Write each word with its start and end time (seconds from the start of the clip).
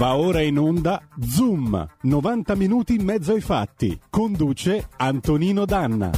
Va 0.00 0.16
ora 0.16 0.40
in 0.40 0.58
onda 0.58 1.06
Zoom, 1.20 1.86
90 2.04 2.54
minuti 2.54 2.94
in 2.94 3.04
mezzo 3.04 3.34
ai 3.34 3.42
fatti. 3.42 4.00
Conduce 4.08 4.88
Antonino 4.96 5.66
Danna. 5.66 6.10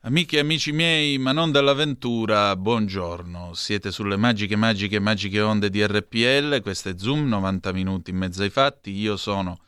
Amiche 0.00 0.36
e 0.36 0.40
amici 0.40 0.70
miei, 0.72 1.16
ma 1.16 1.32
non 1.32 1.50
dall'avventura, 1.50 2.54
buongiorno. 2.56 3.54
Siete 3.54 3.90
sulle 3.90 4.18
magiche, 4.18 4.54
magiche, 4.54 4.98
magiche 4.98 5.40
onde 5.40 5.70
di 5.70 5.82
RPL. 5.82 6.60
Questo 6.60 6.90
è 6.90 6.94
Zoom, 6.98 7.26
90 7.26 7.72
minuti 7.72 8.10
in 8.10 8.18
mezzo 8.18 8.42
ai 8.42 8.50
fatti. 8.50 8.90
Io 8.90 9.16
sono 9.16 9.60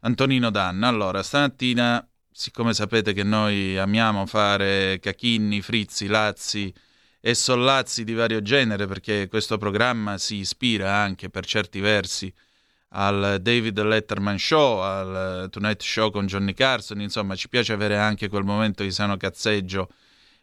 Antonino 0.00 0.50
Danna. 0.50 0.88
Allora, 0.88 1.22
stamattina, 1.22 2.06
siccome 2.30 2.74
sapete 2.74 3.14
che 3.14 3.22
noi 3.22 3.78
amiamo 3.78 4.26
fare 4.26 4.98
cachinni, 5.00 5.62
frizzi, 5.62 6.08
lazzi, 6.08 6.70
e 7.26 7.32
sollazzi 7.32 8.04
di 8.04 8.12
vario 8.12 8.42
genere, 8.42 8.86
perché 8.86 9.28
questo 9.28 9.56
programma 9.56 10.18
si 10.18 10.36
ispira 10.36 10.94
anche 10.94 11.30
per 11.30 11.46
certi 11.46 11.80
versi 11.80 12.30
al 12.90 13.38
David 13.40 13.80
Letterman 13.80 14.38
Show, 14.38 14.80
al 14.80 15.48
Tonight 15.50 15.80
Show 15.80 16.10
con 16.10 16.26
Johnny 16.26 16.52
Carson, 16.52 17.00
insomma 17.00 17.34
ci 17.34 17.48
piace 17.48 17.72
avere 17.72 17.96
anche 17.96 18.28
quel 18.28 18.44
momento 18.44 18.82
di 18.82 18.90
sano 18.90 19.16
cazzeggio 19.16 19.88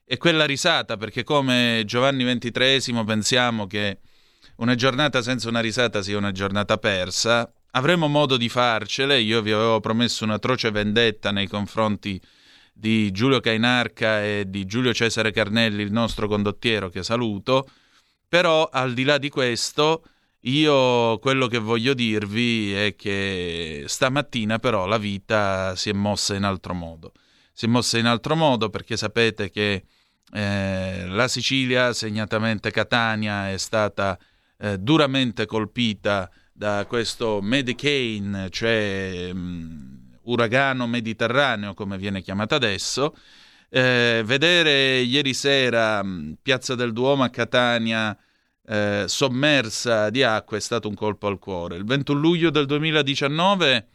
e 0.04 0.17
quella 0.17 0.45
risata, 0.45 0.98
perché 0.98 1.23
come 1.23 1.84
Giovanni 1.85 2.23
XXIII 2.23 3.04
pensiamo 3.04 3.68
che 3.68 3.99
una 4.55 4.73
giornata 4.73 5.21
senza 5.21 5.49
una 5.49 5.59
risata 5.59 6.02
sia 6.02 6.18
una 6.18 6.32
giornata 6.32 6.79
persa, 6.79 7.48
avremo 7.73 8.07
modo 8.07 8.38
di 8.38 8.49
farcele, 8.49 9.20
io 9.20 9.43
vi 9.43 9.52
avevo 9.52 9.79
promesso 9.82 10.23
un'atroce 10.23 10.71
vendetta 10.71 11.29
nei 11.29 11.48
confronti 11.48 12.13
di 12.13 12.40
di 12.81 13.12
Giulio 13.12 13.40
Cainarca 13.40 14.23
e 14.23 14.45
di 14.48 14.66
Giulio 14.66 14.91
Cesare 14.91 15.31
Carnelli, 15.31 15.84
il 15.84 15.91
nostro 15.91 16.27
condottiero, 16.27 16.90
che 16.90 17.04
saluto. 17.04 17.70
Però 18.27 18.68
al 18.71 18.96
di 18.96 19.04
là 19.04 19.20
di 19.20 19.29
questo, 19.29 20.04
io 20.41 21.20
quello 21.20 21.46
che 21.46 21.60
voglio 21.60 21.93
dirvi 21.93 22.73
è 22.73 22.96
che 22.96 23.84
stamattina 23.85 24.57
però 24.57 24.88
la 24.88 24.98
vita 24.98 25.76
si 25.76 25.91
è 25.91 25.93
mossa 25.93 26.34
in 26.34 26.43
altro 26.43 26.73
modo. 26.73 27.12
Si 27.54 27.65
è 27.65 27.68
mossa 27.68 27.99
in 27.99 28.07
altro 28.07 28.35
modo 28.35 28.71
perché 28.71 28.98
sapete 28.98 29.51
che 29.51 29.84
eh, 30.34 31.05
la 31.05 31.27
Sicilia, 31.27 31.93
segnatamente 31.93 32.71
Catania, 32.71 33.51
è 33.51 33.57
stata 33.57 34.18
eh, 34.57 34.79
duramente 34.79 35.45
colpita 35.45 36.27
da 36.51 36.88
questo 36.88 37.41
Medicaid, 37.43 38.49
cioè 38.49 39.32
mh, 39.32 40.01
uragano 40.23 40.87
mediterraneo, 40.87 41.73
come 41.73 41.97
viene 41.97 42.21
chiamato 42.21 42.55
adesso. 42.55 43.15
Eh, 43.69 44.21
vedere 44.25 44.99
ieri 44.99 45.33
sera 45.33 46.03
Piazza 46.41 46.75
del 46.75 46.91
Duomo 46.91 47.23
a 47.23 47.29
Catania 47.29 48.17
eh, 48.65 49.05
sommersa 49.07 50.09
di 50.09 50.23
acqua 50.23 50.57
è 50.57 50.59
stato 50.59 50.87
un 50.87 50.95
colpo 50.95 51.27
al 51.27 51.39
cuore. 51.39 51.75
Il 51.75 51.85
21 51.85 52.19
luglio 52.19 52.49
del 52.49 52.65
2019, 52.65 53.87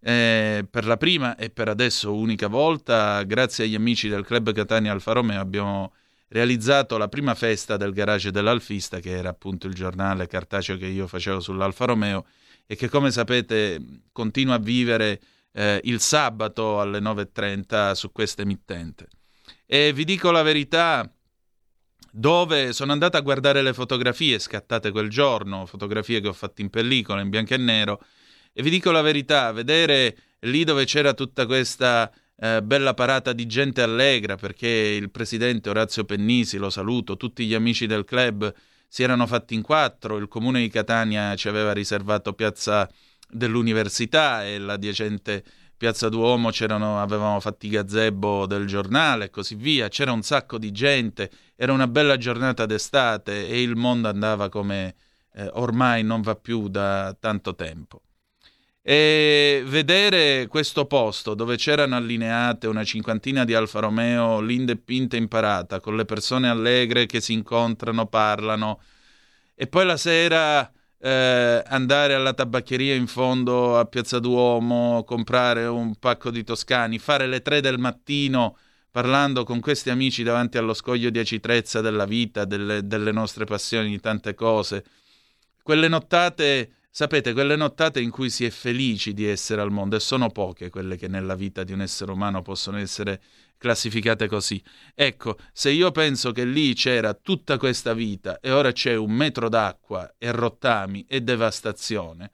eh, 0.00 0.66
per 0.70 0.86
la 0.86 0.96
prima 0.96 1.36
e 1.36 1.50
per 1.50 1.68
adesso 1.68 2.14
unica 2.14 2.46
volta, 2.46 3.22
grazie 3.24 3.64
agli 3.64 3.74
amici 3.74 4.08
del 4.08 4.24
Club 4.24 4.52
Catania 4.52 4.92
Alfa 4.92 5.12
Romeo, 5.12 5.40
abbiamo 5.40 5.92
realizzato 6.28 6.98
la 6.98 7.08
prima 7.08 7.34
festa 7.34 7.76
del 7.76 7.92
garage 7.92 8.30
dell'Alfista, 8.30 9.00
che 9.00 9.10
era 9.10 9.28
appunto 9.28 9.66
il 9.66 9.74
giornale 9.74 10.26
cartaceo 10.26 10.76
che 10.76 10.86
io 10.86 11.06
facevo 11.06 11.40
sull'Alfa 11.40 11.84
Romeo 11.84 12.26
e 12.66 12.74
che 12.74 12.88
come 12.88 13.10
sapete 13.10 13.80
continua 14.12 14.54
a 14.54 14.58
vivere 14.58 15.20
eh, 15.56 15.80
il 15.84 16.00
sabato 16.00 16.80
alle 16.80 16.98
9.30 16.98 17.92
su 17.92 18.12
questa 18.12 18.42
emittente. 18.42 19.08
E 19.64 19.92
vi 19.94 20.04
dico 20.04 20.30
la 20.30 20.42
verità, 20.42 21.10
dove 22.12 22.74
sono 22.74 22.92
andato 22.92 23.16
a 23.16 23.20
guardare 23.20 23.62
le 23.62 23.72
fotografie 23.72 24.38
scattate 24.38 24.90
quel 24.90 25.08
giorno, 25.08 25.64
fotografie 25.64 26.20
che 26.20 26.28
ho 26.28 26.34
fatto 26.34 26.60
in 26.60 26.68
pellicola, 26.68 27.22
in 27.22 27.30
bianco 27.30 27.54
e 27.54 27.56
nero, 27.56 28.02
e 28.52 28.62
vi 28.62 28.68
dico 28.68 28.90
la 28.90 29.00
verità, 29.00 29.50
vedere 29.52 30.16
lì 30.40 30.62
dove 30.62 30.84
c'era 30.84 31.14
tutta 31.14 31.46
questa 31.46 32.12
eh, 32.38 32.62
bella 32.62 32.92
parata 32.92 33.32
di 33.32 33.46
gente 33.46 33.80
allegra, 33.80 34.36
perché 34.36 34.68
il 34.68 35.10
presidente 35.10 35.70
Orazio 35.70 36.04
Pennisi, 36.04 36.58
lo 36.58 36.70
saluto, 36.70 37.16
tutti 37.16 37.46
gli 37.46 37.54
amici 37.54 37.86
del 37.86 38.04
club 38.04 38.52
si 38.88 39.02
erano 39.02 39.26
fatti 39.26 39.54
in 39.54 39.62
quattro, 39.62 40.18
il 40.18 40.28
comune 40.28 40.60
di 40.60 40.68
Catania 40.68 41.34
ci 41.34 41.48
aveva 41.48 41.72
riservato 41.72 42.34
piazza 42.34 42.88
dell'università 43.28 44.44
e 44.46 44.58
l'adiacente 44.58 45.44
Piazza 45.76 46.08
Duomo 46.08 46.48
avevamo 46.48 47.38
fatto 47.38 47.66
i 47.66 47.68
gazebo 47.68 48.46
del 48.46 48.66
giornale 48.66 49.26
e 49.26 49.30
così 49.30 49.56
via, 49.56 49.88
c'era 49.88 50.10
un 50.10 50.22
sacco 50.22 50.56
di 50.56 50.72
gente, 50.72 51.30
era 51.54 51.72
una 51.72 51.86
bella 51.86 52.16
giornata 52.16 52.64
d'estate 52.64 53.46
e 53.46 53.60
il 53.60 53.76
mondo 53.76 54.08
andava 54.08 54.48
come 54.48 54.94
eh, 55.34 55.50
ormai 55.52 56.02
non 56.02 56.22
va 56.22 56.34
più 56.34 56.68
da 56.68 57.14
tanto 57.20 57.54
tempo. 57.54 58.00
E 58.80 59.64
vedere 59.66 60.46
questo 60.46 60.86
posto 60.86 61.34
dove 61.34 61.56
c'erano 61.56 61.96
allineate 61.96 62.68
una 62.68 62.84
cinquantina 62.84 63.44
di 63.44 63.52
Alfa 63.52 63.80
Romeo, 63.80 64.40
linde 64.40 64.76
pinte 64.76 65.16
in 65.16 65.28
parata, 65.28 65.80
con 65.80 65.96
le 65.96 66.04
persone 66.04 66.48
allegre 66.48 67.04
che 67.04 67.20
si 67.20 67.32
incontrano, 67.32 68.06
parlano, 68.06 68.80
e 69.54 69.66
poi 69.66 69.84
la 69.84 69.96
sera 69.96 70.70
eh, 71.06 71.62
andare 71.64 72.14
alla 72.14 72.32
tabaccheria 72.32 72.96
in 72.96 73.06
fondo 73.06 73.78
a 73.78 73.84
Piazza 73.84 74.18
Duomo, 74.18 75.04
comprare 75.04 75.64
un 75.66 75.94
pacco 75.94 76.30
di 76.30 76.42
toscani, 76.42 76.98
fare 76.98 77.28
le 77.28 77.42
tre 77.42 77.60
del 77.60 77.78
mattino 77.78 78.56
parlando 78.90 79.44
con 79.44 79.60
questi 79.60 79.90
amici 79.90 80.24
davanti 80.24 80.58
allo 80.58 80.74
scoglio 80.74 81.10
di 81.10 81.20
acitrezza 81.20 81.80
della 81.80 82.06
vita, 82.06 82.44
delle, 82.44 82.88
delle 82.88 83.12
nostre 83.12 83.44
passioni, 83.44 83.90
di 83.90 84.00
tante 84.00 84.34
cose. 84.34 84.84
Quelle 85.62 85.86
nottate, 85.86 86.72
sapete, 86.90 87.32
quelle 87.32 87.54
nottate 87.54 88.00
in 88.00 88.10
cui 88.10 88.28
si 88.28 88.44
è 88.44 88.50
felici 88.50 89.14
di 89.14 89.26
essere 89.26 89.60
al 89.60 89.70
mondo 89.70 89.94
e 89.94 90.00
sono 90.00 90.30
poche 90.30 90.70
quelle 90.70 90.96
che 90.96 91.06
nella 91.06 91.36
vita 91.36 91.62
di 91.62 91.72
un 91.72 91.82
essere 91.82 92.10
umano 92.10 92.42
possono 92.42 92.78
essere 92.78 93.20
classificate 93.66 94.28
così. 94.28 94.62
Ecco, 94.94 95.36
se 95.52 95.70
io 95.70 95.90
penso 95.90 96.30
che 96.30 96.44
lì 96.44 96.72
c'era 96.74 97.14
tutta 97.14 97.58
questa 97.58 97.94
vita 97.94 98.38
e 98.38 98.52
ora 98.52 98.70
c'è 98.70 98.94
un 98.94 99.10
metro 99.10 99.48
d'acqua 99.48 100.14
e 100.18 100.30
rottami 100.30 101.04
e 101.08 101.20
devastazione, 101.20 102.30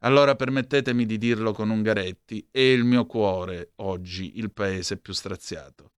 allora 0.00 0.34
permettetemi 0.34 1.04
di 1.04 1.18
dirlo 1.18 1.52
con 1.52 1.68
Ungaretti, 1.68 2.48
è 2.50 2.60
il 2.60 2.84
mio 2.84 3.04
cuore 3.04 3.72
oggi 3.76 4.38
il 4.38 4.50
paese 4.52 4.96
più 4.96 5.12
straziato. 5.12 5.92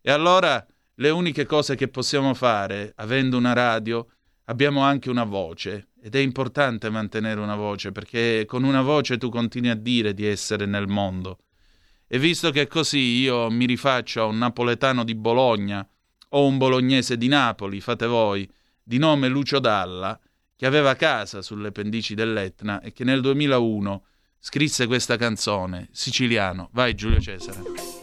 E 0.00 0.10
allora 0.10 0.66
le 0.94 1.10
uniche 1.10 1.44
cose 1.44 1.76
che 1.76 1.88
possiamo 1.88 2.32
fare, 2.32 2.92
avendo 2.96 3.36
una 3.36 3.52
radio, 3.52 4.06
abbiamo 4.44 4.80
anche 4.80 5.10
una 5.10 5.24
voce 5.24 5.88
ed 6.00 6.14
è 6.14 6.18
importante 6.18 6.88
mantenere 6.88 7.40
una 7.40 7.56
voce 7.56 7.92
perché 7.92 8.44
con 8.46 8.64
una 8.64 8.80
voce 8.80 9.18
tu 9.18 9.28
continui 9.28 9.68
a 9.68 9.74
dire 9.74 10.14
di 10.14 10.24
essere 10.24 10.64
nel 10.64 10.86
mondo 10.86 11.40
e 12.08 12.18
visto 12.18 12.50
che 12.50 12.66
così 12.66 12.98
io 12.98 13.50
mi 13.50 13.66
rifaccio 13.66 14.22
a 14.22 14.24
un 14.24 14.38
napoletano 14.38 15.04
di 15.04 15.14
Bologna 15.14 15.86
o 16.30 16.46
un 16.46 16.56
bolognese 16.58 17.16
di 17.16 17.28
Napoli, 17.28 17.80
fate 17.80 18.06
voi, 18.06 18.50
di 18.82 18.98
nome 18.98 19.28
Lucio 19.28 19.58
Dalla, 19.58 20.18
che 20.56 20.66
aveva 20.66 20.94
casa 20.94 21.42
sulle 21.42 21.70
pendici 21.70 22.14
dell'Etna 22.14 22.80
e 22.80 22.92
che 22.92 23.04
nel 23.04 23.20
2001 23.20 24.04
scrisse 24.40 24.86
questa 24.86 25.16
canzone, 25.16 25.88
Siciliano. 25.92 26.70
Vai 26.72 26.94
Giulio 26.94 27.20
Cesare. 27.20 27.96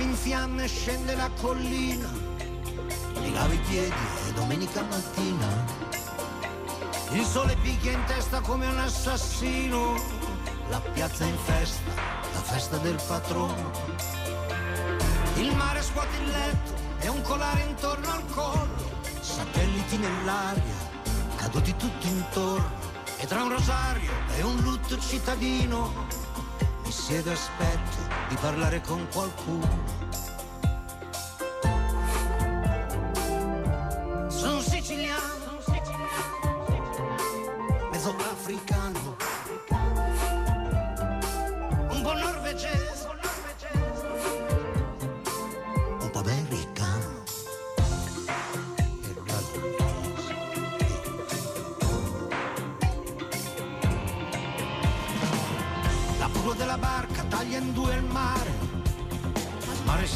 In 0.00 0.14
fiamme 0.16 0.66
scende 0.66 1.14
la 1.14 1.30
collina, 1.40 2.10
ti 3.22 3.32
lavi 3.32 3.54
i 3.54 3.60
piedi 3.68 3.94
e 4.28 4.32
domenica 4.34 4.82
mattina 4.82 5.81
il 7.14 7.24
sole 7.24 7.56
picchia 7.56 7.92
in 7.92 8.04
testa 8.06 8.40
come 8.40 8.66
un 8.66 8.78
assassino, 8.78 10.00
la 10.68 10.80
piazza 10.80 11.24
in 11.24 11.36
festa, 11.36 11.90
la 12.32 12.40
festa 12.40 12.76
del 12.78 12.98
patrono. 13.06 13.70
Il 15.36 15.54
mare 15.54 15.82
scuote 15.82 16.16
il 16.16 16.30
letto 16.30 16.72
e 17.00 17.08
un 17.08 17.20
colare 17.22 17.62
intorno 17.62 18.10
al 18.10 18.24
collo, 18.30 18.90
satelliti 19.20 19.98
nell'aria, 19.98 20.62
caduti 21.36 21.76
tutti 21.76 22.08
intorno. 22.08 22.80
E 23.18 23.26
tra 23.26 23.42
un 23.42 23.50
rosario 23.50 24.10
e 24.36 24.42
un 24.42 24.56
lutto 24.62 24.98
cittadino, 24.98 26.06
mi 26.82 26.90
siedo 26.90 27.30
e 27.30 27.34
aspetto 27.34 27.96
di 28.28 28.36
parlare 28.36 28.80
con 28.80 29.06
qualcuno 29.12 30.01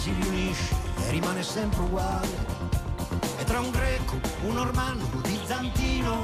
si 0.06 0.12
riunisce 0.20 0.76
e 1.04 1.10
rimane 1.10 1.42
sempre 1.42 1.80
uguale. 1.80 2.28
E 3.38 3.44
tra 3.44 3.58
un 3.58 3.70
greco, 3.70 4.20
un 4.42 4.54
normanno, 4.54 5.04
un 5.12 5.20
bizantino, 5.20 6.22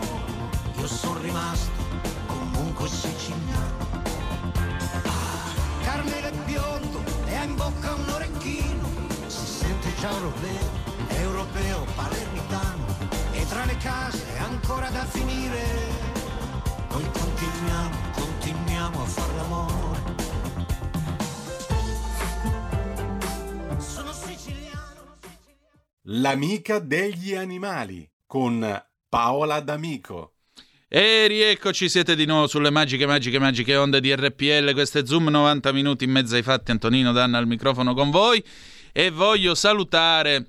io 0.79 0.87
sono 0.87 1.19
rimasto 1.19 1.73
comunque 2.27 2.89
siciliano. 2.89 3.91
Ah, 5.05 5.83
Carmelo 5.83 6.29
è 6.29 6.33
biondo 6.45 7.03
e 7.27 7.35
ha 7.35 7.43
in 7.43 7.57
bocca 7.57 7.95
un 7.95 8.09
orecchino, 8.09 8.89
si 9.27 9.47
sente 9.47 9.93
già 9.99 10.11
europeo, 10.13 10.71
europeo, 11.09 11.85
palermitano, 11.97 12.85
e 13.33 13.45
tra 13.49 13.65
le 13.65 13.77
case 13.79 14.25
ancora 14.39 14.91
da 14.91 15.05
finire. 15.07 15.61
Noi 16.89 17.11
continuiamo, 17.11 17.97
continuiamo 18.15 19.03
a 19.03 19.07
fare 19.07 19.35
l'amore. 19.35 20.02
L'amica 26.15 26.79
degli 26.79 27.35
animali 27.35 28.07
con 28.27 28.63
Paola 29.09 29.61
D'Amico. 29.61 30.33
E 30.87 31.27
rieccoci, 31.27 31.89
siete 31.89 32.15
di 32.15 32.27
nuovo 32.27 32.47
sulle 32.47 32.69
magiche, 32.69 33.07
magiche, 33.07 33.39
magiche 33.39 33.77
onde 33.77 33.99
di 33.99 34.15
RPL. 34.15 34.75
Questo 34.75 34.99
è 34.99 35.07
Zoom 35.07 35.29
90 35.29 35.73
minuti 35.73 36.05
in 36.05 36.11
mezzo 36.11 36.35
ai 36.35 36.43
fatti. 36.43 36.71
Antonino 36.71 37.13
Danna 37.13 37.39
al 37.39 37.47
microfono 37.47 37.95
con 37.95 38.11
voi. 38.11 38.45
E 38.93 39.11
voglio 39.11 39.55
salutare 39.55 40.45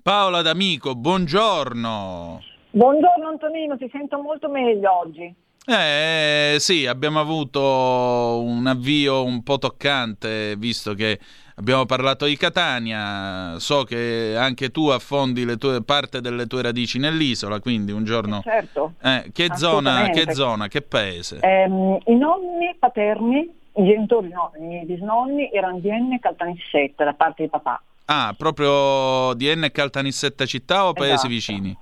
Paola 0.00 0.42
D'Amico. 0.42 0.94
Buongiorno. 0.94 2.40
Buongiorno 2.70 3.28
Antonino, 3.28 3.76
ti 3.76 3.88
sento 3.90 4.20
molto 4.20 4.48
meglio 4.48 4.96
oggi. 4.96 5.34
Eh 5.66 6.56
sì, 6.60 6.86
abbiamo 6.86 7.18
avuto 7.18 7.60
un 7.60 8.64
avvio 8.66 9.24
un 9.24 9.42
po' 9.42 9.58
toccante, 9.58 10.54
visto 10.56 10.94
che 10.94 11.18
abbiamo 11.56 11.86
parlato 11.86 12.26
di 12.26 12.36
Catania. 12.36 13.58
So 13.58 13.84
che 13.84 14.34
anche 14.36 14.70
tu 14.70 14.88
affondi 14.88 15.44
le 15.44 15.56
tue, 15.56 15.82
parte 15.82 16.20
delle 16.20 16.46
tue 16.46 16.62
radici 16.62 16.98
nell'isola, 16.98 17.60
quindi 17.60 17.92
un 17.92 18.04
giorno. 18.04 18.40
Certo. 18.42 18.94
Eh, 19.02 19.30
che 19.32 19.50
zona, 19.54 20.08
che 20.10 20.32
zona, 20.32 20.68
che 20.68 20.82
paese? 20.82 21.38
Ehm, 21.40 21.98
I 22.06 22.14
nonni 22.16 22.74
paterni, 22.78 23.38
i 23.76 23.84
genitori 23.84 24.28
no, 24.28 24.52
i 24.58 24.62
miei 24.62 24.84
bisnonni 24.84 25.50
erano 25.52 25.78
di 25.80 25.88
Enne 25.88 26.18
Caltanissetta 26.20 27.04
da 27.04 27.14
parte 27.14 27.42
di 27.44 27.48
papà. 27.48 27.82
Ah, 28.06 28.34
proprio 28.36 29.32
di 29.34 29.52
N 29.54 29.68
Caltanissetta 29.72 30.44
città 30.44 30.86
o 30.86 30.92
paesi 30.92 31.12
Esatto. 31.12 31.28
vicini? 31.28 31.76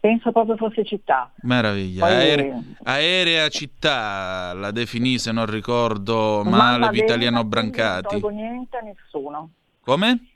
Penso 0.00 0.30
proprio 0.30 0.56
fosse 0.56 0.84
città. 0.84 1.32
Meraviglia. 1.42 2.06
Poi- 2.06 2.14
Aere- 2.14 2.62
aerea 2.84 3.48
città 3.48 4.52
la 4.54 4.70
definì, 4.70 5.18
se 5.18 5.32
non 5.32 5.46
ricordo 5.46 6.42
male, 6.44 6.56
Mamma 6.78 6.90
Vitaliano 6.90 7.38
Veneta, 7.42 7.48
Brancati. 7.48 8.12
Non 8.12 8.20
tolgo 8.20 8.28
niente 8.28 8.76
a 8.76 8.80
nessuno. 8.80 9.50
Come? 9.80 10.26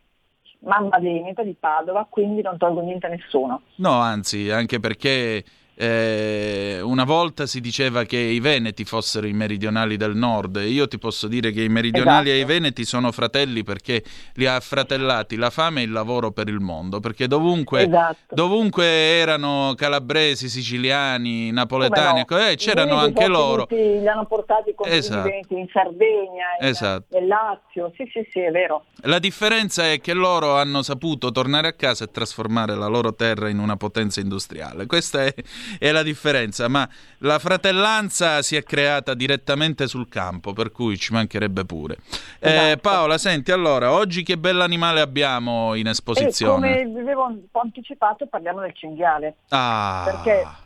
Mamma 0.64 0.98
Veneta 0.98 1.42
di 1.44 1.54
Padova, 1.58 2.06
quindi 2.08 2.42
non 2.42 2.56
tolgo 2.58 2.80
niente 2.80 3.06
a 3.06 3.10
nessuno. 3.10 3.62
No, 3.76 3.92
anzi, 4.00 4.50
anche 4.50 4.80
perché 4.80 5.44
eh, 5.82 6.80
una 6.80 7.02
volta 7.04 7.46
si 7.46 7.60
diceva 7.60 8.04
che 8.04 8.16
i 8.16 8.38
veneti 8.38 8.84
fossero 8.84 9.26
i 9.26 9.32
meridionali 9.32 9.96
del 9.96 10.14
nord. 10.14 10.62
Io 10.64 10.86
ti 10.86 10.96
posso 10.98 11.26
dire 11.26 11.50
che 11.50 11.62
i 11.62 11.68
meridionali 11.68 12.30
e 12.30 12.34
i 12.34 12.36
Esatto. 12.38 12.52
veneti 12.52 12.84
sono 12.84 13.10
fratelli 13.10 13.64
perché 13.64 14.02
li 14.34 14.46
ha 14.46 14.60
fratellati 14.60 15.34
la 15.36 15.50
fame 15.50 15.80
e 15.80 15.84
il 15.84 15.90
lavoro 15.90 16.30
per 16.30 16.48
il 16.48 16.60
mondo. 16.60 17.00
Perché 17.00 17.26
dovunque, 17.26 17.82
Esatto. 17.86 18.34
dovunque 18.34 18.84
erano 18.86 19.74
calabresi, 19.76 20.48
siciliani, 20.48 21.50
napoletani, 21.50 22.24
no? 22.28 22.38
eh, 22.38 22.52
I 22.52 22.56
c'erano 22.56 22.96
anche 22.96 23.26
loro. 23.26 23.66
venuti- 23.68 24.00
Li 24.00 24.08
hanno 24.08 24.26
portati 24.26 24.72
con 24.76 24.88
Esatto. 24.88 25.28
in 25.48 25.66
Sardegna, 25.72 26.46
in, 26.60 26.66
Esatto. 26.68 27.18
nel 27.18 27.26
Lazio. 27.26 27.92
Sì, 27.96 28.04
sì, 28.12 28.24
sì, 28.30 28.38
è 28.40 28.50
vero. 28.50 28.84
La 29.04 29.18
differenza 29.18 29.90
è 29.90 30.00
che 30.00 30.12
loro 30.14 30.54
hanno 30.56 30.82
saputo 30.82 31.32
tornare 31.32 31.66
a 31.68 31.72
casa 31.72 32.04
e 32.04 32.10
trasformare 32.12 32.76
la 32.76 32.86
loro 32.86 33.14
terra 33.14 33.48
in 33.48 33.58
una 33.58 33.76
potenza 33.76 34.20
industriale. 34.20 34.86
Questa 34.86 35.24
è, 35.24 35.34
è 35.78 35.90
la 35.92 36.02
differenza, 36.02 36.68
ma 36.68 36.88
la 37.18 37.38
fratellanza 37.38 38.42
si 38.42 38.56
è 38.56 38.62
creata 38.62 39.14
direttamente 39.14 39.86
sul 39.86 40.08
campo, 40.08 40.52
per 40.52 40.70
cui 40.72 40.96
ci 40.96 41.12
mancherebbe 41.12 41.64
pure. 41.64 41.96
Eh, 42.40 42.50
Esatto. 42.50 42.80
Paola, 42.80 43.18
senti, 43.18 43.52
allora, 43.52 43.92
oggi 43.92 44.22
che 44.22 44.36
bell'animale 44.38 45.00
abbiamo 45.00 45.74
in 45.74 45.86
esposizione? 45.88 46.82
come 46.82 46.86
vi 46.86 46.98
avevo 47.00 47.26
un 47.26 47.40
po' 47.50 47.60
anticipato, 47.60 48.26
parliamo 48.26 48.60
del 48.60 48.74
cinghiale. 48.74 49.36
Ah, 49.50 50.02
perché- 50.04 50.60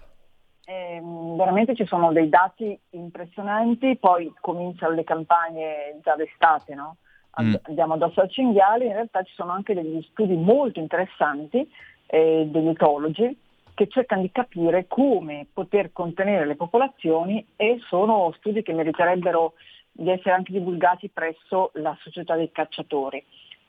Ehm, 0.69 1.37
veramente 1.37 1.77
ci 1.77 1.87
sono 1.87 2.11
dei 2.13 2.29
dati 2.29 2.77
impressionanti, 2.91 3.97
poi 3.99 4.33
cominciano 4.41 4.95
le 4.95 5.05
campagne 5.05 6.01
già 6.03 6.17
d'estate, 6.17 6.75
no? 6.75 6.97
Mm. 7.41 7.55
Andiamo 7.63 7.95
addosso 7.95 8.21
al 8.21 8.31
cinghiale, 8.31 8.87
in 8.87 8.93
realtà 8.95 9.23
ci 9.23 9.33
sono 9.37 9.53
anche 9.53 9.75
degli 9.75 10.05
studi 10.11 10.35
molto 10.35 10.81
interessanti 10.81 11.71
eh, 12.07 12.49
degli 12.51 12.69
etologi 12.69 13.37
che 13.77 13.89
cercano 13.89 14.23
di 14.23 14.33
capire 14.33 14.87
come 14.87 15.47
poter 15.53 15.93
contenere 15.93 16.47
le 16.47 16.57
popolazioni 16.57 17.47
e 17.57 17.79
sono 17.89 18.33
studi 18.39 18.63
che 18.63 18.73
meriterebbero 18.73 19.53
di 19.93 20.11
essere 20.11 20.33
anche 20.33 20.53
divulgati 20.53 21.11
presso 21.11 21.73
la 21.75 21.95
società 22.01 22.37
dei 22.37 22.51
cacciatori. 22.51 23.23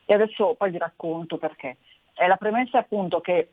E 0.06 0.14
adesso 0.14 0.54
poi 0.54 0.70
vi 0.70 0.78
racconto 0.78 1.36
perché. 1.36 1.76
Eh, 2.14 2.26
la 2.26 2.36
premessa 2.36 2.78
è 2.78 2.80
appunto 2.80 3.20
che 3.20 3.50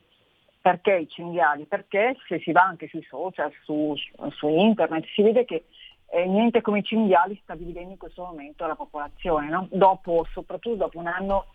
perché 0.62 0.96
i 0.96 1.10
cinghiali? 1.10 1.66
Perché 1.66 2.16
se 2.26 2.40
si 2.40 2.54
va 2.54 2.62
anche 2.62 2.88
sui 2.88 3.04
social, 3.04 3.52
su, 3.66 3.94
su 4.32 4.48
internet, 4.48 5.06
si 5.14 5.24
vede 5.24 5.44
che 5.44 5.66
eh, 6.08 6.26
niente 6.26 6.62
come 6.62 6.80
i 6.80 6.84
cinghiali 6.84 7.38
sta 7.44 7.54
dividendo 7.54 7.92
in 7.92 7.98
questo 7.98 8.24
momento 8.24 8.66
la 8.66 8.76
popolazione, 8.76 9.50
no? 9.50 9.68
dopo, 9.72 10.26
soprattutto 10.32 10.78
dopo 10.78 11.00
un 11.00 11.08
anno, 11.08 11.48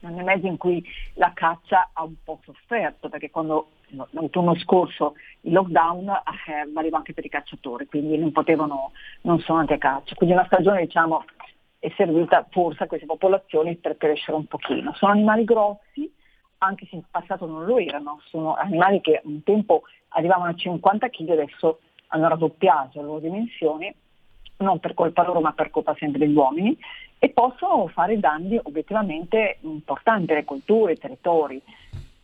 un 0.00 0.10
anno 0.10 0.20
e 0.20 0.24
mezzo 0.24 0.46
in 0.46 0.56
cui 0.56 0.84
la 1.14 1.32
caccia 1.34 1.90
ha 1.92 2.04
un 2.04 2.14
po' 2.22 2.40
sofferto, 2.44 3.08
perché 3.08 3.30
quando 3.30 3.70
l'autunno 4.10 4.54
scorso 4.56 5.14
il 5.42 5.52
lockdown 5.52 6.08
eh, 6.08 6.70
valeva 6.72 6.98
anche 6.98 7.14
per 7.14 7.24
i 7.24 7.30
cacciatori, 7.30 7.86
quindi 7.86 8.16
non 8.16 8.32
potevano, 8.32 8.92
non 9.22 9.40
sono 9.40 9.58
andati 9.58 9.74
a 9.74 9.78
caccia. 9.78 10.14
Quindi 10.14 10.34
una 10.34 10.46
stagione 10.46 10.82
diciamo 10.82 11.24
è 11.78 11.92
servita 11.96 12.46
forse 12.50 12.84
a 12.84 12.86
queste 12.86 13.06
popolazioni 13.06 13.76
per 13.76 13.96
crescere 13.96 14.36
un 14.36 14.46
pochino. 14.46 14.92
Sono 14.94 15.12
animali 15.12 15.44
grossi, 15.44 16.12
anche 16.58 16.86
se 16.86 16.96
in 16.96 17.02
passato 17.10 17.46
non 17.46 17.64
lo 17.64 17.78
erano, 17.78 18.20
sono 18.26 18.54
animali 18.54 19.00
che 19.00 19.20
un 19.24 19.42
tempo 19.42 19.82
arrivavano 20.08 20.50
a 20.50 20.54
50 20.54 21.08
kg, 21.08 21.30
adesso 21.30 21.80
hanno 22.08 22.28
raddoppiato 22.28 23.00
le 23.00 23.06
loro 23.06 23.20
dimensioni, 23.20 23.94
non 24.58 24.80
per 24.80 24.94
colpa 24.94 25.24
loro 25.24 25.40
ma 25.40 25.52
per 25.52 25.70
colpa 25.70 25.94
sempre 25.98 26.18
degli 26.18 26.34
uomini, 26.34 26.76
e 27.18 27.30
possono 27.30 27.88
fare 27.88 28.18
danni 28.18 28.58
obiettivamente 28.62 29.58
importanti 29.62 30.32
alle 30.32 30.44
colture, 30.44 30.92
ai 30.92 30.98
territori. 30.98 31.60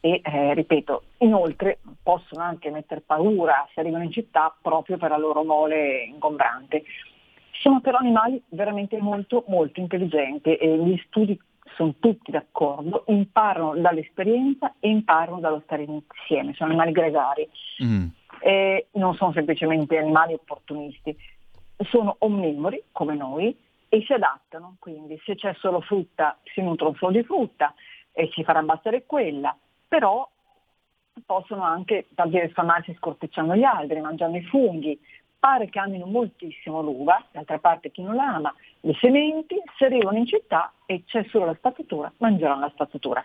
E 0.01 0.21
eh, 0.23 0.55
ripeto, 0.55 1.03
inoltre 1.19 1.79
possono 2.03 2.43
anche 2.43 2.71
mettere 2.71 3.01
paura 3.01 3.67
se 3.73 3.81
arrivano 3.81 4.05
in 4.05 4.13
città 4.13 4.55
proprio 4.61 4.99
per 4.99 5.11
la 5.11 5.17
loro 5.17 5.43
mole 5.45 6.05
ingombrante. 6.05 6.85
Sono 7.53 7.81
però 7.81 7.99
animali 7.99 8.41
veramente 8.49 9.01
molto 9.01 9.45
molto 9.49 9.81
intelligenti 9.81 10.55
e 10.57 10.77
gli 10.77 11.01
studi 11.07 11.41
sono 11.75 11.95
tutti 11.99 12.31
d'accordo, 12.31 13.05
imparano 13.07 13.75
dall'esperienza 13.77 14.75
e 14.79 14.91
imparano 14.91 15.41
dallo 15.41 15.63
stare 15.65 15.83
insieme, 15.83 16.53
sono 16.53 16.69
animali 16.71 16.93
gregari, 16.93 17.49
mm, 17.83 18.07
e 18.41 18.89
non 18.93 19.15
sono 19.15 19.33
semplicemente 19.33 19.97
animali 19.97 20.35
opportunisti, 20.35 21.17
sono 21.89 22.17
onnivori 22.19 22.85
come 22.93 23.15
noi 23.17 23.57
e 23.95 24.03
si 24.05 24.13
adattano, 24.13 24.75
quindi 24.81 25.21
se 25.25 25.37
c'è 25.37 25.55
solo 25.61 25.81
frutta 25.81 26.37
si 26.43 26.61
nutrono 26.61 26.97
solo 26.97 27.13
di 27.13 27.23
frutta 27.23 27.73
e 28.11 28.29
si 28.33 28.43
farà 28.43 28.59
abbattere 28.59 29.07
quella, 29.07 29.57
però 29.87 30.29
possono 31.25 31.63
anche 31.63 32.07
davvero 32.09 32.49
sfamarsi 32.49 32.93
scortecciando 32.95 33.55
gli 33.55 33.63
alberi, 33.63 34.01
mangiando 34.01 34.37
i 34.37 34.43
funghi, 34.43 34.99
pare 35.39 35.69
che 35.69 35.79
amino 35.79 36.07
moltissimo 36.07 36.83
l'uva, 36.83 37.25
d'altra 37.31 37.59
parte 37.61 37.93
chi 37.93 38.03
non 38.03 38.17
la 38.17 38.35
ama, 38.35 38.53
le 38.81 38.95
sementi, 39.01 39.63
se 39.79 39.85
arrivano 39.85 40.19
in 40.19 40.27
città 40.27 40.73
e 40.87 41.05
c'è 41.07 41.25
solo 41.29 41.45
la 41.45 41.55
spazzatura, 41.55 42.13
mangeranno 42.17 42.63
la 42.63 42.71
spazzatura. 42.71 43.23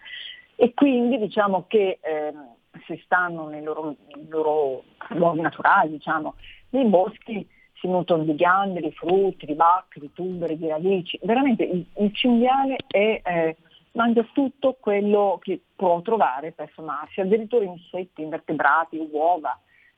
E 0.56 0.76
quindi 0.76 1.18
diciamo 1.18 1.66
che 1.68 1.98
ehm, 2.00 2.56
se 2.86 3.02
stanno 3.06 3.48
nei 3.48 3.64
loro, 3.64 3.96
nei 4.14 4.28
loro 4.28 4.84
luoghi 5.10 5.42
naturali, 5.42 5.90
diciamo, 5.92 6.36
nei 6.70 6.86
boschi 6.86 7.48
si 7.80 7.88
nutrono 7.88 8.24
di 8.24 8.36
ghiande, 8.36 8.82
di 8.82 8.92
frutti, 8.92 9.46
di 9.46 9.54
bacche, 9.54 10.00
di 10.00 10.12
tuberi, 10.14 10.58
di 10.58 10.68
radici. 10.68 11.20
Veramente 11.24 11.64
il, 11.64 11.86
il 11.98 12.14
cinghiale 12.14 12.78
è, 12.88 13.22
eh, 13.24 13.58
mangia 13.94 14.26
tutto 14.34 14.78
quello 14.80 15.40
che 15.42 15.62
può 15.76 16.02
trovare 16.02 16.52
per 16.52 16.70
formarsi, 16.70 17.22
addirittura 17.22 17.66
insetti, 17.66 18.22
invertebrati, 18.22 19.10
uova, 19.12 19.58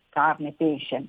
carne, 0.10 0.54
pesce. 0.54 1.08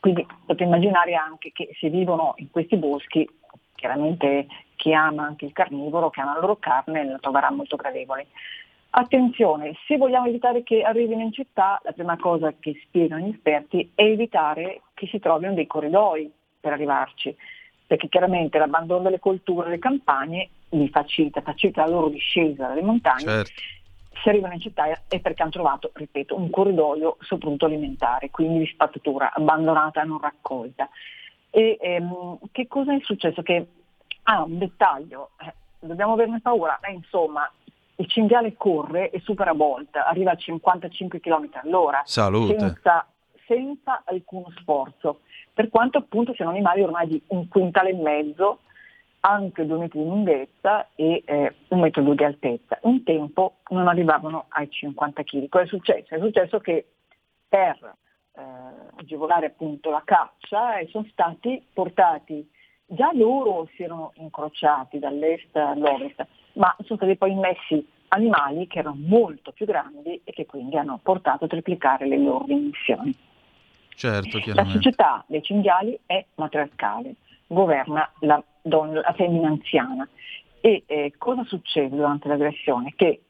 Quindi 0.00 0.26
potete 0.46 0.64
immaginare 0.64 1.14
anche 1.14 1.52
che 1.52 1.68
se 1.78 1.90
vivono 1.90 2.34
in 2.36 2.50
questi 2.50 2.76
boschi, 2.76 3.28
chiaramente 3.74 4.46
chi 4.76 4.94
ama 4.94 5.24
anche 5.24 5.44
il 5.44 5.52
carnivoro, 5.52 6.08
che 6.08 6.20
ama 6.20 6.34
la 6.34 6.40
loro 6.40 6.56
carne, 6.56 7.04
la 7.04 7.18
troverà 7.18 7.50
molto 7.50 7.76
gradevole. 7.76 8.28
Attenzione, 8.92 9.74
se 9.86 9.96
vogliamo 9.96 10.26
evitare 10.26 10.64
che 10.64 10.82
arrivino 10.82 11.22
in 11.22 11.32
città, 11.32 11.80
la 11.84 11.92
prima 11.92 12.16
cosa 12.16 12.52
che 12.58 12.80
spiegano 12.84 13.24
gli 13.24 13.30
esperti 13.30 13.92
è 13.94 14.02
evitare 14.02 14.82
che 14.94 15.06
si 15.06 15.20
trovino 15.20 15.54
dei 15.54 15.68
corridoi 15.68 16.30
per 16.58 16.72
arrivarci, 16.72 17.34
perché 17.86 18.08
chiaramente 18.08 18.58
l'abbandono 18.58 19.02
delle 19.02 19.20
colture, 19.20 19.66
delle 19.66 19.78
campagne 19.78 20.48
li 20.70 20.88
facilita, 20.88 21.40
facilita 21.40 21.84
la 21.84 21.90
loro 21.90 22.08
discesa 22.08 22.66
dalle 22.66 22.82
montagne. 22.82 23.22
Certo. 23.22 23.52
Si 24.22 24.28
arrivano 24.28 24.54
in 24.54 24.60
città 24.60 24.86
è 25.08 25.20
perché 25.20 25.42
hanno 25.42 25.52
trovato, 25.52 25.92
ripeto, 25.94 26.36
un 26.36 26.50
corridoio 26.50 27.16
soprattutto 27.20 27.66
alimentare, 27.66 28.30
quindi 28.30 28.58
di 28.58 28.66
spazzatura 28.66 29.32
abbandonata, 29.32 30.02
non 30.02 30.20
raccolta. 30.20 30.88
E 31.48 31.78
ehm, 31.80 32.38
che 32.50 32.66
cosa 32.66 32.94
è 32.94 32.98
successo? 33.02 33.40
Che 33.42 33.66
ah, 34.24 34.42
un 34.42 34.58
dettaglio, 34.58 35.30
eh, 35.40 35.54
dobbiamo 35.80 36.12
averne 36.12 36.40
paura, 36.40 36.78
eh, 36.80 36.92
insomma, 36.92 37.50
il 38.00 38.08
cinghiale 38.08 38.54
corre 38.56 39.10
e 39.10 39.20
supera 39.20 39.54
Bolt, 39.54 39.94
arriva 39.94 40.32
a 40.32 40.36
55 40.36 41.20
km 41.20 41.50
all'ora 41.62 42.02
senza, 42.58 43.06
senza, 43.46 44.02
alcuno 44.04 44.50
sforzo, 44.58 45.20
per 45.52 45.68
quanto 45.68 45.98
appunto 45.98 46.34
siano 46.34 46.50
animali 46.50 46.82
ormai 46.82 47.06
di 47.06 47.22
un 47.28 47.46
quintale 47.48 47.90
e 47.90 47.94
mezzo, 47.94 48.60
anche 49.20 49.66
due 49.66 49.76
metri 49.76 49.98
di 49.98 50.06
lunghezza 50.06 50.88
e 50.94 51.22
eh, 51.26 51.54
un 51.68 51.80
metro 51.80 52.02
di 52.02 52.24
altezza. 52.24 52.78
Un 52.82 53.02
tempo 53.02 53.56
non 53.68 53.86
arrivavano 53.86 54.46
ai 54.48 54.70
50 54.70 55.22
kg. 55.22 55.48
Cosa 55.50 55.64
è 55.64 55.66
successo? 55.66 56.14
È 56.14 56.18
successo 56.18 56.58
che 56.58 56.86
per 57.46 57.96
eh, 58.32 58.42
agevolare 58.96 59.46
appunto 59.46 59.90
la 59.90 60.02
caccia 60.06 60.78
e 60.78 60.86
sono 60.86 61.06
stati 61.10 61.62
portati, 61.70 62.48
già 62.86 63.10
loro 63.12 63.68
si 63.74 63.82
erano 63.82 64.12
incrociati 64.14 64.98
dall'est 64.98 65.54
all'ovest, 65.54 66.26
ma 66.54 66.74
sono 66.84 66.98
stati 66.98 67.16
poi 67.16 67.32
immessi 67.32 67.86
animali 68.08 68.66
che 68.66 68.80
erano 68.80 68.98
molto 68.98 69.52
più 69.52 69.66
grandi 69.66 70.20
e 70.24 70.32
che 70.32 70.46
quindi 70.46 70.76
hanno 70.76 70.98
portato 71.02 71.44
a 71.44 71.48
triplicare 71.48 72.06
le 72.06 72.18
loro 72.18 72.44
dimensioni. 72.44 73.14
Certo, 73.94 74.40
la 74.54 74.64
società 74.64 75.24
dei 75.26 75.42
cinghiali 75.42 75.98
è 76.06 76.24
matriarcale, 76.36 77.16
governa 77.46 78.10
la, 78.20 78.42
donna, 78.62 79.00
la 79.00 79.12
femmina 79.12 79.48
anziana. 79.48 80.08
E 80.62 80.84
eh, 80.86 81.12
cosa 81.18 81.44
succede 81.44 81.96
durante 81.96 82.28
l'aggressione? 82.28 82.94
Che 82.96 83.22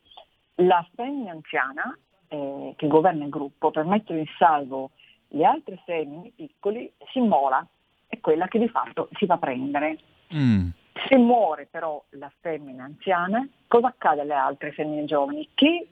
la 0.56 0.86
femmina 0.94 1.32
anziana 1.32 1.96
eh, 2.28 2.74
che 2.76 2.86
governa 2.86 3.24
il 3.24 3.30
gruppo 3.30 3.70
per 3.70 3.84
mettere 3.84 4.20
in 4.20 4.26
salvo 4.38 4.90
le 5.28 5.44
altre 5.44 5.80
femmine 5.84 6.32
piccoli 6.34 6.90
si 7.12 7.18
immola, 7.18 7.64
è 8.06 8.18
quella 8.20 8.46
che 8.46 8.58
di 8.58 8.68
fatto 8.68 9.08
si 9.12 9.26
fa 9.26 9.36
prendere. 9.38 9.98
Mm. 10.34 10.68
Se 11.06 11.16
muore 11.16 11.66
però 11.70 12.02
la 12.10 12.30
femmina 12.40 12.84
anziana, 12.84 13.46
cosa 13.68 13.88
accade 13.88 14.22
alle 14.22 14.34
altre 14.34 14.72
femmine 14.72 15.04
giovani? 15.04 15.48
Che 15.54 15.88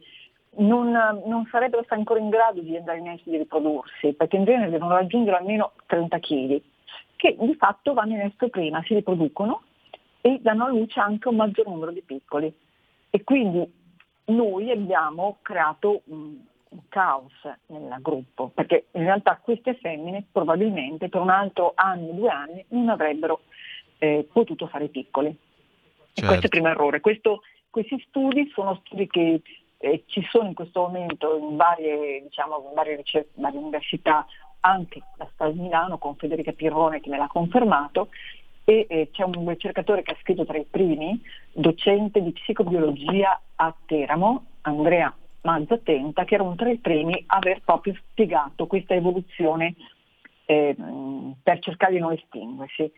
non, 0.57 0.90
non 0.90 1.47
sarebbero 1.50 1.85
ancora 1.88 2.21
in 2.21 2.28
grado 2.28 2.61
di 2.61 2.76
andare 2.76 2.99
in 2.99 3.09
esso 3.09 3.31
di 3.31 3.37
riprodursi, 3.37 4.12
perché 4.14 4.37
in 4.37 4.45
genere 4.45 4.71
devono 4.71 4.95
raggiungere 4.95 5.37
almeno 5.37 5.73
30 5.87 6.19
kg, 6.19 6.61
che 7.17 7.37
di 7.38 7.55
fatto 7.55 7.95
vanno 7.95 8.14
in 8.14 8.21
esso 8.21 8.49
prima, 8.49 8.83
si 8.83 8.95
riproducono 8.95 9.62
e 10.21 10.38
danno 10.40 10.64
a 10.64 10.69
luce 10.69 11.00
anche 11.00 11.28
un 11.28 11.37
maggior 11.37 11.67
numero 11.67 11.90
di 11.90 12.02
piccoli. 12.02 12.52
E 13.11 13.25
quindi 13.25 13.73
noi 14.26 14.71
abbiamo 14.71 15.38
creato 15.43 16.02
un, 16.07 16.37
un 16.69 16.78
caos 16.88 17.33
nel 17.67 17.97
gruppo, 18.00 18.50
perché 18.55 18.87
in 18.93 19.02
realtà 19.02 19.38
queste 19.43 19.75
femmine 19.75 20.26
probabilmente 20.31 21.09
per 21.09 21.21
un 21.21 21.31
altro 21.31 21.73
anno, 21.75 22.12
due 22.12 22.28
anni 22.28 22.64
non 22.69 22.88
avrebbero 22.88 23.43
eh, 23.99 24.26
potuto 24.33 24.67
fare 24.67 24.88
piccoli. 24.88 25.37
Certo. 26.12 26.26
questo 26.26 26.35
è 26.35 26.45
il 26.45 26.49
primo 26.49 26.69
errore. 26.69 27.00
Questo, 27.00 27.43
questi 27.71 28.02
studi 28.09 28.50
sono 28.52 28.81
studi 28.85 29.07
che 29.07 29.40
eh, 29.78 30.02
ci 30.07 30.26
sono 30.31 30.49
in 30.49 30.55
questo 30.55 30.81
momento 30.81 31.37
in 31.37 31.57
varie, 31.57 32.23
diciamo, 32.23 32.67
in 32.69 32.75
varie, 32.75 32.97
ricerche, 32.97 33.31
varie 33.35 33.59
università, 33.59 34.26
anche 34.61 35.00
la 35.17 35.28
Sta 35.33 35.49
di 35.49 35.61
Milano 35.61 35.99
con 35.99 36.17
Federica 36.17 36.52
Pirrone 36.52 37.00
che 37.00 37.09
me 37.11 37.19
l'ha 37.19 37.28
confermato, 37.28 38.09
e 38.64 38.87
eh, 38.88 39.09
c'è 39.12 39.25
un 39.25 39.49
ricercatore 39.49 40.02
che 40.02 40.12
ha 40.12 40.17
scritto 40.21 40.45
tra 40.45 40.59
i 40.59 40.67
primi, 40.69 41.19
docente 41.52 42.21
di 42.21 42.33
psicobiologia 42.33 43.40
a 43.55 43.75
Teramo, 43.87 44.45
Andrea 44.62 45.14
Mazzatenta, 45.40 46.25
che 46.25 46.35
era 46.35 46.43
un 46.43 46.57
tra 46.57 46.69
i 46.69 46.76
primi 46.76 47.25
a 47.28 47.37
aver 47.37 47.62
proprio 47.64 47.95
spiegato 48.11 48.67
questa 48.67 48.95
evoluzione 48.95 49.75
eh, 50.45 50.76
per 51.43 51.59
cercare 51.61 51.95
di 51.95 52.00
non 52.00 52.12
estinguersi. 52.12 52.93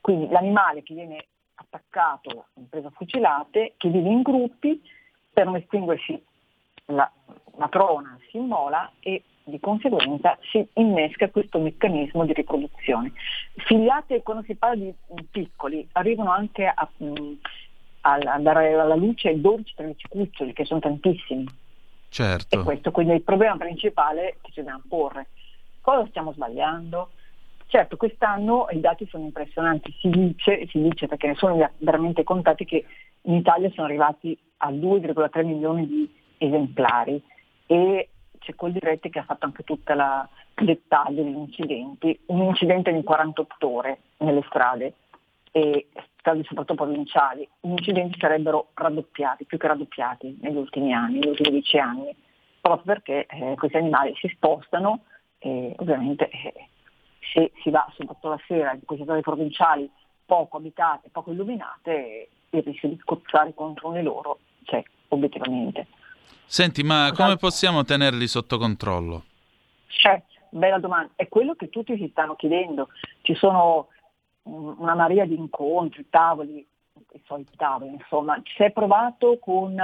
Quindi 0.00 0.28
l'animale 0.28 0.82
che 0.82 0.94
viene 0.94 1.26
attaccato, 1.54 2.46
preso 2.68 2.88
a 2.88 2.90
fucilate, 2.90 3.74
che 3.76 3.88
vive 3.88 4.08
in 4.08 4.22
gruppi, 4.22 4.80
per 5.32 5.44
non 5.46 5.56
estinguersi 5.56 6.22
la 6.86 7.10
matrona 7.56 8.18
si 8.28 8.38
immola 8.38 8.90
e 9.00 9.22
di 9.44 9.60
conseguenza 9.60 10.38
si 10.50 10.66
innesca 10.74 11.28
questo 11.30 11.58
meccanismo 11.58 12.24
di 12.24 12.32
riproduzione. 12.32 13.12
Figliate, 13.56 14.22
quando 14.22 14.42
si 14.44 14.54
parla 14.54 14.84
di 14.84 14.94
piccoli, 15.30 15.86
arrivano 15.92 16.30
anche 16.30 16.66
a, 16.66 16.88
a, 18.02 18.12
a 18.12 18.38
dare 18.38 18.74
alla 18.74 18.94
luce 18.94 19.34
12-13 19.34 19.94
cuccioli, 20.08 20.52
che 20.52 20.64
sono 20.64 20.80
tantissimi. 20.80 21.46
Certo. 22.08 22.58
E 22.58 22.62
questo 22.62 22.90
quindi 22.90 23.12
è 23.12 23.16
il 23.16 23.22
problema 23.22 23.56
principale 23.56 24.38
che 24.40 24.50
ci 24.52 24.60
dobbiamo 24.60 24.82
porre. 24.88 25.28
Cosa 25.80 26.06
stiamo 26.08 26.32
sbagliando? 26.32 27.10
Certo, 27.70 27.96
quest'anno 27.96 28.66
i 28.70 28.80
dati 28.80 29.06
sono 29.06 29.22
impressionanti, 29.22 29.94
si 30.00 30.08
dice, 30.10 30.66
si 30.66 30.82
dice 30.82 31.06
perché 31.06 31.28
ne 31.28 31.36
sono 31.36 31.70
veramente 31.76 32.24
contati 32.24 32.64
che 32.64 32.84
in 33.22 33.34
Italia 33.34 33.70
sono 33.70 33.86
arrivati 33.86 34.36
a 34.56 34.72
2,3 34.72 35.44
milioni 35.44 35.86
di 35.86 36.12
esemplari 36.38 37.22
e 37.66 38.08
c'è 38.40 38.56
quel 38.56 38.72
diretti 38.72 39.08
che 39.08 39.20
ha 39.20 39.24
fatto 39.24 39.46
anche 39.46 39.62
tutto 39.62 39.92
il 39.92 40.28
dettaglio 40.64 41.22
degli 41.22 41.36
incidenti, 41.36 42.18
un 42.26 42.42
incidente 42.42 42.90
in 42.90 43.04
48 43.04 43.68
ore 43.68 44.00
nelle 44.16 44.42
strade 44.48 44.94
e 45.52 45.90
strade 46.18 46.42
soprattutto 46.42 46.82
provinciali, 46.82 47.48
gli 47.60 47.70
incidenti 47.70 48.18
sarebbero 48.18 48.70
raddoppiati, 48.74 49.44
più 49.44 49.58
che 49.58 49.68
raddoppiati 49.68 50.38
negli 50.40 50.56
ultimi 50.56 50.92
anni, 50.92 51.20
negli 51.20 51.28
ultimi 51.28 51.50
dieci 51.50 51.78
anni, 51.78 52.12
proprio 52.60 52.94
perché 52.94 53.26
eh, 53.26 53.54
questi 53.56 53.76
animali 53.76 54.12
si 54.16 54.26
spostano 54.34 55.04
e 55.38 55.72
ovviamente 55.78 56.28
eh, 56.30 56.69
se 57.32 57.52
si 57.62 57.70
va 57.70 57.86
soprattutto 57.96 58.28
la 58.28 58.40
sera 58.46 58.72
in 58.72 58.84
queste 58.84 59.04
zone 59.04 59.20
provinciali 59.20 59.90
poco 60.24 60.56
abitate, 60.56 61.08
poco 61.10 61.32
illuminate, 61.32 62.28
il 62.50 62.62
rischio 62.62 62.88
di 62.88 62.98
scozzare 63.00 63.54
contro 63.54 63.92
di 63.92 64.02
loro 64.02 64.38
c'è 64.64 64.82
obiettivamente. 65.08 65.86
Senti, 66.46 66.82
ma 66.82 67.06
esatto. 67.06 67.22
come 67.22 67.36
possiamo 67.36 67.84
tenerli 67.84 68.26
sotto 68.26 68.58
controllo? 68.58 69.24
C'è, 69.86 70.22
bella 70.50 70.78
domanda. 70.78 71.12
È 71.14 71.28
quello 71.28 71.54
che 71.54 71.68
tutti 71.68 71.96
si 71.96 72.08
stanno 72.10 72.34
chiedendo. 72.34 72.88
Ci 73.22 73.34
sono 73.34 73.88
una 74.42 74.94
marea 74.94 75.24
di 75.26 75.36
incontri, 75.36 76.06
tavoli, 76.08 76.66
i 77.12 77.22
soliti 77.24 77.56
tavoli, 77.56 77.92
insomma. 77.92 78.40
Si 78.56 78.62
è 78.62 78.70
provato 78.70 79.38
con 79.38 79.76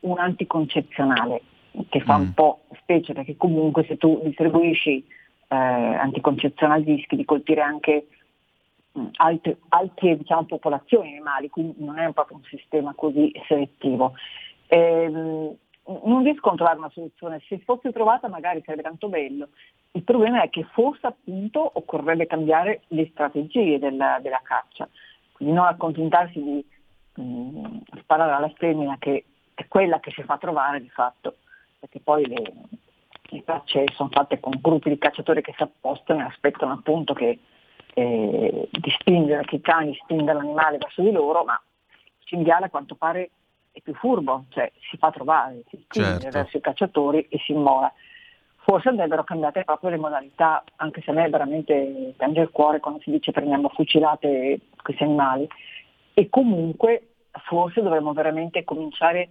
un 0.00 0.18
anticoncezionale 0.18 1.42
che 1.88 2.00
fa 2.00 2.18
mm. 2.18 2.20
un 2.20 2.34
po' 2.34 2.64
specie 2.80 3.14
perché 3.14 3.36
comunque 3.36 3.84
se 3.86 3.96
tu 3.96 4.20
distribuisci 4.24 5.04
eh, 5.52 5.54
anticoncezionali 5.54 6.84
rischi 6.84 7.14
di 7.14 7.26
colpire 7.26 7.60
anche 7.60 8.06
mh, 8.92 9.08
altre, 9.16 9.58
altre 9.68 10.16
diciamo, 10.16 10.44
popolazioni 10.44 11.10
animali, 11.12 11.50
quindi 11.50 11.74
non 11.84 11.98
è 11.98 12.10
proprio 12.12 12.38
un 12.38 12.44
sistema 12.44 12.94
così 12.94 13.30
selettivo. 13.46 14.14
Ehm, 14.68 15.54
non 16.04 16.22
riesco 16.22 16.48
a 16.48 16.54
trovare 16.54 16.78
una 16.78 16.90
soluzione, 16.90 17.42
se 17.46 17.58
fosse 17.58 17.92
trovata 17.92 18.28
magari 18.28 18.62
sarebbe 18.64 18.82
tanto 18.82 19.08
bello. 19.08 19.48
Il 19.90 20.04
problema 20.04 20.40
è 20.40 20.48
che 20.48 20.64
forse 20.72 21.06
appunto 21.08 21.70
occorrerebbe 21.74 22.26
cambiare 22.26 22.82
le 22.88 23.08
strategie 23.10 23.78
della, 23.78 24.18
della 24.22 24.40
caccia, 24.42 24.88
quindi 25.32 25.54
non 25.54 25.66
accontentarsi 25.66 26.42
di 26.42 26.64
mh, 27.22 27.98
sparare 28.00 28.32
alla 28.32 28.52
femmina 28.56 28.96
che 28.98 29.24
è 29.54 29.66
quella 29.68 30.00
che 30.00 30.12
si 30.12 30.22
fa 30.22 30.38
trovare 30.38 30.80
di 30.80 30.88
fatto, 30.88 31.36
perché 31.78 32.00
poi 32.00 32.26
le, 32.26 32.52
le 33.32 33.44
cacce 33.44 33.84
sono 33.94 34.10
fatte 34.10 34.40
con 34.40 34.58
gruppi 34.60 34.90
di 34.90 34.98
cacciatori 34.98 35.42
che 35.42 35.54
si 35.56 35.62
appostano 35.62 36.20
e 36.20 36.24
aspettano 36.24 36.72
appunto 36.72 37.14
che, 37.14 37.38
eh, 37.94 38.68
di 38.70 38.90
spingere, 38.98 39.44
che 39.44 39.56
i 39.56 39.60
cani 39.60 39.94
spingano 40.02 40.40
l'animale 40.40 40.78
verso 40.78 41.02
di 41.02 41.10
loro, 41.10 41.44
ma 41.44 41.60
il 41.90 42.26
cinghiale 42.26 42.66
a 42.66 42.70
quanto 42.70 42.94
pare 42.94 43.30
è 43.72 43.80
più 43.80 43.94
furbo, 43.94 44.44
cioè 44.50 44.70
si 44.90 44.96
fa 44.98 45.10
trovare, 45.10 45.64
si 45.68 45.78
spinge 45.82 46.20
certo. 46.20 46.38
verso 46.38 46.56
i 46.58 46.60
cacciatori 46.60 47.26
e 47.28 47.38
si 47.38 47.52
immola. 47.52 47.92
Forse 48.64 48.90
andrebbero 48.90 49.24
cambiate 49.24 49.64
proprio 49.64 49.90
le 49.90 49.96
modalità, 49.96 50.62
anche 50.76 51.00
se 51.02 51.10
a 51.10 51.14
me 51.14 51.28
veramente 51.28 52.14
piange 52.16 52.42
il 52.42 52.50
cuore 52.50 52.78
quando 52.78 53.00
si 53.00 53.10
dice 53.10 53.32
prendiamo 53.32 53.68
fucilate 53.70 54.60
questi 54.82 55.02
animali. 55.02 55.48
E 56.14 56.28
comunque 56.28 57.14
forse 57.46 57.80
dovremmo 57.80 58.12
veramente 58.12 58.62
cominciare 58.62 59.30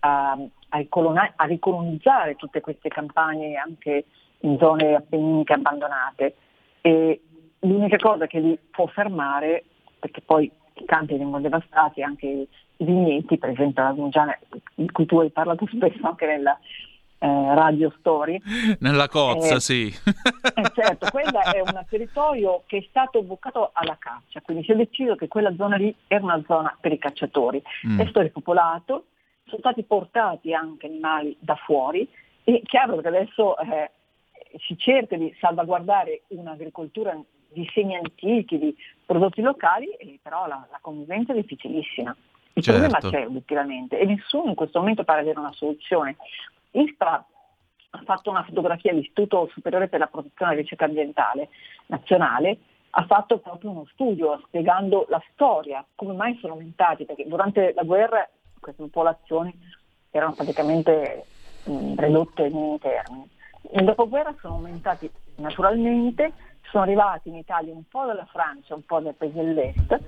a, 0.00 0.38
a, 0.70 1.44
ricolonizzare 1.44 2.36
tutte 2.36 2.60
queste 2.60 2.88
campagne 2.88 3.56
anche 3.56 4.04
in 4.40 4.56
zone 4.58 4.94
appenniniche 4.94 5.52
abbandonate. 5.52 6.34
E 6.80 7.20
l'unica 7.60 7.96
cosa 7.98 8.26
che 8.26 8.40
li 8.40 8.58
può 8.70 8.86
fermare, 8.86 9.64
perché 9.98 10.20
poi 10.22 10.50
i 10.74 10.84
campi 10.84 11.16
vengono 11.16 11.40
devastati, 11.40 12.02
anche 12.02 12.26
i 12.26 12.48
vigneti, 12.84 13.38
per 13.38 13.50
esempio 13.50 13.82
la 13.82 13.92
Dungiana, 13.92 14.38
di 14.74 14.90
cui 14.90 15.06
tu 15.06 15.20
hai 15.20 15.30
parlato 15.30 15.66
spesso 15.66 16.06
anche 16.06 16.26
nella, 16.26 16.58
eh, 17.20 17.54
Radio 17.54 17.92
Story. 17.98 18.40
Nella 18.80 19.08
cozza, 19.08 19.56
eh, 19.56 19.60
sì. 19.60 19.86
Eh, 19.86 20.70
certo, 20.74 21.08
quello 21.10 21.40
è 21.40 21.60
un 21.60 21.84
territorio 21.88 22.62
che 22.66 22.78
è 22.78 22.86
stato 22.88 23.22
bucato 23.22 23.70
alla 23.74 23.96
caccia, 23.98 24.40
quindi 24.40 24.64
si 24.64 24.72
è 24.72 24.74
deciso 24.74 25.14
che 25.16 25.28
quella 25.28 25.54
zona 25.56 25.76
lì 25.76 25.94
era 26.06 26.24
una 26.24 26.42
zona 26.46 26.74
per 26.80 26.92
i 26.92 26.98
cacciatori. 26.98 27.62
Mm. 27.86 28.00
È 28.00 28.04
stato 28.04 28.22
ripopolato, 28.22 29.04
sono 29.50 29.60
stati 29.60 29.82
portati 29.82 30.54
anche 30.54 30.86
animali 30.86 31.36
da 31.40 31.56
fuori 31.56 32.08
e 32.44 32.62
chiaro 32.64 32.96
che 32.96 33.08
adesso 33.08 33.58
eh, 33.58 33.90
si 34.58 34.78
cerca 34.78 35.16
di 35.16 35.34
salvaguardare 35.38 36.22
un'agricoltura 36.28 37.18
di 37.52 37.68
semi 37.74 37.96
antichi, 37.96 38.58
di 38.58 38.74
prodotti 39.04 39.42
locali, 39.42 39.88
però 40.22 40.46
la, 40.46 40.66
la 40.70 40.78
convivenza 40.80 41.32
è 41.32 41.36
difficilissima. 41.36 42.16
Il 42.52 42.62
certo. 42.62 42.80
problema 42.80 43.10
c'è 43.10 43.26
obiettivamente 43.26 43.98
e 43.98 44.04
nessuno 44.06 44.50
in 44.50 44.54
questo 44.54 44.78
momento 44.78 45.04
pare 45.04 45.20
avere 45.20 45.38
una 45.38 45.52
soluzione. 45.52 46.16
ISPRA 46.72 47.24
ha 47.92 48.02
fatto 48.04 48.30
una 48.30 48.44
fotografia 48.44 48.92
all'Istituto 48.92 49.48
Superiore 49.52 49.88
per 49.88 49.98
la 49.98 50.06
Protezione 50.06 50.52
e 50.52 50.54
la 50.54 50.60
Ricerca 50.60 50.84
Ambientale 50.84 51.48
Nazionale, 51.86 52.58
ha 52.90 53.04
fatto 53.04 53.38
proprio 53.38 53.70
uno 53.70 53.86
studio 53.92 54.40
spiegando 54.46 55.06
la 55.08 55.22
storia, 55.32 55.84
come 55.94 56.14
mai 56.14 56.36
sono 56.40 56.54
aumentati, 56.54 57.04
perché 57.04 57.26
durante 57.26 57.72
la 57.74 57.82
guerra 57.82 58.28
queste 58.60 58.82
popolazioni 58.82 59.52
erano 60.10 60.34
praticamente 60.34 61.24
mh, 61.64 61.94
ridotte 61.96 62.46
in 62.46 62.54
minimi 62.54 62.78
termini. 62.78 63.28
Nel 63.72 63.84
dopoguerra 63.84 64.34
sono 64.40 64.54
aumentati 64.54 65.10
naturalmente, 65.36 66.32
sono 66.70 66.84
arrivati 66.84 67.28
in 67.28 67.36
Italia 67.36 67.74
un 67.74 67.84
po' 67.88 68.04
dalla 68.04 68.26
Francia, 68.26 68.74
un 68.74 68.84
po' 68.84 69.00
dai 69.00 69.12
paesi 69.12 69.34
dell'est 69.34 69.98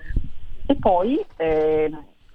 e 0.66 0.76
poi 0.76 1.24
eh, 1.36 1.90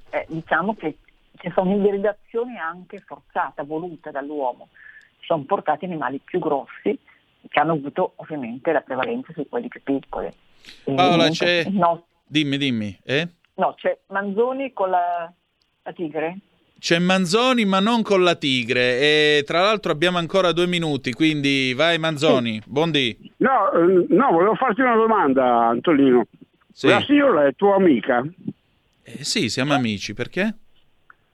eh, 0.09 0.25
diciamo 0.27 0.75
che 0.75 0.97
ci 1.37 1.51
sono 1.53 1.75
ibridazioni 1.75 2.57
anche 2.57 2.99
forzate, 2.99 3.63
volute 3.63 4.11
dall'uomo. 4.11 4.69
Sono 5.21 5.43
portati 5.43 5.85
animali 5.85 6.19
più 6.23 6.39
grossi 6.39 6.97
che 7.47 7.59
hanno 7.59 7.73
avuto 7.73 8.13
ovviamente 8.15 8.71
la 8.71 8.81
prevalenza 8.81 9.31
su 9.33 9.47
quelli 9.47 9.67
più 9.67 9.81
piccoli. 9.83 10.31
Paola, 10.83 11.29
c'è... 11.29 11.65
No, 11.69 12.05
dimmi, 12.25 12.57
dimmi. 12.57 12.97
Eh? 13.03 13.27
No, 13.55 13.73
c'è 13.75 13.97
Manzoni 14.07 14.73
con 14.73 14.89
la, 14.89 15.31
la 15.87 15.93
tigre. 15.93 16.37
C'è 16.79 16.99
Manzoni 16.99 17.65
ma 17.65 17.79
non 17.79 18.03
con 18.03 18.23
la 18.23 18.35
tigre 18.35 18.99
e 18.99 19.43
tra 19.45 19.61
l'altro 19.61 19.91
abbiamo 19.91 20.19
ancora 20.19 20.51
due 20.51 20.67
minuti, 20.67 21.11
quindi 21.13 21.73
vai 21.73 21.97
Manzoni, 21.97 22.61
sì. 22.61 22.69
buondì. 22.69 23.33
No, 23.37 23.71
eh, 23.71 24.05
no, 24.09 24.31
volevo 24.31 24.53
farti 24.55 24.81
una 24.81 24.95
domanda 24.95 25.67
Antonino. 25.67 26.27
Sì. 26.71 26.87
La 26.87 27.01
signora 27.01 27.47
è 27.47 27.55
tua 27.55 27.75
amica? 27.75 28.23
Eh, 29.03 29.23
sì, 29.23 29.49
siamo 29.49 29.73
amici, 29.73 30.13
perché? 30.13 30.55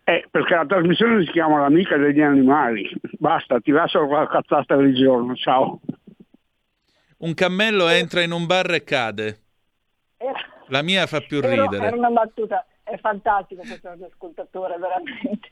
Eh, 0.06 0.26
perché 0.30 0.56
la 0.56 0.66
trasmissione 0.66 1.26
si 1.26 1.32
chiama 1.32 1.60
L'amica 1.60 1.98
degli 1.98 2.22
animali. 2.22 2.90
Basta, 3.18 3.60
ti 3.60 3.72
lascio 3.72 4.06
la 4.06 4.28
cazzata 4.28 4.76
del 4.78 4.94
giorno, 4.94 5.36
ciao. 5.36 5.82
Un 7.18 7.34
cammello 7.34 7.90
entra 7.90 8.22
in 8.22 8.32
un 8.32 8.46
bar 8.46 8.72
e 8.74 8.84
cade. 8.84 9.38
La 10.68 10.82
mia 10.82 11.06
fa 11.08 11.20
più 11.20 11.42
ridere. 11.42 11.86
Era 11.86 11.96
una 11.96 12.10
battuta, 12.10 12.66
è 12.84 12.98
fantastico 12.98 13.62
questo 13.62 13.90
ascoltatore, 13.90 14.78
veramente. 14.78 15.52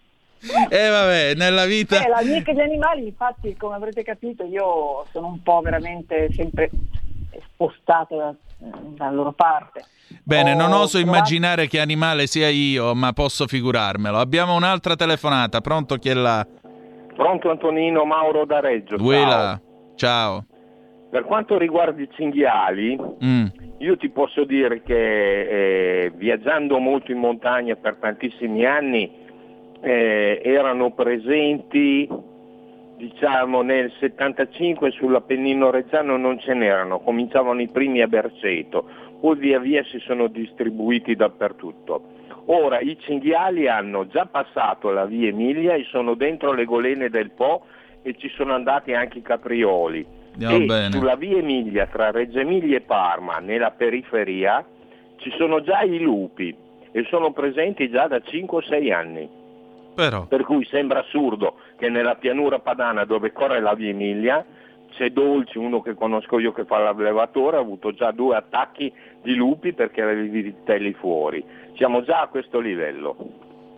Eh 0.69 0.89
vabbè, 0.89 1.35
nella 1.35 1.65
vita... 1.65 2.03
Eh, 2.03 2.09
l'amica 2.09 2.51
degli 2.51 2.61
animali, 2.61 3.07
infatti, 3.07 3.55
come 3.55 3.75
avrete 3.75 4.03
capito, 4.03 4.43
io 4.43 5.05
sono 5.11 5.27
un 5.27 5.41
po' 5.43 5.61
veramente 5.61 6.31
sempre 6.33 6.69
spostato 7.45 8.17
da, 8.17 8.33
dalla 8.57 9.11
loro 9.11 9.31
parte. 9.33 9.85
Bene, 10.23 10.55
non 10.55 10.73
oso 10.73 10.97
immaginare 10.97 11.67
che 11.67 11.79
animale 11.79 12.27
sia 12.27 12.49
io, 12.49 12.93
ma 12.95 13.13
posso 13.13 13.47
figurarmelo. 13.47 14.17
Abbiamo 14.17 14.55
un'altra 14.55 14.95
telefonata, 14.95 15.61
pronto 15.61 15.95
chi 15.97 16.09
è 16.09 16.13
là? 16.13 16.45
Pronto 17.15 17.49
Antonino 17.49 18.03
Mauro 18.03 18.45
da 18.45 18.59
Reggio. 18.59 18.97
Ciao. 18.97 19.61
Ciao. 19.95 20.45
Per 21.11 21.25
quanto 21.25 21.57
riguarda 21.57 22.01
i 22.01 22.07
cinghiali, 22.09 22.97
mm. 22.97 23.45
io 23.79 23.97
ti 23.97 24.07
posso 24.09 24.45
dire 24.45 24.81
che 24.81 26.05
eh, 26.05 26.11
viaggiando 26.15 26.79
molto 26.79 27.11
in 27.11 27.17
montagna 27.17 27.75
per 27.75 27.97
tantissimi 27.99 28.65
anni 28.65 29.11
eh, 29.81 30.41
erano 30.41 30.91
presenti 30.91 32.07
diciamo 32.95 33.61
nel 33.61 33.91
75 33.99 34.91
sull'Appennino 34.91 35.69
Reggiano 35.69 36.15
non 36.15 36.39
ce 36.39 36.53
n'erano, 36.53 37.01
cominciavano 37.01 37.59
i 37.59 37.67
primi 37.67 38.01
a 38.01 38.07
Berceto, 38.07 38.87
poi 39.19 39.35
via 39.37 39.59
via 39.59 39.83
si 39.83 39.99
sono 39.99 40.27
distribuiti 40.27 41.15
dappertutto. 41.15 42.19
Ora 42.45 42.79
i 42.79 42.97
cinghiali 42.97 43.67
hanno 43.67 44.07
già 44.07 44.27
passato 44.27 44.91
la 44.91 45.05
via 45.05 45.27
Emilia 45.27 45.73
e 45.73 45.83
sono 45.89 46.13
dentro 46.13 46.53
le 46.53 46.63
golene 46.63 47.09
del 47.09 47.31
Po 47.31 47.65
e 48.01 48.15
ci 48.17 48.29
sono 48.29 48.53
andati 48.53 48.93
anche 48.93 49.17
i 49.17 49.23
caprioli. 49.23 50.19
Andiamo 50.33 50.55
e 50.55 50.65
bene. 50.65 50.91
sulla 50.91 51.15
via 51.15 51.37
Emilia 51.37 51.87
tra 51.87 52.11
Reggio 52.11 52.39
Emilia 52.39 52.77
e 52.77 52.81
Parma, 52.81 53.37
nella 53.39 53.71
periferia, 53.71 54.65
ci 55.17 55.31
sono 55.37 55.61
già 55.61 55.81
i 55.81 55.99
lupi 55.99 56.55
e 56.91 57.05
sono 57.09 57.31
presenti 57.31 57.89
già 57.89 58.07
da 58.07 58.17
5-6 58.17 58.91
anni. 58.91 59.29
Però. 59.93 60.25
Per 60.25 60.43
cui 60.43 60.65
sembra 60.65 60.99
assurdo 60.99 61.55
che 61.77 61.89
nella 61.89 62.15
pianura 62.15 62.59
padana 62.59 63.05
dove 63.05 63.31
corre 63.31 63.59
la 63.59 63.73
via 63.73 63.89
Emilia 63.89 64.45
c'è 64.91 65.09
Dolci, 65.09 65.57
uno 65.57 65.81
che 65.81 65.93
conosco 65.93 66.39
io 66.39 66.51
che 66.51 66.65
fa 66.65 66.77
l'allevatore, 66.79 67.57
ha 67.57 67.61
avuto 67.61 67.93
già 67.93 68.11
due 68.11 68.35
attacchi 68.35 68.91
di 69.21 69.35
lupi 69.35 69.73
perché 69.73 70.01
aveva 70.01 70.21
i 70.21 70.27
vitelli 70.27 70.93
fuori. 70.93 71.43
Siamo 71.75 72.03
già 72.03 72.21
a 72.21 72.27
questo 72.27 72.59
livello. 72.59 73.15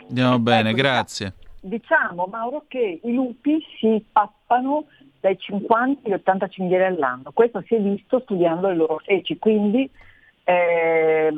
Andiamo 0.08 0.40
bene, 0.40 0.70
ecco, 0.70 0.78
grazie. 0.78 1.34
Diciamo 1.62 2.28
Mauro 2.30 2.66
che 2.68 3.00
i 3.02 3.14
lupi 3.14 3.64
si 3.80 4.04
pappano 4.12 4.86
dai 5.24 5.40
50 5.40 6.02
agli 6.06 6.14
80 6.14 6.48
cinghiali 6.50 6.84
all'anno. 6.84 7.32
Questo 7.32 7.64
si 7.66 7.76
è 7.76 7.82
visto 7.82 8.20
studiando 8.20 8.68
le 8.68 8.76
loro 8.76 8.98
feci, 8.98 9.38
quindi 9.38 9.90
eh, 10.44 11.34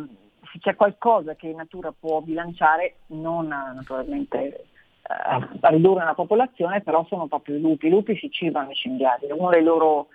se 0.52 0.60
c'è 0.60 0.76
qualcosa 0.76 1.36
che 1.36 1.50
in 1.50 1.58
natura 1.58 1.94
può 1.98 2.20
bilanciare, 2.22 2.96
non 3.08 3.48
naturalmente 3.48 4.38
eh, 4.38 4.64
a 5.04 5.70
ridurre 5.70 6.04
la 6.04 6.16
popolazione, 6.16 6.82
però 6.82 7.06
sono 7.08 7.28
proprio 7.28 7.58
i 7.58 7.62
lupi. 7.62 7.86
I 7.86 7.92
lupi 7.92 8.18
si 8.18 8.32
cibano 8.32 8.72
i 8.72 8.76
cinghiali, 8.76 9.28
è 9.28 9.32
uno 9.32 9.52
dei 9.52 9.62
loro 9.62 10.08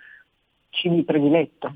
cibi 0.69 1.05
prediletto. 1.05 1.73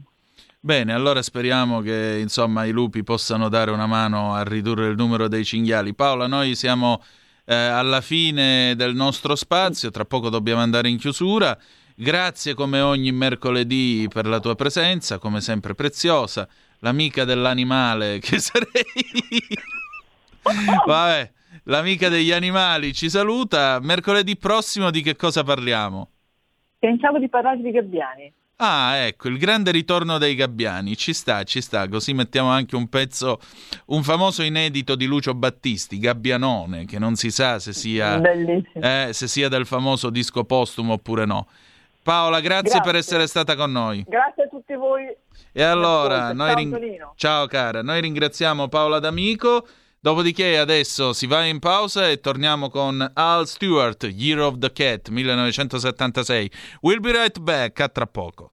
Bene, 0.60 0.91
allora 0.91 1.21
speriamo 1.21 1.79
che 1.79 2.17
insomma, 2.19 2.65
i 2.65 2.71
lupi 2.71 3.03
possano 3.03 3.47
dare 3.47 3.71
una 3.71 3.86
mano 3.86 4.34
a 4.34 4.43
ridurre 4.43 4.88
il 4.88 4.97
numero 4.97 5.29
dei 5.29 5.45
cinghiali. 5.45 5.93
Paola, 5.93 6.27
noi 6.27 6.55
siamo 6.55 7.01
eh, 7.45 7.55
alla 7.55 8.01
fine 8.01 8.73
del 8.75 8.95
nostro 8.95 9.36
spazio, 9.36 9.91
tra 9.91 10.03
poco 10.03 10.29
dobbiamo 10.29 10.60
andare 10.60 10.89
in 10.89 10.97
chiusura. 10.97 11.58
Grazie 11.97 12.53
come 12.55 12.81
ogni 12.81 13.13
mercoledì 13.13 14.05
per 14.12 14.25
la 14.27 14.41
tua 14.41 14.53
presenza, 14.53 15.17
come 15.17 15.39
sempre 15.39 15.75
preziosa 15.75 16.47
l'amica 16.79 17.23
dell'animale 17.23 18.19
che 18.19 18.38
sarei 18.39 18.84
Vabbè, 20.86 21.31
l'amica 21.63 22.10
degli 22.10 22.31
animali 22.31 22.93
ci 22.93 23.10
saluta. 23.10 23.79
Mercoledì 23.81 24.36
prossimo 24.36 24.91
di 24.91 25.01
che 25.01 25.15
cosa 25.15 25.43
parliamo? 25.43 26.10
Pensavo 26.77 27.17
di 27.17 27.29
parlare 27.29 27.62
di 27.62 27.71
gabbiani. 27.71 28.34
Ah, 28.58 28.95
ecco, 28.97 29.27
il 29.27 29.38
grande 29.38 29.71
ritorno 29.71 30.17
dei 30.17 30.36
gabbiani. 30.36 30.95
Ci 30.95 31.13
sta, 31.13 31.43
ci 31.43 31.62
sta. 31.62 31.88
Così 31.88 32.13
mettiamo 32.13 32.49
anche 32.49 32.75
un 32.75 32.88
pezzo, 32.88 33.39
un 33.88 34.03
famoso 34.03 34.43
inedito 34.43 34.95
di 34.95 35.05
Lucio 35.05 35.34
Battisti, 35.34 35.97
Gabbianone, 35.97 36.86
che 36.86 36.99
non 36.99 37.15
si 37.15 37.31
sa 37.31 37.60
se 37.60 37.73
sia, 37.73 38.21
eh, 38.21 39.10
se 39.12 39.27
sia 39.27 39.49
del 39.49 39.65
famoso 39.65 40.10
disco 40.10 40.43
postumo 40.43 40.93
oppure 40.93 41.25
no. 41.25 41.47
Paola, 42.05 42.39
grazie, 42.39 42.69
grazie, 42.69 42.81
per 42.81 42.95
essere 42.97 43.25
stata 43.25 43.55
con 43.55 43.71
noi. 43.71 44.05
Grazie 44.07 44.43
a 44.43 44.47
tutti 44.47 44.75
voi. 44.75 45.11
E 45.51 45.63
allora, 45.63 46.33
noi 46.33 46.53
ring... 46.53 47.13
ciao 47.15 47.47
cara, 47.47 47.81
noi 47.81 47.99
ringraziamo 47.99 48.67
Paola 48.67 48.99
D'Amico. 48.99 49.65
Dopodiché 49.99 50.59
adesso 50.59 51.13
si 51.13 51.25
va 51.25 51.45
in 51.45 51.57
pausa 51.57 52.07
e 52.07 52.19
torniamo 52.19 52.69
con 52.69 53.11
Al 53.11 53.47
Stewart, 53.47 54.03
Year 54.03 54.39
of 54.41 54.59
the 54.59 54.71
Cat 54.71 55.09
1976. 55.09 56.51
We'll 56.81 56.99
be 56.99 57.11
right 57.11 57.39
back, 57.39 57.79
a 57.79 57.89
tra 57.89 58.05
poco. 58.05 58.51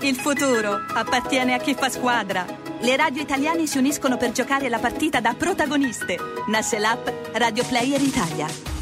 Il 0.00 0.16
futuro 0.16 0.72
appartiene 0.92 1.54
a 1.54 1.58
chi 1.58 1.74
fa 1.74 1.88
squadra. 1.88 2.44
Le 2.80 2.96
radio 2.96 3.22
italiane 3.22 3.68
si 3.68 3.78
uniscono 3.78 4.16
per 4.16 4.32
giocare 4.32 4.68
la 4.68 4.80
partita 4.80 5.20
da 5.20 5.34
protagoniste. 5.38 6.16
Nasce 6.48 6.80
l'app 6.80 7.06
Radio 7.34 7.64
Player 7.64 8.00
Italia. 8.00 8.81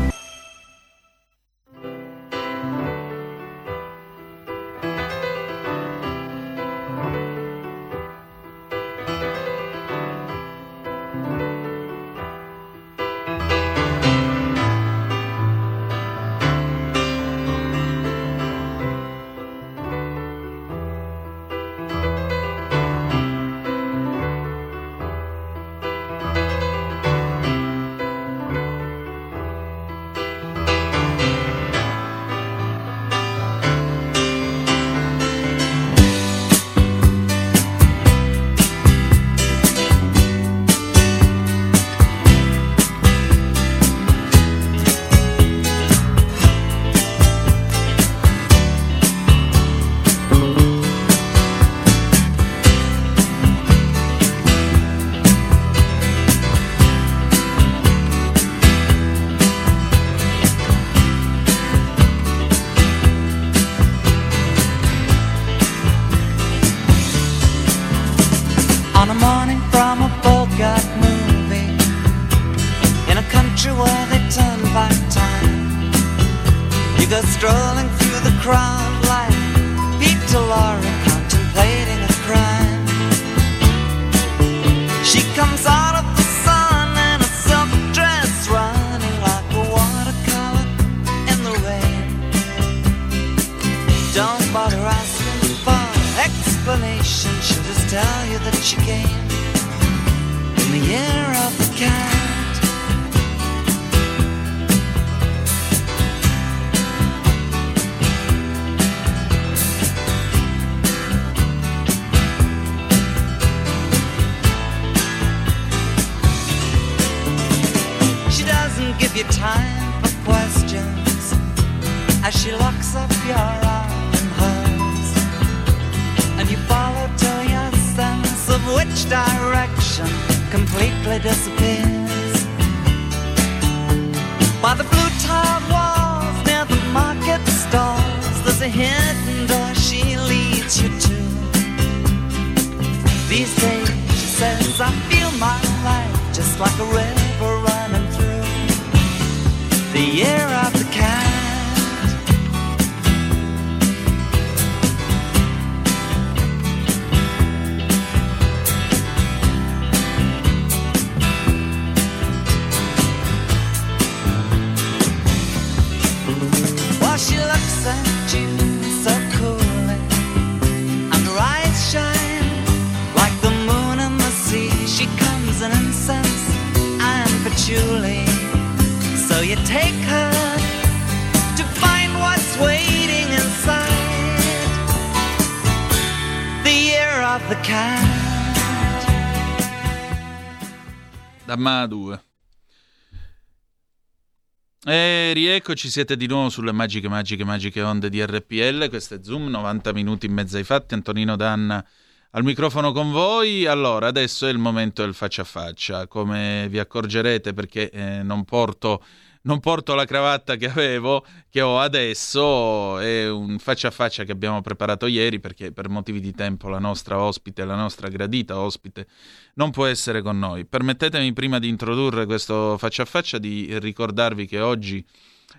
Eccoci, 195.71 195.89
siete 195.89 196.15
di 196.15 196.27
nuovo 196.27 196.49
sulle 196.49 196.71
magiche, 196.71 197.09
magiche, 197.09 197.43
magiche 197.43 197.81
onde 197.81 198.09
di 198.09 198.23
RPL. 198.25 198.87
Questo 198.87 199.15
è 199.15 199.19
Zoom, 199.21 199.47
90 199.49 199.91
minuti 199.91 200.27
in 200.27 200.33
mezzo 200.33 200.55
ai 200.55 200.63
fatti. 200.63 200.93
Antonino 200.93 201.35
Danna 201.35 201.85
al 202.31 202.43
microfono 202.43 202.93
con 202.93 203.11
voi. 203.11 203.65
Allora, 203.65 204.07
adesso 204.07 204.47
è 204.47 204.49
il 204.49 204.57
momento 204.57 205.01
del 205.01 205.13
faccia 205.13 205.41
a 205.41 205.45
faccia. 205.45 206.07
Come 206.07 206.67
vi 206.69 206.79
accorgerete, 206.79 207.53
perché 207.53 207.89
eh, 207.89 208.23
non 208.23 208.45
porto 208.45 209.03
non 209.43 209.59
porto 209.59 209.95
la 209.95 210.05
cravatta 210.05 210.55
che 210.55 210.69
avevo, 210.69 211.25
che 211.49 211.61
ho 211.61 211.79
adesso, 211.79 212.99
è 212.99 213.29
un 213.29 213.57
faccia 213.59 213.87
a 213.87 213.91
faccia 213.91 214.23
che 214.23 214.31
abbiamo 214.31 214.61
preparato 214.61 215.07
ieri 215.07 215.39
perché 215.39 215.71
per 215.71 215.89
motivi 215.89 216.19
di 216.19 216.33
tempo 216.33 216.69
la 216.69 216.79
nostra 216.79 217.19
ospite, 217.19 217.65
la 217.65 217.75
nostra 217.75 218.07
gradita 218.07 218.59
ospite, 218.59 219.07
non 219.55 219.71
può 219.71 219.85
essere 219.85 220.21
con 220.21 220.37
noi. 220.37 220.65
Permettetemi 220.65 221.33
prima 221.33 221.59
di 221.59 221.67
introdurre 221.67 222.25
questo 222.25 222.77
faccia 222.77 223.03
a 223.03 223.05
faccia 223.05 223.37
di 223.37 223.77
ricordarvi 223.79 224.45
che 224.45 224.59
oggi 224.59 225.05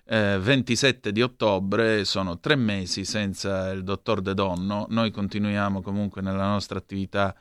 eh, 0.07 0.39
27 0.41 1.13
di 1.13 1.23
ottobre, 1.23 2.05
sono 2.05 2.39
tre 2.39 2.57
mesi 2.57 3.05
senza 3.05 3.71
il 3.71 3.83
dottor 3.83 4.21
De 4.21 4.35
Donno, 4.35 4.87
noi 4.89 5.11
continuiamo 5.11 5.83
comunque 5.83 6.23
nella 6.23 6.47
nostra 6.47 6.79
attività, 6.79 7.35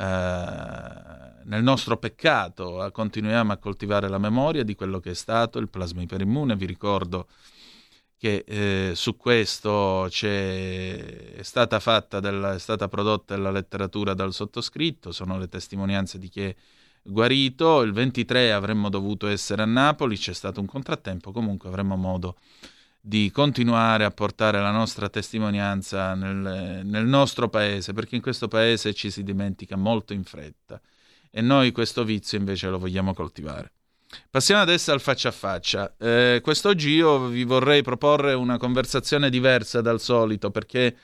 nel 0.00 1.62
nostro 1.62 1.96
peccato, 1.98 2.88
continuiamo 2.92 3.52
a 3.52 3.56
coltivare 3.56 4.08
la 4.08 4.18
memoria 4.18 4.62
di 4.62 4.74
quello 4.74 4.98
che 5.00 5.10
è 5.10 5.14
stato 5.14 5.58
il 5.58 5.68
plasma 5.68 6.02
iperimmune, 6.02 6.56
vi 6.56 6.66
ricordo 6.66 7.26
che 8.16 8.44
eh, 8.46 8.92
su 8.94 9.16
questo 9.16 10.06
è 10.06 11.38
stata, 11.40 11.80
fatta 11.80 12.20
della, 12.20 12.54
è 12.54 12.58
stata 12.58 12.86
prodotta 12.88 13.36
la 13.36 13.50
letteratura 13.50 14.12
dal 14.12 14.34
sottoscritto, 14.34 15.10
sono 15.10 15.38
le 15.38 15.48
testimonianze 15.48 16.18
di 16.18 16.28
chi 16.28 16.42
è 16.42 16.54
guarito, 17.02 17.80
il 17.80 17.92
23 17.92 18.52
avremmo 18.52 18.90
dovuto 18.90 19.26
essere 19.26 19.62
a 19.62 19.66
Napoli, 19.66 20.16
c'è 20.18 20.34
stato 20.34 20.60
un 20.60 20.66
contrattempo, 20.66 21.32
comunque 21.32 21.68
avremo 21.68 21.96
modo 21.96 22.36
di 22.60 22.79
continuare 23.32 24.04
a 24.04 24.10
portare 24.10 24.60
la 24.60 24.70
nostra 24.70 25.08
testimonianza 25.08 26.14
nel, 26.14 26.84
nel, 26.84 27.06
nostro 27.06 27.48
paese, 27.48 27.92
perché 27.92 28.16
in 28.16 28.22
questo 28.22 28.48
paese 28.48 28.94
ci 28.94 29.10
si 29.10 29.22
dimentica 29.22 29.76
molto 29.76 30.12
in 30.12 30.24
fretta 30.24 30.80
e 31.30 31.40
noi 31.40 31.72
questo 31.72 32.04
vizio 32.04 32.38
invece 32.38 32.68
lo 32.68 32.78
vogliamo 32.78 33.14
coltivare. 33.14 33.72
Passiamo 34.28 34.60
adesso 34.60 34.92
al 34.92 35.00
faccia 35.00 35.28
a 35.28 35.32
faccia. 35.32 35.94
Eh, 35.96 36.40
quest'oggi 36.42 36.90
io 36.90 37.26
vi 37.26 37.44
vorrei 37.44 37.82
proporre 37.82 38.34
una 38.34 38.58
conversazione 38.58 39.30
diversa 39.30 39.80
dal 39.80 40.00
solito 40.00 40.50
perché 40.50 40.96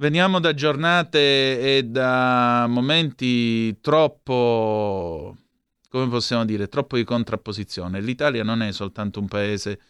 Veniamo 0.00 0.38
da 0.38 0.54
giornate 0.54 1.76
e 1.78 1.82
da 1.82 2.66
momenti 2.68 3.80
troppo, 3.80 5.36
come 5.88 6.08
possiamo 6.08 6.44
dire, 6.44 6.68
troppo 6.68 6.94
di 6.94 7.02
contrapposizione. 7.02 8.00
L'Italia 8.00 8.44
non 8.44 8.62
è 8.62 8.70
soltanto 8.70 9.18
un 9.18 9.26
paese 9.26 9.80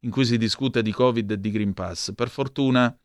in 0.00 0.10
cui 0.10 0.24
si 0.24 0.38
discute 0.38 0.82
di 0.82 0.92
Covid 0.92 1.30
e 1.30 1.40
di 1.40 1.50
Green 1.50 1.74
Pass. 1.74 2.12
Per 2.14 2.28
fortuna 2.28 2.96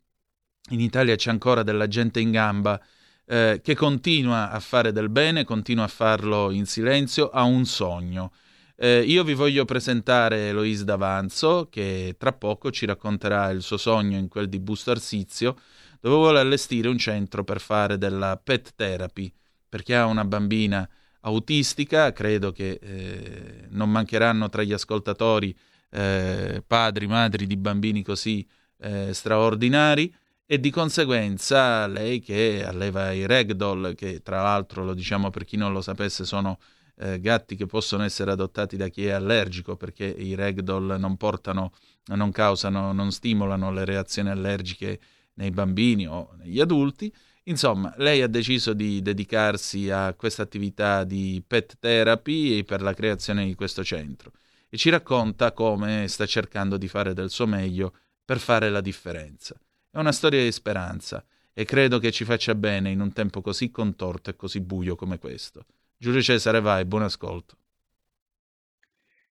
in 0.70 0.80
Italia 0.80 1.16
c'è 1.16 1.30
ancora 1.30 1.62
della 1.62 1.86
gente 1.86 2.20
in 2.20 2.30
gamba 2.30 2.80
eh, 3.26 3.60
che 3.62 3.74
continua 3.74 4.50
a 4.50 4.60
fare 4.60 4.92
del 4.92 5.08
bene, 5.08 5.44
continua 5.44 5.84
a 5.84 5.88
farlo 5.88 6.50
in 6.50 6.66
silenzio, 6.66 7.30
ha 7.30 7.42
un 7.42 7.64
sogno. 7.64 8.32
Eh, 8.78 9.00
io 9.00 9.24
vi 9.24 9.34
voglio 9.34 9.64
presentare 9.64 10.48
Eloise 10.48 10.84
D'Avanzo, 10.84 11.68
che 11.70 12.14
tra 12.18 12.32
poco 12.32 12.70
ci 12.70 12.86
racconterà 12.86 13.50
il 13.50 13.62
suo 13.62 13.78
sogno 13.78 14.18
in 14.18 14.28
quel 14.28 14.48
di 14.48 14.60
Busto 14.60 14.90
Arsizio, 14.90 15.56
dove 16.00 16.16
vuole 16.16 16.40
allestire 16.40 16.88
un 16.88 16.98
centro 16.98 17.42
per 17.42 17.60
fare 17.60 17.98
della 17.98 18.36
pet 18.42 18.74
therapy, 18.76 19.32
perché 19.68 19.96
ha 19.96 20.06
una 20.06 20.24
bambina 20.24 20.88
autistica, 21.20 22.12
credo 22.12 22.52
che 22.52 22.78
eh, 22.80 23.66
non 23.70 23.90
mancheranno 23.90 24.48
tra 24.48 24.62
gli 24.62 24.72
ascoltatori 24.72 25.56
eh, 25.90 26.62
padri, 26.66 27.06
madri 27.06 27.46
di 27.46 27.56
bambini 27.56 28.02
così 28.02 28.46
eh, 28.78 29.12
straordinari 29.12 30.12
e 30.44 30.60
di 30.60 30.70
conseguenza 30.70 31.86
lei 31.86 32.20
che 32.20 32.64
alleva 32.64 33.10
i 33.10 33.26
ragdoll, 33.26 33.94
che 33.94 34.22
tra 34.22 34.42
l'altro 34.42 34.84
lo 34.84 34.94
diciamo 34.94 35.30
per 35.30 35.44
chi 35.44 35.56
non 35.56 35.72
lo 35.72 35.80
sapesse 35.80 36.24
sono 36.24 36.58
eh, 36.98 37.20
gatti 37.20 37.56
che 37.56 37.66
possono 37.66 38.04
essere 38.04 38.30
adottati 38.30 38.76
da 38.76 38.88
chi 38.88 39.06
è 39.06 39.10
allergico 39.10 39.76
perché 39.76 40.04
i 40.04 40.34
ragdoll 40.34 40.96
non 40.98 41.16
portano, 41.16 41.72
non 42.06 42.30
causano, 42.30 42.92
non 42.92 43.10
stimolano 43.10 43.72
le 43.72 43.84
reazioni 43.84 44.30
allergiche 44.30 45.00
nei 45.34 45.50
bambini 45.50 46.06
o 46.06 46.30
negli 46.38 46.60
adulti. 46.60 47.12
Insomma, 47.44 47.92
lei 47.98 48.22
ha 48.22 48.28
deciso 48.28 48.72
di 48.72 49.02
dedicarsi 49.02 49.90
a 49.90 50.14
questa 50.14 50.42
attività 50.42 51.04
di 51.04 51.42
pet 51.46 51.76
therapy 51.78 52.64
per 52.64 52.82
la 52.82 52.94
creazione 52.94 53.44
di 53.46 53.54
questo 53.54 53.84
centro 53.84 54.32
e 54.68 54.76
ci 54.76 54.90
racconta 54.90 55.52
come 55.52 56.08
sta 56.08 56.26
cercando 56.26 56.76
di 56.76 56.88
fare 56.88 57.14
del 57.14 57.30
suo 57.30 57.46
meglio 57.46 57.92
per 58.24 58.38
fare 58.38 58.70
la 58.70 58.80
differenza. 58.80 59.58
È 59.90 59.98
una 59.98 60.12
storia 60.12 60.42
di 60.42 60.52
speranza 60.52 61.24
e 61.52 61.64
credo 61.64 61.98
che 61.98 62.10
ci 62.10 62.24
faccia 62.24 62.54
bene 62.54 62.90
in 62.90 63.00
un 63.00 63.12
tempo 63.12 63.40
così 63.40 63.70
contorto 63.70 64.30
e 64.30 64.36
così 64.36 64.60
buio 64.60 64.94
come 64.96 65.18
questo. 65.18 65.64
Giulio 65.96 66.20
Cesare, 66.20 66.60
vai, 66.60 66.84
buon 66.84 67.02
ascolto. 67.02 67.56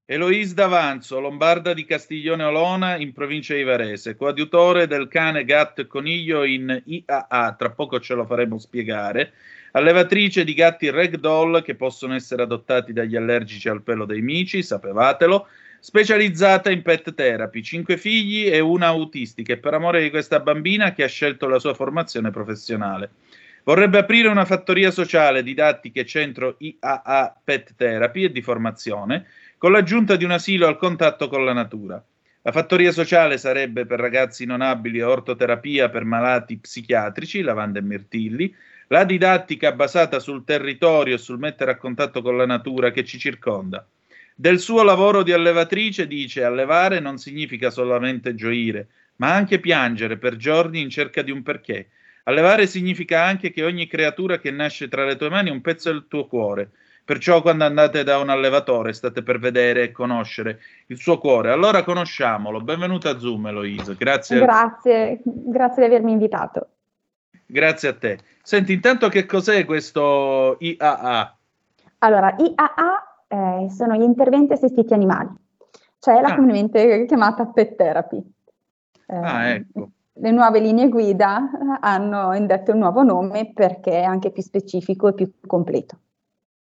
Eloise 0.07 0.53
D'Avanzo, 0.53 1.19
lombarda 1.19 1.73
di 1.73 1.83
Castiglione 1.83 2.43
Olona 2.43 2.95
in 2.95 3.11
provincia 3.11 3.55
di 3.55 3.63
Varese, 3.63 4.15
coadiutore 4.15 4.85
del 4.85 5.07
cane 5.07 5.45
gatto 5.45 5.87
coniglio 5.87 6.43
in 6.43 6.79
IAA, 6.85 7.55
tra 7.57 7.71
poco 7.71 7.99
ce 7.99 8.13
lo 8.13 8.25
faremo 8.25 8.59
spiegare, 8.59 9.33
allevatrice 9.75 10.45
di 10.45 10.53
gatti 10.53 10.89
ragdoll 10.89 11.61
che 11.61 11.75
possono 11.75 12.15
essere 12.15 12.43
adottati 12.43 12.93
dagli 12.93 13.15
allergici 13.15 13.67
al 13.67 13.83
pelo 13.83 14.05
dei 14.05 14.21
mici, 14.21 14.63
sapevatelo, 14.63 15.47
specializzata 15.79 16.71
in 16.71 16.81
pet 16.81 17.13
therapy, 17.13 17.61
cinque 17.61 17.97
figli 17.97 18.47
e 18.47 18.59
una 18.59 18.87
autistica 18.87 19.53
e 19.53 19.57
per 19.57 19.73
amore 19.73 20.01
di 20.01 20.09
questa 20.09 20.39
bambina 20.39 20.93
che 20.93 21.03
ha 21.03 21.07
scelto 21.07 21.47
la 21.47 21.59
sua 21.59 21.73
formazione 21.73 22.31
professionale. 22.31 23.09
Vorrebbe 23.65 23.97
aprire 23.97 24.29
una 24.29 24.45
fattoria 24.45 24.91
sociale 24.91 25.43
didattica 25.43 26.05
centro 26.05 26.55
IAA 26.59 27.41
Pet 27.43 27.73
Therapy 27.75 28.23
e 28.23 28.31
di 28.31 28.41
formazione, 28.41 29.25
con 29.57 29.73
l'aggiunta 29.73 30.15
di 30.15 30.23
un 30.23 30.31
asilo 30.31 30.67
al 30.67 30.77
contatto 30.77 31.27
con 31.27 31.43
la 31.43 31.53
natura. 31.53 32.01
La 32.43 32.51
fattoria 32.51 32.91
sociale 32.91 33.37
sarebbe 33.37 33.85
per 33.85 33.99
ragazzi 33.99 34.45
non 34.45 34.61
abili 34.61 35.01
ortoterapia 35.01 35.89
per 35.89 36.05
malati 36.05 36.59
psichiatrici, 36.59 37.41
lavanda 37.41 37.79
e 37.79 37.81
mirtilli, 37.81 38.55
la 38.87 39.03
didattica 39.03 39.71
basata 39.71 40.19
sul 40.19 40.43
territorio 40.43 41.15
e 41.15 41.19
sul 41.19 41.39
mettere 41.39 41.71
a 41.71 41.77
contatto 41.77 42.21
con 42.21 42.37
la 42.37 42.45
natura 42.45 42.91
che 42.91 43.03
ci 43.03 43.17
circonda. 43.17 43.85
Del 44.35 44.59
suo 44.59 44.83
lavoro 44.83 45.23
di 45.23 45.31
allevatrice 45.31 46.07
dice 46.07 46.43
allevare 46.43 46.99
non 46.99 47.17
significa 47.17 47.69
solamente 47.69 48.35
gioire, 48.35 48.87
ma 49.17 49.33
anche 49.33 49.59
piangere 49.59 50.17
per 50.17 50.35
giorni 50.35 50.81
in 50.81 50.89
cerca 50.89 51.21
di 51.21 51.31
un 51.31 51.41
perché. 51.41 51.87
Allevare 52.23 52.67
significa 52.67 53.23
anche 53.23 53.51
che 53.51 53.63
ogni 53.63 53.87
creatura 53.87 54.39
che 54.39 54.51
nasce 54.51 54.87
tra 54.87 55.05
le 55.05 55.15
tue 55.15 55.29
mani 55.29 55.49
è 55.49 55.53
un 55.53 55.61
pezzo 55.61 55.91
del 55.91 56.07
tuo 56.07 56.27
cuore. 56.27 56.69
Perciò 57.05 57.41
quando 57.41 57.65
andate 57.65 58.03
da 58.03 58.17
un 58.17 58.29
allevatore 58.29 58.91
state 58.91 59.21
per 59.21 59.37
vedere 59.37 59.83
e 59.83 59.91
conoscere 59.91 60.59
il 60.87 60.97
suo 60.97 61.19
cuore. 61.19 61.51
Allora 61.51 61.83
conosciamolo. 61.83 62.61
Benvenuta 62.61 63.11
a 63.11 63.19
Zoom, 63.19 63.45
Eloise. 63.45 63.95
Grazie. 63.95 64.39
Grazie, 64.39 65.21
grazie 65.23 65.87
di 65.87 65.93
avermi 65.93 66.11
invitato. 66.11 66.69
Grazie 67.45 67.89
a 67.89 67.93
te. 67.95 68.19
Senti, 68.41 68.73
intanto 68.73 69.09
che 69.09 69.25
cos'è 69.25 69.65
questo 69.65 70.57
IAA? 70.59 71.37
Allora, 71.99 72.35
IAA 72.37 73.25
eh, 73.27 73.69
sono 73.69 73.95
gli 73.95 74.03
interventi 74.03 74.53
assistiti 74.53 74.93
animali, 74.93 75.29
cioè 75.99 76.21
la 76.21 76.29
ah. 76.29 76.35
comunemente 76.35 77.05
chiamata 77.05 77.45
pet 77.45 77.75
therapy. 77.75 78.23
Eh, 79.07 79.15
ah, 79.15 79.47
ecco 79.49 79.89
le 80.17 80.31
nuove 80.31 80.59
linee 80.59 80.87
guida 80.87 81.49
hanno 81.81 82.33
indetto 82.33 82.71
un 82.71 82.79
nuovo 82.79 83.03
nome 83.03 83.51
perché 83.53 83.99
è 83.99 84.03
anche 84.03 84.31
più 84.31 84.41
specifico 84.41 85.09
e 85.09 85.13
più 85.13 85.31
completo. 85.45 85.99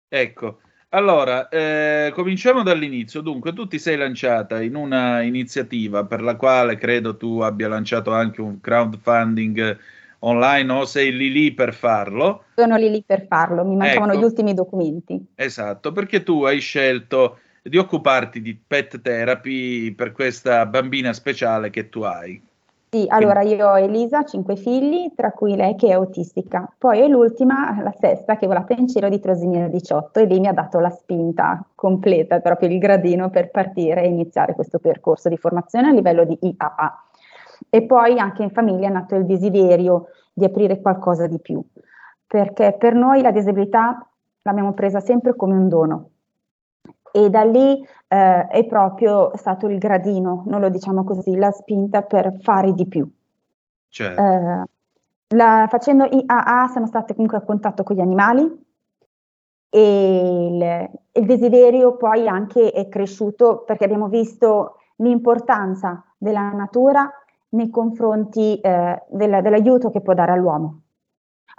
Ecco, 0.08 0.60
allora 0.90 1.48
eh, 1.48 2.10
cominciamo 2.14 2.62
dall'inizio. 2.62 3.20
Dunque, 3.20 3.52
tu 3.52 3.66
ti 3.66 3.78
sei 3.78 3.96
lanciata 3.96 4.60
in 4.60 4.74
una 4.74 5.22
iniziativa 5.22 6.04
per 6.04 6.22
la 6.22 6.36
quale 6.36 6.76
credo 6.76 7.16
tu 7.16 7.40
abbia 7.40 7.68
lanciato 7.68 8.12
anche 8.12 8.40
un 8.40 8.60
crowdfunding 8.60 9.78
online 10.20 10.72
o 10.72 10.84
sei 10.84 11.12
lì 11.12 11.30
lì 11.30 11.52
per 11.52 11.74
farlo. 11.74 12.44
Sono 12.54 12.76
lì 12.76 12.90
lì 12.90 13.02
per 13.06 13.26
farlo, 13.26 13.64
mi 13.64 13.76
mancavano 13.76 14.12
ecco. 14.12 14.20
gli 14.20 14.24
ultimi 14.24 14.54
documenti. 14.54 15.26
Esatto, 15.34 15.92
perché 15.92 16.22
tu 16.22 16.44
hai 16.44 16.60
scelto 16.60 17.38
di 17.62 17.76
occuparti 17.76 18.40
di 18.40 18.58
pet 18.66 19.00
therapy 19.00 19.92
per 19.92 20.12
questa 20.12 20.66
bambina 20.66 21.12
speciale 21.12 21.70
che 21.70 21.88
tu 21.88 22.02
hai. 22.02 22.40
Sì, 22.90 23.04
allora 23.08 23.42
io 23.42 23.68
ho 23.68 23.76
Elisa, 23.76 24.24
cinque 24.24 24.56
figli, 24.56 25.12
tra 25.14 25.30
cui 25.32 25.54
lei 25.56 25.76
che 25.76 25.88
è 25.88 25.92
autistica. 25.92 26.72
Poi 26.78 27.00
è 27.00 27.06
l'ultima, 27.06 27.78
la 27.82 27.92
sesta, 27.92 28.38
che 28.38 28.46
è 28.46 28.48
volata 28.48 28.72
in 28.72 28.88
cielo 28.88 29.10
di 29.10 29.20
trosimia 29.20 29.68
18 29.68 30.20
e 30.20 30.24
lì 30.24 30.40
mi 30.40 30.46
ha 30.46 30.54
dato 30.54 30.80
la 30.80 30.88
spinta 30.88 31.62
completa, 31.74 32.40
proprio 32.40 32.70
il 32.70 32.78
gradino 32.78 33.28
per 33.28 33.50
partire 33.50 34.04
e 34.04 34.08
iniziare 34.08 34.54
questo 34.54 34.78
percorso 34.78 35.28
di 35.28 35.36
formazione 35.36 35.88
a 35.88 35.92
livello 35.92 36.24
di 36.24 36.38
IAA. 36.40 37.07
E 37.70 37.82
poi 37.82 38.18
anche 38.18 38.42
in 38.42 38.50
famiglia 38.50 38.88
è 38.88 38.92
nato 38.92 39.14
il 39.14 39.26
desiderio 39.26 40.08
di 40.32 40.44
aprire 40.44 40.80
qualcosa 40.80 41.26
di 41.26 41.38
più, 41.38 41.62
perché 42.26 42.74
per 42.78 42.94
noi 42.94 43.22
la 43.22 43.30
disabilità 43.30 44.06
l'abbiamo 44.42 44.72
presa 44.72 45.00
sempre 45.00 45.36
come 45.36 45.54
un 45.54 45.68
dono, 45.68 46.10
e 47.12 47.30
da 47.30 47.42
lì 47.42 47.84
eh, 48.08 48.46
è 48.46 48.64
proprio 48.66 49.32
stato 49.36 49.68
il 49.68 49.78
gradino, 49.78 50.44
non 50.46 50.60
lo 50.60 50.68
diciamo 50.68 51.04
così, 51.04 51.36
la 51.36 51.50
spinta 51.50 52.02
per 52.02 52.36
fare 52.40 52.72
di 52.72 52.86
più. 52.86 53.08
Certo. 53.88 54.20
Eh, 54.20 54.64
la, 55.36 55.66
facendo 55.68 56.04
IAA 56.04 56.68
siamo 56.68 56.86
stati 56.86 57.12
comunque 57.12 57.38
a 57.38 57.42
contatto 57.42 57.82
con 57.82 57.96
gli 57.96 58.00
animali 58.00 58.66
e 59.70 60.46
il, 60.48 60.90
il 61.12 61.26
desiderio 61.26 61.96
poi 61.96 62.26
anche 62.26 62.70
è 62.70 62.88
cresciuto 62.88 63.64
perché 63.66 63.84
abbiamo 63.84 64.08
visto 64.08 64.76
l'importanza 64.96 66.02
della 66.16 66.50
natura 66.50 67.10
nei 67.50 67.70
confronti 67.70 68.60
eh, 68.60 69.02
della, 69.08 69.40
dell'aiuto 69.40 69.90
che 69.90 70.00
può 70.00 70.14
dare 70.14 70.32
all'uomo. 70.32 70.82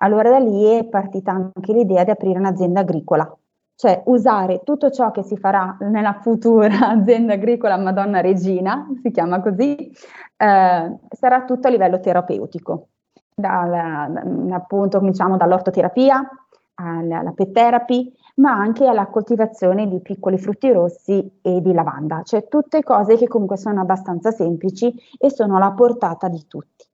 Allora 0.02 0.30
da 0.30 0.40
lì 0.40 0.64
è 0.66 0.86
partita 0.86 1.32
anche 1.32 1.74
l'idea 1.74 2.04
di 2.04 2.12
aprire 2.12 2.40
un'azienda 2.40 2.82
agricola 2.82 3.38
cioè 3.80 4.04
usare 4.08 4.60
tutto 4.66 4.92
ciò 4.92 5.10
che 5.12 5.24
si 5.24 5.38
farà 5.38 5.78
nella 5.80 6.20
futura 6.20 6.68
azienda 6.92 7.36
agricola 7.36 7.78
Madonna 7.78 8.20
Regina, 8.20 8.86
si 9.02 9.10
chiama 9.10 9.40
così, 9.40 9.90
eh, 10.36 10.98
sarà 11.10 11.46
tutto 11.46 11.68
a 11.68 11.72
livello 11.72 12.02
terapeutico, 12.02 12.90
Dal, 13.34 14.52
appunto 14.52 15.00
diciamo 15.00 15.38
dall'ortoterapia 15.38 16.30
alla, 16.74 17.20
alla 17.20 17.32
pet 17.32 17.54
therapy, 17.54 18.14
ma 18.40 18.54
anche 18.54 18.86
alla 18.86 19.08
coltivazione 19.08 19.88
di 19.88 20.02
piccoli 20.02 20.38
frutti 20.38 20.72
rossi 20.72 21.40
e 21.42 21.62
di 21.62 21.74
lavanda, 21.74 22.24
cioè 22.24 22.48
tutte 22.48 22.84
cose 22.84 23.18
che 23.18 23.28
comunque 23.28 23.58
sono 23.58 23.82
abbastanza 23.82 24.32
semplici 24.32 24.94
e 25.18 25.30
sono 25.30 25.58
alla 25.58 25.72
portata 25.72 26.28
di 26.28 26.46
tutti. 26.48 26.86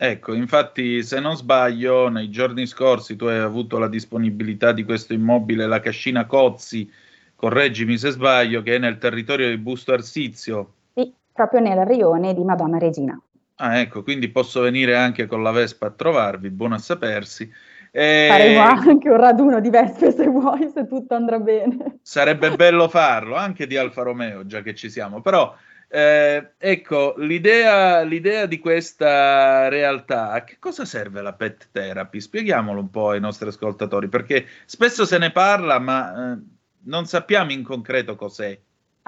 Ecco, 0.00 0.32
infatti, 0.32 1.02
se 1.02 1.18
non 1.18 1.36
sbaglio, 1.36 2.08
nei 2.08 2.30
giorni 2.30 2.66
scorsi 2.66 3.16
tu 3.16 3.24
hai 3.24 3.40
avuto 3.40 3.78
la 3.78 3.88
disponibilità 3.88 4.70
di 4.70 4.84
questo 4.84 5.12
immobile, 5.12 5.66
la 5.66 5.80
cascina 5.80 6.24
Cozzi, 6.24 6.88
correggimi 7.34 7.98
se 7.98 8.10
sbaglio, 8.10 8.62
che 8.62 8.76
è 8.76 8.78
nel 8.78 8.98
territorio 8.98 9.48
di 9.48 9.58
Busto 9.58 9.92
Arsizio. 9.92 10.74
Sì, 10.94 11.12
proprio 11.32 11.58
nel 11.58 11.84
rione 11.84 12.32
di 12.32 12.44
Madonna 12.44 12.78
Regina. 12.78 13.20
Ah, 13.56 13.80
ecco, 13.80 14.04
quindi 14.04 14.28
posso 14.28 14.60
venire 14.60 14.94
anche 14.94 15.26
con 15.26 15.42
la 15.42 15.50
Vespa 15.50 15.86
a 15.86 15.90
trovarvi, 15.90 16.50
buono 16.50 16.76
a 16.76 16.78
sapersi. 16.78 17.50
Faremo 17.92 18.60
anche 18.60 19.08
un 19.08 19.16
raduno 19.16 19.60
di 19.60 19.70
Vespe 19.70 20.12
se 20.12 20.26
vuoi, 20.26 20.70
se 20.72 20.86
tutto 20.86 21.14
andrà 21.14 21.38
bene. 21.38 21.98
Sarebbe 22.02 22.54
bello 22.54 22.88
farlo, 22.88 23.34
anche 23.34 23.66
di 23.66 23.76
Alfa 23.76 24.02
Romeo, 24.02 24.46
già 24.46 24.62
che 24.62 24.74
ci 24.74 24.90
siamo, 24.90 25.20
però 25.20 25.54
eh, 25.90 26.52
ecco, 26.58 27.14
l'idea, 27.16 28.02
l'idea, 28.02 28.44
di 28.44 28.58
questa 28.58 29.68
realtà, 29.68 30.32
a 30.32 30.44
che 30.44 30.58
cosa 30.58 30.84
serve 30.84 31.22
la 31.22 31.32
pet 31.32 31.68
therapy? 31.72 32.20
Spieghiamolo 32.20 32.78
un 32.80 32.90
po' 32.90 33.10
ai 33.10 33.20
nostri 33.20 33.48
ascoltatori, 33.48 34.08
perché 34.08 34.46
spesso 34.66 35.06
se 35.06 35.16
ne 35.16 35.32
parla, 35.32 35.78
ma 35.78 36.32
eh, 36.32 36.38
non 36.84 37.06
sappiamo 37.06 37.52
in 37.52 37.62
concreto 37.62 38.16
cos'è. 38.16 38.58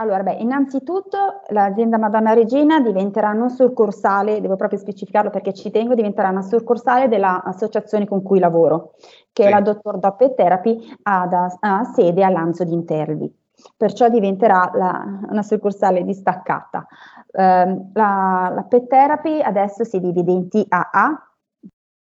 Allora, 0.00 0.22
beh, 0.22 0.36
innanzitutto 0.38 1.42
l'azienda 1.48 1.98
Madonna 1.98 2.32
Regina 2.32 2.80
diventerà 2.80 3.32
non 3.32 3.50
succursale, 3.50 4.40
devo 4.40 4.56
proprio 4.56 4.78
specificarlo 4.78 5.28
perché 5.28 5.52
ci 5.52 5.70
tengo, 5.70 5.94
diventerà 5.94 6.30
una 6.30 6.40
succursale 6.40 7.06
dell'associazione 7.06 8.06
con 8.06 8.22
cui 8.22 8.38
lavoro, 8.38 8.94
che 9.30 9.42
sì. 9.42 9.48
è 9.48 9.50
la 9.50 9.60
Dottor 9.60 9.98
Doppet 9.98 10.34
Therapy, 10.36 10.96
ha, 11.02 11.82
sede 11.94 12.24
a 12.24 12.30
Lanzo 12.30 12.64
di 12.64 12.72
Intervi. 12.72 13.30
Perciò 13.76 14.08
diventerà 14.08 14.70
la, 14.72 15.04
una 15.28 15.42
succursale 15.42 16.02
distaccata. 16.02 16.86
Eh, 17.30 17.80
la, 17.92 18.52
la 18.54 18.64
Pet 18.66 18.86
Therapy 18.86 19.42
adesso 19.42 19.84
si 19.84 20.00
divide 20.00 20.32
in 20.32 20.48
TAA, 20.48 21.29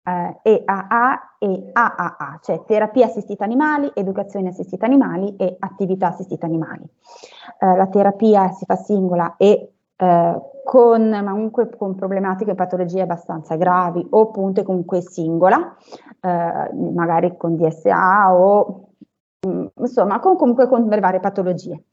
eh, 0.06 0.38
EAA 0.42 1.36
e 1.38 1.70
AAA, 1.72 2.38
cioè 2.42 2.62
terapia 2.64 3.06
assistita 3.06 3.44
animali, 3.44 3.90
educazione 3.94 4.48
assistita 4.48 4.86
animali 4.86 5.34
e 5.36 5.56
attività 5.58 6.08
assistita 6.08 6.46
animali. 6.46 6.84
Eh, 7.58 7.76
la 7.76 7.86
terapia 7.88 8.50
si 8.50 8.64
fa 8.64 8.76
singola 8.76 9.34
e 9.36 9.72
eh, 9.96 10.40
con, 10.64 11.08
ma 11.08 11.30
comunque 11.30 11.70
con 11.76 11.94
problematiche 11.94 12.52
e 12.52 12.54
patologie 12.54 13.02
abbastanza 13.02 13.56
gravi 13.56 14.06
o 14.10 14.22
appunto 14.22 14.62
comunque 14.62 15.00
singola, 15.00 15.76
eh, 16.20 16.70
magari 16.74 17.36
con 17.36 17.56
DSA 17.56 18.34
o 18.34 18.90
mh, 19.40 19.48
mm, 19.48 19.66
insomma 19.78 20.20
con, 20.20 20.36
comunque 20.36 20.68
con 20.68 20.88
varie 20.88 21.20
patologie. 21.20 21.84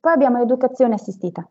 Poi 0.00 0.12
abbiamo 0.12 0.38
l'educazione 0.38 0.94
assistita. 0.94 1.46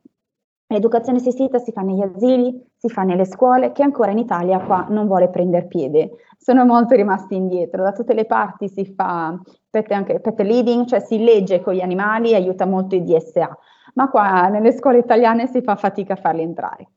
L'educazione 0.70 1.20
assistita 1.20 1.60
si 1.60 1.72
fa 1.72 1.82
negli 1.82 2.02
asili, 2.02 2.62
si 2.76 2.90
fa 2.90 3.04
nelle 3.04 3.24
scuole, 3.24 3.72
che 3.72 3.84
ancora 3.84 4.12
in 4.12 4.18
Italia 4.18 4.60
qua 4.60 4.86
non 4.90 5.08
vuole 5.08 5.30
prendere 5.30 5.66
piede. 5.66 6.12
Sono 6.38 6.66
molto 6.66 6.94
rimasti 6.94 7.36
indietro, 7.36 7.84
da 7.84 7.94
tutte 7.94 8.14
le 8.14 8.26
parti 8.26 8.68
si 8.68 8.86
fa 8.94 9.40
pet, 9.70 9.90
anche 9.92 10.20
pet 10.20 10.42
leading, 10.42 10.86
cioè 10.86 11.00
si 11.00 11.24
legge 11.24 11.62
con 11.62 11.74
gli 11.74 11.80
animali, 11.80 12.36
aiuta 12.36 12.66
molto 12.66 12.96
i 12.96 13.04
DSA, 13.04 13.58
ma 13.94 14.10
qua 14.10 14.50
nelle 14.50 14.74
scuole 14.74 14.98
italiane 14.98 15.48
si 15.48 15.62
fa 15.62 15.78
fatica 15.78 16.14
a 16.14 16.18
farli 16.18 16.42
entrare. 16.42 16.90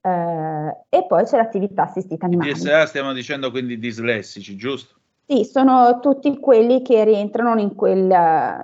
Uh, 0.00 0.70
e 0.88 1.04
poi 1.08 1.24
c'è 1.24 1.36
l'attività 1.36 1.82
assistita 1.82 2.26
animali. 2.26 2.52
DSA 2.52 2.86
stiamo 2.86 3.12
dicendo 3.12 3.50
quindi 3.50 3.80
dislessici, 3.80 4.54
giusto? 4.54 4.94
Sì, 5.26 5.44
sono 5.44 5.98
tutti 6.00 6.38
quelli 6.38 6.82
che 6.82 7.02
rientrano 7.04 7.60
in, 7.60 7.74
quel, 7.74 8.08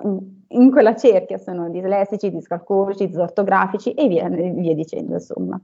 in, 0.01 0.34
in 0.49 0.71
quella 0.71 0.95
cerchia, 0.95 1.37
sono 1.37 1.69
dislessici, 1.69 2.31
discalcolici, 2.31 3.07
disortografici 3.07 3.93
e 3.93 4.07
via, 4.07 4.27
via 4.29 4.73
dicendo, 4.73 5.13
insomma. 5.13 5.59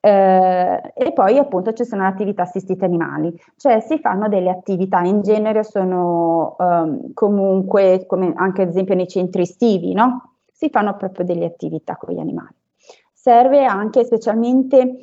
Eh, 0.00 0.92
e 0.94 1.12
poi 1.12 1.38
appunto 1.38 1.72
ci 1.72 1.84
sono 1.84 2.02
le 2.02 2.08
attività 2.08 2.42
assistite 2.42 2.84
animali, 2.84 3.34
cioè 3.56 3.80
si 3.80 3.98
fanno 3.98 4.28
delle 4.28 4.50
attività, 4.50 5.00
in 5.00 5.22
genere 5.22 5.64
sono 5.64 6.54
um, 6.58 7.12
comunque, 7.14 8.04
come 8.06 8.32
anche 8.36 8.62
ad 8.62 8.68
esempio 8.68 8.94
nei 8.94 9.08
centri 9.08 9.42
estivi, 9.42 9.92
no? 9.94 10.34
Si 10.52 10.70
fanno 10.70 10.96
proprio 10.96 11.24
delle 11.24 11.46
attività 11.46 11.96
con 11.96 12.14
gli 12.14 12.18
animali. 12.18 12.54
Serve 13.12 13.64
anche 13.64 14.04
specialmente 14.04 14.98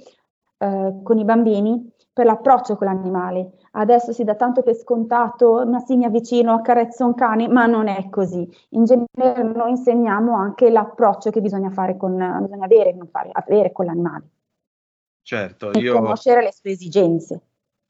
eh, 0.57 0.93
con 1.03 1.17
i 1.17 1.25
bambini 1.25 1.91
per 2.15 2.25
l'approccio 2.25 2.77
con 2.77 2.87
l'animale. 2.87 3.51
Adesso 3.71 4.13
si 4.13 4.23
dà 4.23 4.35
tanto 4.35 4.63
per 4.63 4.73
scontato, 4.75 5.65
ma 5.67 5.79
sì, 5.79 5.97
mi 5.97 6.05
avvicino, 6.05 6.53
accarezzo 6.53 7.05
un 7.05 7.13
cane, 7.13 7.49
ma 7.49 7.65
non 7.65 7.89
è 7.89 8.07
così. 8.09 8.49
In 8.69 8.85
genere 8.85 9.43
noi 9.43 9.71
insegniamo 9.71 10.33
anche 10.33 10.69
l'approccio 10.69 11.29
che 11.29 11.41
bisogna 11.41 11.71
fare 11.71 11.97
con, 11.97 12.15
bisogna 12.15 12.63
avere, 12.63 12.97
fare, 13.11 13.31
avere 13.33 13.73
con 13.73 13.87
l'animale. 13.87 14.29
Certo, 15.23 15.73
e 15.73 15.79
io... 15.79 15.93
conoscere 15.93 16.41
le 16.41 16.53
sue 16.53 16.71
esigenze. 16.71 17.41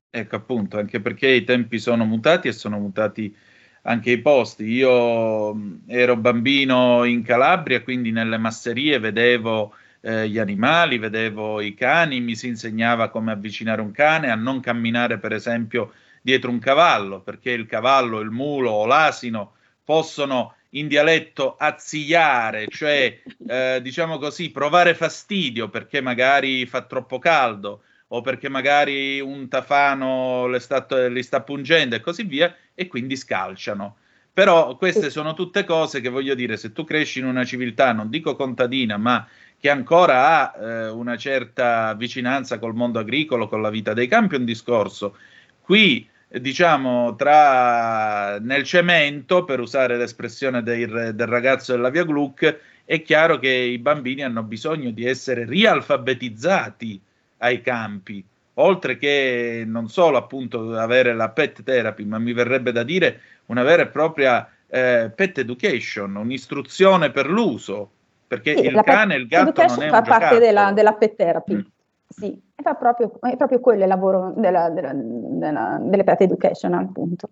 Ecco 0.10 0.36
appunto, 0.38 0.80
anche 0.80 1.00
perché 1.02 1.28
i 1.28 1.44
tempi 1.44 1.78
sono 1.78 2.04
mutati 2.04 2.48
e 2.48 2.52
sono 2.52 2.80
mutati 2.80 3.36
anche 3.84 4.10
i 4.10 4.22
posti. 4.22 4.64
Io 4.64 5.56
ero 5.86 6.18
bambino 6.18 7.04
in 7.04 7.22
Calabria, 7.22 7.84
quindi 7.84 8.10
nelle 8.10 8.40
masserie 8.40 8.98
vedevo 8.98 9.74
eh, 10.06 10.30
gli 10.30 10.38
animali, 10.38 11.00
vedevo 11.00 11.62
i 11.62 11.74
cani, 11.74 12.22
mi 12.22 12.36
si 12.36 12.48
insegnava 12.48 13.10
come 13.10 13.32
avvicinare 13.32 13.82
un 13.82 13.92
cane, 13.92 14.30
a 14.30 14.36
non 14.36 14.60
camminare 14.60 15.18
per 15.18 15.34
esempio 15.34 15.94
dietro 16.22 16.52
un 16.52 16.60
cavallo, 16.60 17.22
perché 17.22 17.50
il 17.50 17.66
cavallo, 17.66 18.20
il 18.20 18.30
mulo 18.30 18.70
o 18.70 18.86
l'asino 18.86 19.54
possono 19.84 20.56
in 20.72 20.88
dialetto 20.88 21.56
azzigliare, 21.58 22.68
cioè 22.68 23.20
eh, 23.48 23.80
diciamo 23.82 24.20
così, 24.20 24.52
provare 24.52 24.94
fastidio 24.94 25.70
perché 25.70 26.02
magari 26.02 26.66
fa 26.68 26.82
troppo 26.82 27.18
caldo 27.18 27.82
o 28.10 28.22
perché 28.22 28.48
magari 28.48 29.20
un 29.20 29.48
tafano 29.48 30.46
le 30.48 30.60
sta, 30.60 30.86
li 31.08 31.24
sta 31.24 31.42
pungendo 31.42 31.96
e 31.96 32.02
così 32.02 32.24
via, 32.24 32.56
e 32.76 32.86
quindi 32.88 33.16
scalciano. 33.16 33.98
Però 34.36 34.76
queste 34.76 35.10
sono 35.10 35.34
tutte 35.34 35.64
cose 35.64 36.02
che 36.02 36.10
voglio 36.10 36.36
dire, 36.36 36.58
se 36.58 36.74
tu 36.74 36.84
cresci 36.84 37.20
in 37.20 37.26
una 37.26 37.46
civiltà, 37.46 37.94
non 37.94 38.10
dico 38.10 38.36
contadina, 38.36 38.98
ma 38.98 39.26
che 39.66 39.72
ancora 39.72 40.54
ha 40.54 40.64
eh, 40.64 40.90
una 40.90 41.18
certa 41.18 41.96
vicinanza 41.96 42.60
col 42.60 42.76
mondo 42.76 43.00
agricolo, 43.00 43.48
con 43.48 43.64
la 43.64 43.72
vita 43.72 43.94
dei 43.94 44.06
campi, 44.06 44.36
un 44.36 44.46
discorso. 44.46 45.18
Qui, 45.60 46.08
diciamo, 46.28 47.16
tra 47.16 48.38
nel 48.38 48.62
cemento, 48.62 49.44
per 49.44 49.60
usare 49.60 49.98
l'espressione 49.98 50.62
del, 50.62 51.16
del 51.16 51.26
ragazzo 51.26 51.72
della 51.72 51.90
via 51.90 52.06
Gluck, 52.06 52.60
è 52.86 53.02
chiaro 53.02 53.40
che 53.40 53.50
i 53.50 53.80
bambini 53.80 54.22
hanno 54.22 54.44
bisogno 54.44 54.92
di 54.92 55.04
essere 55.04 55.46
rialfabetizzati 55.46 57.02
ai 57.40 57.62
campi, 57.62 58.24
oltre 58.56 59.00
che 59.00 59.64
non 59.66 59.90
solo 59.90 60.18
appunto 60.18 60.78
avere 60.78 61.16
la 61.16 61.30
pet 61.30 61.64
therapy, 61.64 62.06
ma 62.06 62.20
mi 62.20 62.34
verrebbe 62.34 62.72
da 62.72 62.84
dire 62.84 63.20
una 63.48 63.64
vera 63.64 63.82
e 63.82 63.88
propria 63.88 64.48
eh, 64.68 65.10
pet 65.10 65.40
education, 65.40 66.18
un'istruzione 66.18 67.10
per 67.10 67.28
l'uso 67.28 67.94
perché 68.28 68.58
sì, 68.58 68.66
il 68.66 68.82
cane 68.84 69.16
e 69.16 69.18
il 69.18 69.28
gatto 69.28 69.66
non 69.66 69.84
è 69.84 69.90
fa 69.90 70.02
parte 70.02 70.40
della, 70.40 70.72
della 70.72 70.94
pet 70.94 71.16
therapy. 71.16 71.56
Mm. 71.56 71.62
Sì, 72.08 72.42
è 72.56 72.76
proprio, 72.76 73.12
è 73.20 73.36
proprio, 73.36 73.60
quello 73.60 73.84
il 73.84 73.88
lavoro 73.90 74.34
della, 74.36 74.70
della, 74.70 75.78
delle 75.82 76.04
pet 76.04 76.22
education, 76.22 76.74
appunto. 76.74 77.30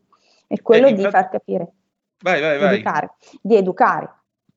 È 0.47 0.62
quello 0.62 0.88
eh, 0.88 0.93
di 0.93 1.03
far 1.10 1.29
capire. 1.29 1.71
Vai, 2.21 2.41
vai, 2.41 2.58
vai. 2.58 2.75
Educare, 2.75 3.13
di 3.41 3.56
educare, 3.56 4.13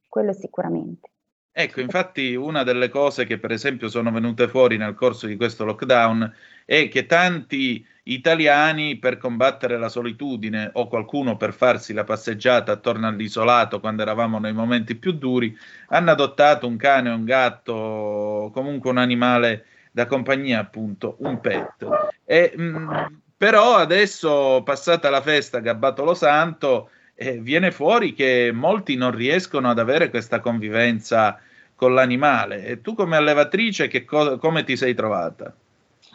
quello 0.08 0.32
sicuramente. 0.32 1.10
Ecco, 1.58 1.80
infatti 1.80 2.34
una 2.34 2.64
delle 2.64 2.90
cose 2.90 3.24
che 3.24 3.38
per 3.38 3.50
esempio 3.50 3.88
sono 3.88 4.12
venute 4.12 4.46
fuori 4.46 4.76
nel 4.76 4.94
corso 4.94 5.26
di 5.26 5.36
questo 5.36 5.64
lockdown 5.64 6.30
è 6.66 6.86
che 6.88 7.06
tanti 7.06 7.82
italiani 8.02 8.96
per 8.98 9.16
combattere 9.16 9.78
la 9.78 9.88
solitudine 9.88 10.68
o 10.74 10.86
qualcuno 10.86 11.38
per 11.38 11.54
farsi 11.54 11.94
la 11.94 12.04
passeggiata 12.04 12.72
attorno 12.72 13.06
all'isolato 13.06 13.80
quando 13.80 14.02
eravamo 14.02 14.38
nei 14.38 14.52
momenti 14.52 14.96
più 14.96 15.12
duri, 15.12 15.56
hanno 15.88 16.10
adottato 16.10 16.66
un 16.66 16.76
cane, 16.76 17.08
un 17.08 17.24
gatto, 17.24 18.50
comunque 18.52 18.90
un 18.90 18.98
animale 18.98 19.64
da 19.90 20.04
compagnia, 20.04 20.60
appunto, 20.60 21.16
un 21.20 21.40
pet. 21.40 21.86
E, 22.26 22.52
mh, 22.54 22.62
mm, 22.62 22.90
però 23.34 23.76
adesso, 23.76 24.60
passata 24.62 25.08
la 25.08 25.22
festa 25.22 25.60
Gabbatolo 25.60 26.12
Santo, 26.12 26.90
eh, 27.14 27.38
viene 27.38 27.70
fuori 27.70 28.12
che 28.12 28.50
molti 28.52 28.94
non 28.94 29.12
riescono 29.12 29.70
ad 29.70 29.78
avere 29.78 30.10
questa 30.10 30.40
convivenza 30.40 31.40
con 31.76 31.94
l'animale. 31.94 32.64
E 32.64 32.80
tu 32.80 32.94
come 32.94 33.16
allevatrice 33.16 33.88
co- 34.04 34.38
come 34.38 34.64
ti 34.64 34.76
sei 34.76 34.94
trovata? 34.94 35.54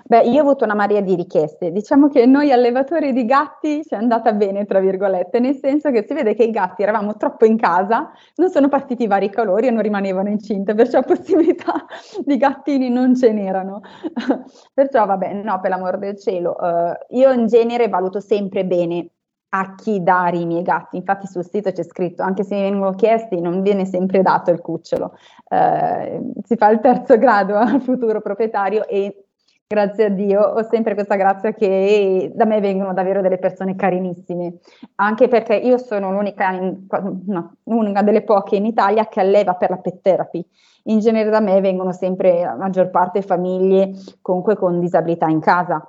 Beh, 0.03 0.23
io 0.23 0.39
ho 0.39 0.41
avuto 0.41 0.63
una 0.63 0.73
marea 0.73 1.01
di 1.01 1.15
richieste. 1.15 1.71
Diciamo 1.71 2.09
che 2.09 2.25
noi 2.25 2.51
allevatori 2.51 3.13
di 3.13 3.25
gatti 3.25 3.83
ci 3.83 3.93
è 3.93 3.97
andata 3.97 4.33
bene, 4.33 4.65
tra 4.65 4.79
virgolette, 4.79 5.39
nel 5.39 5.55
senso 5.55 5.91
che 5.91 6.03
si 6.07 6.13
vede 6.13 6.33
che 6.33 6.43
i 6.43 6.49
gatti 6.49 6.81
eravamo 6.81 7.15
troppo 7.17 7.45
in 7.45 7.57
casa, 7.57 8.11
non 8.35 8.49
sono 8.49 8.67
partiti 8.67 9.03
i 9.03 9.07
vari 9.07 9.31
colori 9.31 9.67
e 9.67 9.71
non 9.71 9.81
rimanevano 9.83 10.29
incinte, 10.29 10.73
perciò 10.73 11.03
possibilità 11.05 11.85
di 12.25 12.37
gattini 12.37 12.89
non 12.89 13.15
ce 13.15 13.31
n'erano. 13.31 13.81
perciò, 14.73 15.05
vabbè, 15.05 15.33
no, 15.33 15.59
per 15.59 15.69
l'amor 15.69 15.97
del 15.97 16.17
cielo, 16.17 16.55
uh, 16.59 17.15
io 17.15 17.31
in 17.31 17.45
genere 17.47 17.87
valuto 17.87 18.19
sempre 18.19 18.65
bene 18.65 19.07
a 19.53 19.75
chi 19.75 20.01
dare 20.01 20.37
i 20.37 20.45
miei 20.45 20.63
gatti. 20.63 20.97
Infatti 20.97 21.27
sul 21.27 21.45
sito 21.45 21.71
c'è 21.71 21.83
scritto, 21.83 22.23
anche 22.23 22.43
se 22.43 22.55
mi 22.55 22.61
vengono 22.61 22.93
chiesti, 22.93 23.39
non 23.41 23.61
viene 23.61 23.85
sempre 23.85 24.21
dato 24.21 24.51
il 24.51 24.59
cucciolo. 24.61 25.17
Uh, 25.49 26.31
si 26.43 26.55
fa 26.55 26.69
il 26.69 26.79
terzo 26.79 27.17
grado 27.17 27.55
al 27.55 27.81
futuro 27.81 28.21
proprietario 28.21 28.87
e 28.87 29.25
Grazie 29.71 30.03
a 30.03 30.09
Dio, 30.09 30.41
ho 30.41 30.63
sempre 30.63 30.95
questa 30.95 31.15
grazia 31.15 31.53
che 31.53 32.29
da 32.35 32.43
me 32.43 32.59
vengono 32.59 32.91
davvero 32.93 33.21
delle 33.21 33.37
persone 33.37 33.77
carinissime, 33.77 34.55
anche 34.95 35.29
perché 35.29 35.55
io 35.55 35.77
sono 35.77 36.11
l'unica, 36.11 36.51
in, 36.51 36.87
no, 37.27 37.55
una 37.63 38.01
delle 38.01 38.23
poche 38.23 38.57
in 38.57 38.65
Italia 38.65 39.07
che 39.07 39.21
alleva 39.21 39.53
per 39.53 39.69
la 39.69 39.77
pet 39.77 40.01
therapy. 40.01 40.45
In 40.83 40.99
genere 40.99 41.29
da 41.29 41.39
me 41.39 41.61
vengono 41.61 41.93
sempre 41.93 42.43
la 42.43 42.57
maggior 42.57 42.89
parte 42.89 43.21
famiglie 43.21 43.93
comunque 44.21 44.57
con 44.57 44.77
disabilità 44.81 45.27
in 45.27 45.39
casa. 45.39 45.81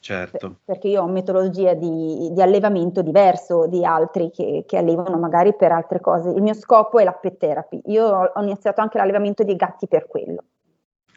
Certo. 0.00 0.60
perché 0.64 0.88
io 0.88 1.02
ho 1.02 1.08
metodologia 1.08 1.74
di, 1.74 2.30
di 2.32 2.40
allevamento 2.40 3.02
diverso 3.02 3.66
di 3.66 3.84
altri 3.84 4.30
che, 4.30 4.64
che, 4.66 4.76
allevano 4.76 5.18
magari 5.18 5.54
per 5.54 5.72
altre 5.72 6.00
cose. 6.00 6.30
Il 6.30 6.40
mio 6.40 6.54
scopo 6.54 6.98
è 6.98 7.04
la 7.04 7.12
pet 7.12 7.36
therapy. 7.36 7.82
Io 7.86 8.04
ho, 8.06 8.42
iniziato 8.42 8.80
anche 8.80 8.96
l'allevamento 8.96 9.42
di 9.42 9.56
gatti 9.56 9.88
per 9.88 10.06
quello. 10.06 10.44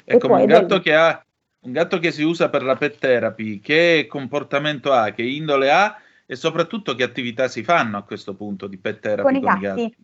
È 0.04 0.18
come 0.18 0.42
un 0.42 0.46
gatto 0.46 0.66
del... 0.66 0.82
che 0.82 0.96
ha 0.96 1.24
un 1.62 1.72
gatto 1.72 2.00
che 2.00 2.12
si 2.12 2.24
usa 2.24 2.50
per 2.50 2.64
la 2.64 2.76
pet 2.76 2.98
therapy, 2.98 3.60
che 3.60 4.08
comportamento 4.10 4.92
ha, 4.92 5.12
che 5.12 5.24
indole 5.24 5.72
ha 5.72 5.96
e 6.26 6.36
soprattutto 6.36 6.96
che 6.96 7.04
attività 7.04 7.48
si 7.48 7.64
fanno 7.64 7.98
a 7.98 8.04
questo 8.04 8.36
punto 8.36 8.66
di 8.68 8.78
pet 8.78 9.00
therapy 9.00 9.40
con, 9.40 9.42
con 9.42 9.58
i 9.58 9.60
gatti? 9.60 9.84
gatti? 9.84 9.96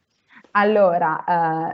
Allora, 0.51 1.23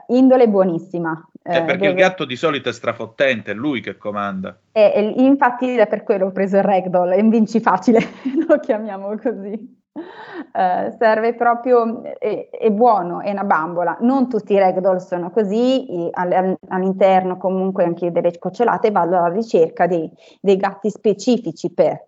uh, 0.08 0.14
indole 0.16 0.48
buonissima. 0.48 1.30
Eh, 1.46 1.64
perché 1.64 1.78
dove... 1.78 1.90
il 1.90 1.96
gatto 1.96 2.24
di 2.24 2.38
solito 2.38 2.70
è 2.70 2.74
strafottente, 2.74 3.52
è 3.52 3.54
lui 3.54 3.82
che 3.82 3.98
comanda. 3.98 4.58
Eh, 4.72 5.14
infatti 5.18 5.76
è 5.76 5.88
per 5.88 6.04
quello 6.04 6.28
ho 6.28 6.32
preso 6.32 6.56
il 6.56 6.64
ragdoll, 6.64 7.12
è 7.12 7.20
un 7.20 7.30
vinci 7.30 7.60
facile, 7.60 8.00
lo 8.48 8.60
chiamiamo 8.60 9.18
così. 9.22 9.82
Uh, 10.54 10.96
serve 10.98 11.36
proprio, 11.36 12.04
è, 12.04 12.50
è, 12.50 12.72
buono, 12.72 13.20
è 13.22 13.32
una 13.32 13.44
bambola. 13.44 13.98
Non 14.02 14.30
tutti 14.30 14.54
i 14.54 14.60
ragdoll 14.60 14.98
sono 14.98 15.30
così, 15.32 16.10
all, 16.14 16.58
all'interno 16.70 17.38
comunque 17.38 17.84
anche 17.84 18.12
delle 18.12 18.38
cocciolate 18.40 18.92
vado 18.92 19.18
alla 19.18 19.34
ricerca 19.34 19.86
dei, 19.86 20.10
dei 20.40 20.58
gatti 20.58 20.90
specifici 20.90 21.72
per 21.74 22.08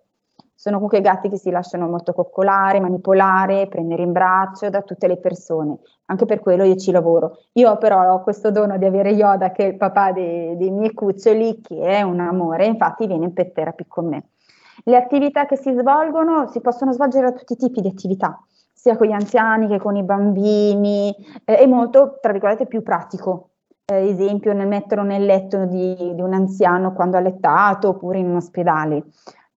sono 0.56 0.76
comunque 0.76 1.02
gatti 1.02 1.28
che 1.28 1.36
si 1.36 1.50
lasciano 1.50 1.86
molto 1.86 2.14
coccolare, 2.14 2.80
manipolare, 2.80 3.68
prendere 3.68 4.02
in 4.02 4.12
braccio 4.12 4.70
da 4.70 4.80
tutte 4.80 5.06
le 5.06 5.18
persone. 5.18 5.76
Anche 6.06 6.24
per 6.24 6.40
quello 6.40 6.64
io 6.64 6.76
ci 6.76 6.90
lavoro. 6.90 7.38
Io 7.52 7.76
però 7.76 8.10
ho 8.10 8.22
questo 8.22 8.50
dono 8.50 8.78
di 8.78 8.86
avere 8.86 9.10
Yoda, 9.10 9.52
che 9.52 9.64
è 9.64 9.68
il 9.68 9.76
papà 9.76 10.12
dei, 10.12 10.56
dei 10.56 10.70
miei 10.70 10.94
cuccioli, 10.94 11.60
che 11.60 11.78
è 11.80 12.00
un 12.00 12.20
amore, 12.20 12.64
infatti 12.64 13.06
viene 13.06 13.26
in 13.26 13.34
pet 13.34 13.52
therapy 13.52 13.84
con 13.86 14.06
me. 14.06 14.28
Le 14.84 14.96
attività 14.96 15.44
che 15.44 15.56
si 15.56 15.72
svolgono 15.72 16.48
si 16.48 16.60
possono 16.60 16.92
svolgere 16.92 17.26
a 17.26 17.32
tutti 17.32 17.52
i 17.52 17.56
tipi 17.56 17.82
di 17.82 17.88
attività, 17.88 18.42
sia 18.72 18.96
con 18.96 19.06
gli 19.08 19.12
anziani 19.12 19.68
che 19.68 19.78
con 19.78 19.96
i 19.96 20.02
bambini, 20.04 21.14
eh, 21.44 21.58
è 21.58 21.66
molto, 21.66 22.18
tra 22.20 22.32
virgolette, 22.32 22.66
più 22.66 22.82
pratico. 22.82 23.50
Eh, 23.84 24.08
esempio, 24.08 24.54
nel 24.54 24.66
metterlo 24.66 25.04
nel 25.04 25.24
letto 25.24 25.66
di, 25.66 26.14
di 26.14 26.20
un 26.20 26.32
anziano 26.32 26.92
quando 26.94 27.18
ha 27.18 27.20
lettato 27.20 27.90
oppure 27.90 28.18
in 28.18 28.30
un 28.30 28.36
ospedale. 28.36 29.04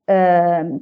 Eh, 0.09 0.79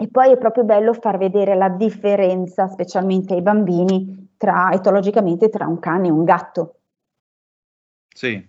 e 0.00 0.08
poi 0.08 0.30
è 0.30 0.36
proprio 0.36 0.64
bello 0.64 0.92
far 0.92 1.16
vedere 1.16 1.56
la 1.56 1.70
differenza, 1.70 2.68
specialmente 2.68 3.32
ai 3.34 3.40
bambini, 3.40 4.34
tra, 4.36 4.70
etologicamente 4.72 5.48
tra 5.48 5.66
un 5.66 5.78
cane 5.78 6.08
e 6.08 6.10
un 6.10 6.22
gatto. 6.22 6.74
Sì, 8.14 8.46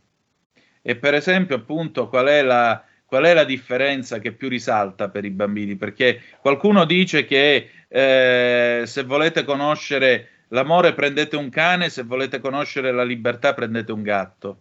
e 0.81 0.95
per 0.97 1.13
esempio 1.13 1.55
appunto 1.55 2.09
qual 2.09 2.27
è 2.27 2.41
la, 2.41 2.83
qual 3.05 3.23
è 3.23 3.33
la 3.33 3.45
differenza 3.45 4.19
che 4.19 4.33
più 4.33 4.49
risalta 4.49 5.09
per 5.09 5.23
i 5.23 5.31
bambini? 5.31 5.75
Perché 5.75 6.21
qualcuno 6.41 6.85
dice 6.85 7.25
che 7.25 7.69
eh, 7.87 8.83
se 8.85 9.03
volete 9.03 9.45
conoscere 9.45 10.45
l'amore 10.49 10.93
prendete 10.93 11.35
un 11.35 11.49
cane, 11.49 11.89
se 11.89 12.03
volete 12.03 12.39
conoscere 12.39 12.91
la 12.91 13.03
libertà 13.03 13.53
prendete 13.53 13.91
un 13.91 14.03
gatto. 14.03 14.57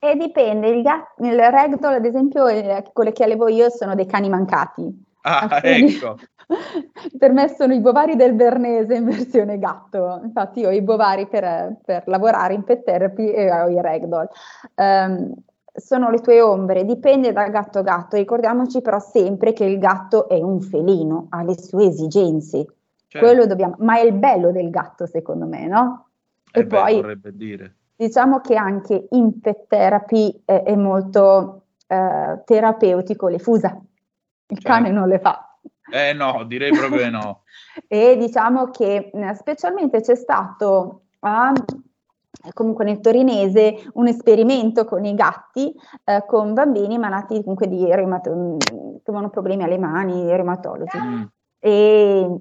E 0.00 0.16
dipende, 0.16 0.68
il, 0.68 0.82
gat- 0.82 1.18
il 1.18 1.38
ragdoll 1.38 1.94
ad 1.94 2.04
esempio, 2.04 2.46
eh, 2.46 2.84
quelle 2.92 3.12
che 3.12 3.24
allevo 3.24 3.48
io 3.48 3.68
sono 3.68 3.94
dei 3.94 4.06
cani 4.06 4.28
mancati. 4.28 5.06
Ah, 5.22 5.48
Alcuni... 5.50 5.94
ecco. 5.94 6.16
per 7.18 7.32
me 7.32 7.48
sono 7.48 7.74
i 7.74 7.80
bovari 7.80 8.16
del 8.16 8.34
Bernese 8.34 8.94
in 8.94 9.04
versione 9.04 9.58
gatto. 9.58 10.20
Infatti 10.22 10.64
ho 10.64 10.70
i 10.70 10.82
bovari 10.82 11.26
per, 11.26 11.76
per 11.84 12.04
lavorare 12.06 12.54
in 12.54 12.62
pet 12.62 12.84
therapy 12.84 13.28
e 13.28 13.52
ho 13.52 13.68
i 13.68 13.80
ragdoll. 13.80 14.28
Um, 14.76 15.34
sono 15.74 16.10
le 16.10 16.20
tue 16.20 16.40
ombre, 16.40 16.84
dipende 16.84 17.32
da 17.32 17.48
gatto 17.48 17.82
gatto. 17.82 18.16
Ricordiamoci 18.16 18.80
però 18.80 18.98
sempre 18.98 19.52
che 19.52 19.64
il 19.64 19.78
gatto 19.78 20.28
è 20.28 20.40
un 20.40 20.60
felino, 20.60 21.26
ha 21.30 21.42
le 21.42 21.58
sue 21.58 21.86
esigenze. 21.86 22.66
Certo. 23.08 23.26
Quello 23.26 23.46
dobbiamo, 23.46 23.74
ma 23.78 23.98
è 23.98 24.04
il 24.04 24.12
bello 24.12 24.52
del 24.52 24.70
gatto, 24.70 25.06
secondo 25.06 25.46
me, 25.46 25.66
no? 25.66 26.08
E, 26.52 26.60
e 26.60 26.66
beh, 26.66 26.76
poi 26.76 26.94
vorrebbe 26.94 27.36
dire 27.36 27.74
diciamo 27.98 28.40
che 28.40 28.54
anche 28.54 29.08
in 29.10 29.40
pet 29.40 29.66
therapy 29.66 30.42
è, 30.44 30.62
è 30.62 30.76
molto 30.76 31.64
eh, 31.88 32.40
terapeutico 32.44 33.26
le 33.26 33.40
fusa. 33.40 33.76
Il 34.50 34.58
certo. 34.58 34.68
cane 34.68 34.90
non 34.90 35.08
le 35.08 35.18
fa. 35.18 35.58
Eh 35.90 36.12
no, 36.12 36.44
direi 36.44 36.70
proprio 36.70 37.10
no. 37.10 37.42
e 37.88 38.16
diciamo 38.16 38.70
che 38.70 39.10
eh, 39.12 39.34
specialmente 39.34 40.00
c'è 40.00 40.14
stato 40.14 41.06
ah, 41.20 41.52
comunque 42.52 42.84
nel 42.84 43.00
torinese 43.00 43.90
un 43.94 44.06
esperimento 44.06 44.84
con 44.84 45.04
i 45.04 45.14
gatti 45.14 45.74
eh, 46.04 46.24
con 46.24 46.54
bambini 46.54 46.98
malati 46.98 47.40
comunque 47.40 47.66
di 47.66 47.84
reumato- 47.92 48.58
che 48.58 49.10
avevano 49.10 49.28
problemi 49.28 49.64
alle 49.64 49.78
mani, 49.78 50.28
reumatologi. 50.28 50.98
Mm. 50.98 51.22
E 51.58 52.38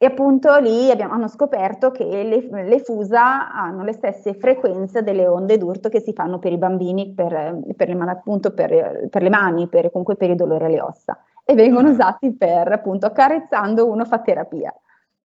e 0.00 0.06
appunto 0.06 0.56
lì 0.60 0.92
abbiamo, 0.92 1.14
hanno 1.14 1.26
scoperto 1.26 1.90
che 1.90 2.04
le, 2.04 2.64
le, 2.64 2.80
fusa 2.84 3.52
hanno 3.52 3.82
le 3.82 3.92
stesse 3.92 4.34
frequenze 4.34 5.02
delle 5.02 5.26
onde 5.26 5.58
d'urto 5.58 5.88
che 5.88 5.98
si 6.00 6.12
fanno 6.12 6.38
per 6.38 6.52
i 6.52 6.56
bambini, 6.56 7.12
per, 7.12 7.58
per, 7.76 7.88
le, 7.88 8.04
appunto 8.08 8.52
per, 8.52 9.08
per 9.10 9.22
le 9.22 9.28
mani, 9.28 9.66
per, 9.66 9.90
comunque 9.90 10.14
per 10.14 10.30
i 10.30 10.36
dolori 10.36 10.66
alle 10.66 10.80
ossa. 10.80 11.20
E 11.44 11.54
vengono 11.54 11.88
ah. 11.88 11.90
usati 11.90 12.32
per, 12.32 12.70
appunto, 12.70 13.06
accarezzando 13.06 13.90
uno 13.90 14.04
fa 14.04 14.20
terapia. 14.20 14.72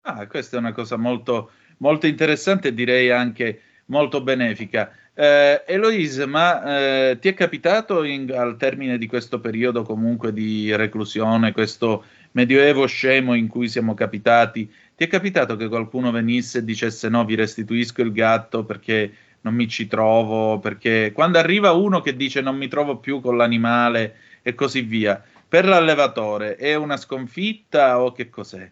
Ah, 0.01 0.28
questa 0.28 0.57
è 0.57 0.59
una 0.59 0.74
cosa 0.74 0.97
molto, 0.97 1.51
molto 1.78 2.05
interessante 2.05 2.68
e 2.68 2.74
direi 2.74 3.09
anche 3.09 3.61
molto 3.86 4.22
benefica. 4.22 4.91
Eh, 5.13 5.63
Eloise, 5.65 6.26
ma 6.26 7.09
eh, 7.09 7.20
ti 7.20 7.30
è 7.30 7.34
capitato 7.34 8.03
in, 8.03 8.32
al 8.32 8.57
termine 8.57 8.97
di 8.97 9.07
questo 9.07 9.39
periodo 9.39 9.84
comunque 9.84 10.34
di 10.34 10.76
reclusione, 10.76 11.53
questo 11.53 12.03
medioevo 12.38 12.85
scemo 12.85 13.33
in 13.33 13.47
cui 13.47 13.67
siamo 13.67 13.95
capitati. 13.95 14.71
Ti 14.95 15.03
è 15.03 15.07
capitato 15.07 15.55
che 15.55 15.67
qualcuno 15.67 16.11
venisse 16.11 16.59
e 16.59 16.63
dicesse 16.63 17.09
no, 17.09 17.25
vi 17.25 17.33
restituisco 17.33 18.03
il 18.03 18.11
gatto 18.11 18.63
perché 18.63 19.11
non 19.41 19.55
mi 19.55 19.67
ci 19.67 19.88
trovo, 19.88 20.59
perché 20.59 21.11
quando 21.15 21.39
arriva 21.39 21.71
uno 21.71 21.99
che 22.01 22.15
dice 22.15 22.41
non 22.41 22.55
mi 22.55 22.67
trovo 22.67 22.97
più 22.97 23.21
con 23.21 23.38
l'animale 23.38 24.15
e 24.43 24.53
così 24.53 24.81
via, 24.81 25.19
per 25.47 25.65
l'allevatore 25.65 26.57
è 26.57 26.75
una 26.75 26.97
sconfitta 26.97 28.03
o 28.03 28.11
che 28.11 28.29
cos'è? 28.29 28.69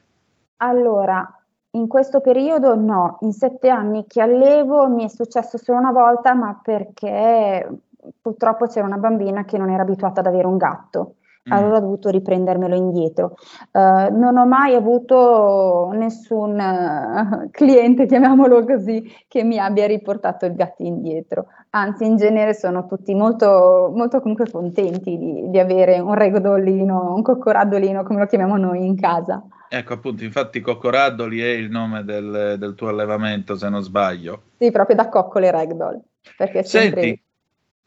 Allora, 0.58 1.28
in 1.72 1.88
questo 1.88 2.22
periodo 2.22 2.76
no, 2.76 3.18
in 3.22 3.32
sette 3.32 3.70
anni 3.70 4.06
che 4.08 4.22
allevo 4.22 4.88
mi 4.90 5.06
è 5.06 5.08
successo 5.08 5.58
solo 5.58 5.80
una 5.80 5.92
volta, 5.92 6.36
ma 6.36 6.60
perché 6.62 7.68
purtroppo 8.22 8.68
c'era 8.68 8.86
una 8.86 8.98
bambina 8.98 9.44
che 9.44 9.58
non 9.58 9.72
era 9.72 9.82
abituata 9.82 10.20
ad 10.20 10.28
avere 10.28 10.46
un 10.46 10.58
gatto. 10.58 11.16
Allora 11.50 11.78
ho 11.78 11.82
dovuto 11.82 12.10
riprendermelo 12.10 12.76
indietro. 12.76 13.36
Uh, 13.72 14.16
non 14.18 14.38
ho 14.38 14.46
mai 14.46 14.74
avuto 14.74 15.92
nessun 15.94 16.58
uh, 16.60 17.50
cliente, 17.52 18.08
chiamiamolo 18.08 18.66
così, 18.66 19.04
che 19.28 19.44
mi 19.44 19.60
abbia 19.60 19.86
riportato 19.86 20.46
il 20.46 20.56
gatto 20.56 20.84
indietro. 20.84 21.48
Anzi, 21.72 22.06
in 22.06 22.16
genere 22.18 22.54
sono 22.54 22.88
tutti 22.88 23.14
molto, 23.14 23.92
molto 23.94 24.22
comunque 24.22 24.50
contenti 24.50 25.18
di, 25.18 25.50
di 25.50 25.60
avere 25.60 26.00
un 26.00 26.16
regodollino, 26.16 27.14
un 27.14 27.22
coccoraddolino, 27.22 28.04
come 28.04 28.20
lo 28.20 28.26
chiamiamo 28.26 28.58
noi 28.58 28.86
in 28.86 29.00
casa. 29.00 29.44
Ecco 29.68 29.94
appunto, 29.94 30.24
infatti 30.24 30.62
Coccoraddoli 30.62 31.42
è 31.42 31.50
il 31.50 31.70
nome 31.70 32.04
del, 32.04 32.56
del, 32.58 32.76
tuo 32.76 32.90
allevamento, 32.90 33.56
se 33.56 33.68
non 33.68 33.82
sbaglio. 33.82 34.44
Sì, 34.58 34.72
proprio 34.72 34.96
da 34.96 35.10
coccole 35.10 35.52
ragdoll. 35.52 36.00
Perché 36.38 36.64
sempre... 36.64 37.25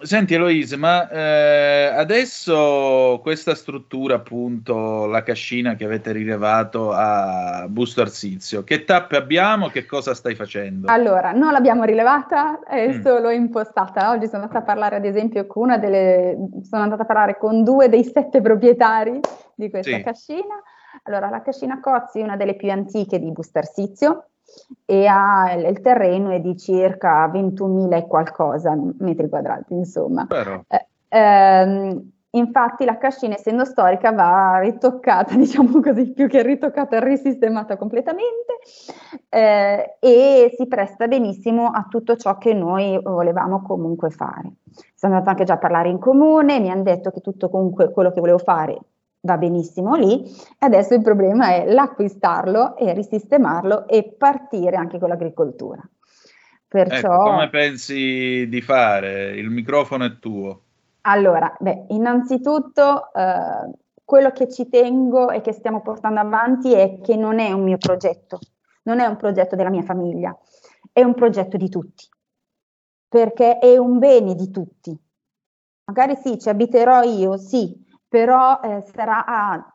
Senti, 0.01 0.34
Eloise, 0.34 0.76
ma 0.76 1.09
eh, 1.09 1.86
adesso 1.92 3.18
questa 3.20 3.57
struttura, 3.57 4.14
appunto, 4.14 5.07
la 5.07 5.24
cascina 5.24 5.74
che 5.74 5.84
avete 5.84 6.12
rilevato 6.12 6.92
a 6.92 7.66
Busto 7.68 8.03
Arsizio, 8.03 8.62
che 8.62 8.84
tappe 8.84 9.16
abbiamo? 9.16 9.66
Che 9.66 9.86
cosa 9.86 10.14
stai 10.14 10.36
facendo? 10.36 10.86
Allora, 10.88 11.32
non 11.32 11.51
l'abbiamo 11.51 11.82
rilevata, 11.82 12.61
è 12.62 12.94
mm. 12.94 13.03
solo 13.03 13.30
impostata. 13.30 14.11
Oggi 14.11 14.26
sono 14.28 14.42
andata 14.42 14.61
a 14.61 14.62
parlare, 14.62 14.94
ad 14.94 15.05
esempio, 15.05 15.49
con 15.49 15.64
una 15.64 15.78
delle. 15.78 16.36
sono 16.62 16.84
andata 16.84 17.03
a 17.03 17.07
parlare 17.07 17.36
con 17.36 17.64
due 17.64 17.88
dei 17.88 18.05
sette 18.05 18.40
proprietari 18.40 19.18
di 19.57 19.68
questa 19.68 19.96
sì. 19.96 20.03
cascina. 20.05 20.62
Allora, 21.03 21.28
la 21.28 21.42
cascina 21.42 21.80
Cozzi 21.80 22.20
è 22.20 22.22
una 22.22 22.36
delle 22.36 22.55
più 22.55 22.70
antiche 22.70 23.18
di 23.18 23.32
Busto 23.32 23.59
Arsizio 23.59 24.26
e 24.84 25.07
ha, 25.07 25.53
il 25.53 25.80
terreno 25.80 26.30
è 26.30 26.40
di 26.40 26.57
circa 26.57 27.26
21.000 27.28 27.94
e 27.94 28.07
qualcosa 28.07 28.76
metri 28.99 29.28
quadrati, 29.28 29.74
insomma. 29.74 30.26
Eh, 30.68 30.86
ehm, 31.09 32.11
infatti 32.30 32.84
la 32.84 32.96
cascina, 32.96 33.34
essendo 33.34 33.64
storica, 33.64 34.12
va 34.12 34.59
ritoccata, 34.61 35.34
diciamo 35.36 35.80
così, 35.80 36.12
più 36.12 36.26
che 36.26 36.42
ritoccata, 36.42 37.01
risistemata 37.01 37.76
completamente 37.76 38.55
eh, 39.28 39.96
e 40.01 40.55
si 40.57 40.66
presta 40.66 41.07
benissimo 41.07 41.66
a 41.66 41.86
tutto 41.88 42.16
ciò 42.16 42.38
che 42.38 42.55
noi 42.55 42.99
volevamo 43.03 43.62
comunque 43.62 44.11
fare. 44.11 44.53
Sono 44.94 45.14
andata 45.14 45.30
anche 45.30 45.44
già 45.44 45.55
a 45.55 45.59
parlare 45.59 45.88
in 45.88 45.99
comune, 45.99 46.61
mi 46.61 46.70
hanno 46.70 46.82
detto 46.82 47.11
che 47.11 47.20
tutto 47.20 47.49
comunque 47.51 47.90
quello 47.90 48.12
che 48.12 48.20
volevo 48.20 48.38
fare 48.38 48.78
va 49.20 49.36
benissimo 49.36 49.94
lì, 49.96 50.24
adesso 50.58 50.94
il 50.94 51.02
problema 51.02 51.54
è 51.54 51.70
l'acquistarlo 51.70 52.76
e 52.76 52.92
risistemarlo 52.92 53.88
e 53.88 54.14
partire 54.16 54.76
anche 54.76 54.98
con 54.98 55.08
l'agricoltura. 55.08 55.82
Perciò, 56.68 57.14
ecco, 57.14 57.30
come 57.30 57.48
pensi 57.48 58.46
di 58.48 58.60
fare? 58.60 59.36
Il 59.36 59.48
microfono 59.48 60.04
è 60.04 60.18
tuo. 60.18 60.62
Allora, 61.02 61.56
beh, 61.58 61.86
innanzitutto 61.88 63.12
eh, 63.14 63.70
quello 64.04 64.30
che 64.32 64.50
ci 64.50 64.68
tengo 64.68 65.30
e 65.30 65.40
che 65.40 65.52
stiamo 65.52 65.80
portando 65.80 66.20
avanti 66.20 66.74
è 66.74 67.00
che 67.00 67.16
non 67.16 67.38
è 67.38 67.52
un 67.52 67.62
mio 67.62 67.78
progetto, 67.78 68.38
non 68.82 69.00
è 69.00 69.06
un 69.06 69.16
progetto 69.16 69.56
della 69.56 69.70
mia 69.70 69.82
famiglia, 69.82 70.36
è 70.92 71.02
un 71.02 71.14
progetto 71.14 71.56
di 71.56 71.70
tutti, 71.70 72.06
perché 73.08 73.58
è 73.58 73.78
un 73.78 73.98
bene 73.98 74.34
di 74.34 74.50
tutti. 74.50 74.94
Magari 75.84 76.16
sì, 76.16 76.38
ci 76.38 76.50
abiterò 76.50 77.02
io, 77.02 77.38
sì, 77.38 77.86
però 78.09 78.61
eh, 78.62 78.84
sarà 78.94 79.24
a, 79.24 79.74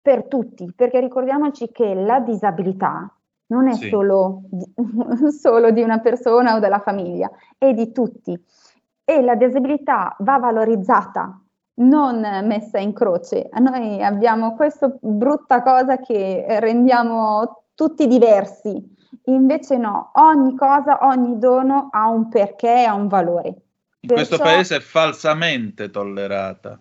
per 0.00 0.26
tutti, 0.26 0.72
perché 0.74 1.00
ricordiamoci 1.00 1.70
che 1.72 1.94
la 1.94 2.20
disabilità 2.20 3.12
non 3.46 3.68
è 3.68 3.74
sì. 3.74 3.88
solo, 3.88 4.42
solo 5.30 5.70
di 5.70 5.82
una 5.82 5.98
persona 5.98 6.54
o 6.54 6.58
della 6.58 6.80
famiglia, 6.80 7.30
è 7.58 7.72
di 7.72 7.92
tutti. 7.92 8.38
E 9.04 9.22
la 9.22 9.34
disabilità 9.34 10.14
va 10.20 10.38
valorizzata, 10.38 11.42
non 11.80 12.20
messa 12.44 12.78
in 12.78 12.92
croce. 12.92 13.48
Noi 13.58 14.02
abbiamo 14.02 14.54
questa 14.54 14.94
brutta 15.00 15.62
cosa 15.62 15.98
che 15.98 16.44
rendiamo 16.60 17.64
tutti 17.74 18.06
diversi, 18.06 18.96
invece 19.24 19.76
no, 19.78 20.10
ogni 20.14 20.54
cosa, 20.56 20.98
ogni 21.02 21.38
dono 21.38 21.88
ha 21.90 22.08
un 22.08 22.28
perché, 22.28 22.84
ha 22.84 22.94
un 22.94 23.08
valore. 23.08 23.48
In 24.02 24.08
Perciò, 24.08 24.14
questo 24.14 24.38
paese 24.38 24.76
è 24.76 24.80
falsamente 24.80 25.90
tollerata. 25.90 26.80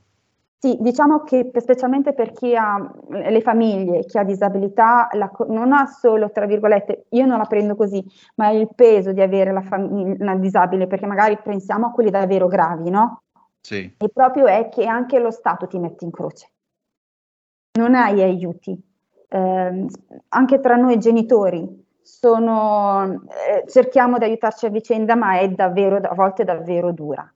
Sì, 0.62 0.78
diciamo 0.82 1.24
che 1.24 1.51
specialmente 1.55 2.14
per 2.14 2.34
chi 2.34 2.53
ha 2.53 2.78
le 3.07 3.39
famiglie, 3.39 4.03
chi 4.03 4.18
ha 4.18 4.26
disabilità, 4.26 5.07
la, 5.14 5.32
non 5.47 5.72
ha 5.72 5.86
solo, 5.86 6.32
tra 6.32 6.45
virgolette, 6.45 7.05
io 7.12 7.26
non 7.26 7.38
la 7.38 7.45
prendo 7.45 7.78
così, 7.78 8.03
ma 8.36 8.49
il 8.49 8.68
peso 8.76 9.14
di 9.14 9.22
avere 9.22 9.53
la 9.53 9.62
famiglia 9.62 10.36
disabile, 10.36 10.88
perché 10.88 11.05
magari 11.05 11.39
pensiamo 11.41 11.88
a 11.88 11.91
quelli 11.91 12.10
davvero 12.10 12.47
gravi, 12.47 12.89
no? 12.89 13.22
Sì. 13.62 13.95
E 13.97 14.10
proprio 14.10 14.47
è 14.47 14.68
che 14.68 14.86
anche 14.86 15.20
lo 15.20 15.32
Stato 15.32 15.66
ti 15.66 15.80
mette 15.80 16.03
in 16.03 16.12
croce. 16.12 16.49
Non 17.80 17.95
hai 17.95 18.22
aiuti. 18.22 18.78
Eh, 19.30 19.86
anche 20.28 20.60
tra 20.60 20.76
noi 20.76 20.97
genitori 20.97 21.88
sono, 22.01 23.24
eh, 23.47 23.66
cerchiamo 23.66 24.18
di 24.18 24.26
aiutarci 24.26 24.66
a 24.66 24.70
vicenda, 24.70 25.16
ma 25.16 25.39
è 25.39 25.47
davvero, 25.47 25.95
a 25.97 26.14
volte 26.16 26.43
davvero 26.43 26.91
dura. 26.91 27.34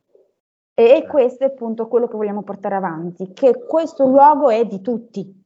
E 0.75 1.05
questo 1.07 1.43
è 1.43 1.47
appunto 1.47 1.87
quello 1.87 2.07
che 2.07 2.17
vogliamo 2.17 2.41
portare 2.41 2.75
avanti, 2.75 3.31
che 3.33 3.63
questo 3.65 4.07
luogo 4.07 4.49
è 4.49 4.65
di 4.65 4.81
tutti 4.81 5.43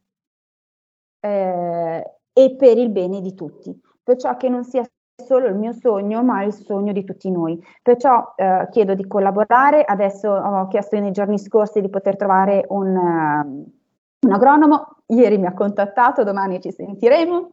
eh, 1.20 2.12
e 2.32 2.56
per 2.56 2.78
il 2.78 2.90
bene 2.90 3.20
di 3.20 3.34
tutti, 3.34 3.78
perciò 4.02 4.38
che 4.38 4.48
non 4.48 4.64
sia 4.64 4.86
solo 5.22 5.48
il 5.48 5.56
mio 5.56 5.74
sogno, 5.74 6.24
ma 6.24 6.44
il 6.44 6.54
sogno 6.54 6.94
di 6.94 7.04
tutti 7.04 7.30
noi. 7.30 7.62
Perciò 7.82 8.34
eh, 8.36 8.68
chiedo 8.70 8.94
di 8.94 9.08
collaborare, 9.08 9.84
adesso 9.84 10.30
ho 10.30 10.68
chiesto 10.68 10.98
nei 11.00 11.12
giorni 11.12 11.40
scorsi 11.40 11.82
di 11.82 11.90
poter 11.90 12.16
trovare 12.16 12.66
un, 12.70 12.96
uh, 12.96 14.28
un 14.28 14.32
agronomo, 14.32 14.98
ieri 15.08 15.38
mi 15.38 15.48
ha 15.48 15.54
contattato, 15.54 16.24
domani 16.24 16.62
ci 16.62 16.72
sentiremo. 16.72 17.52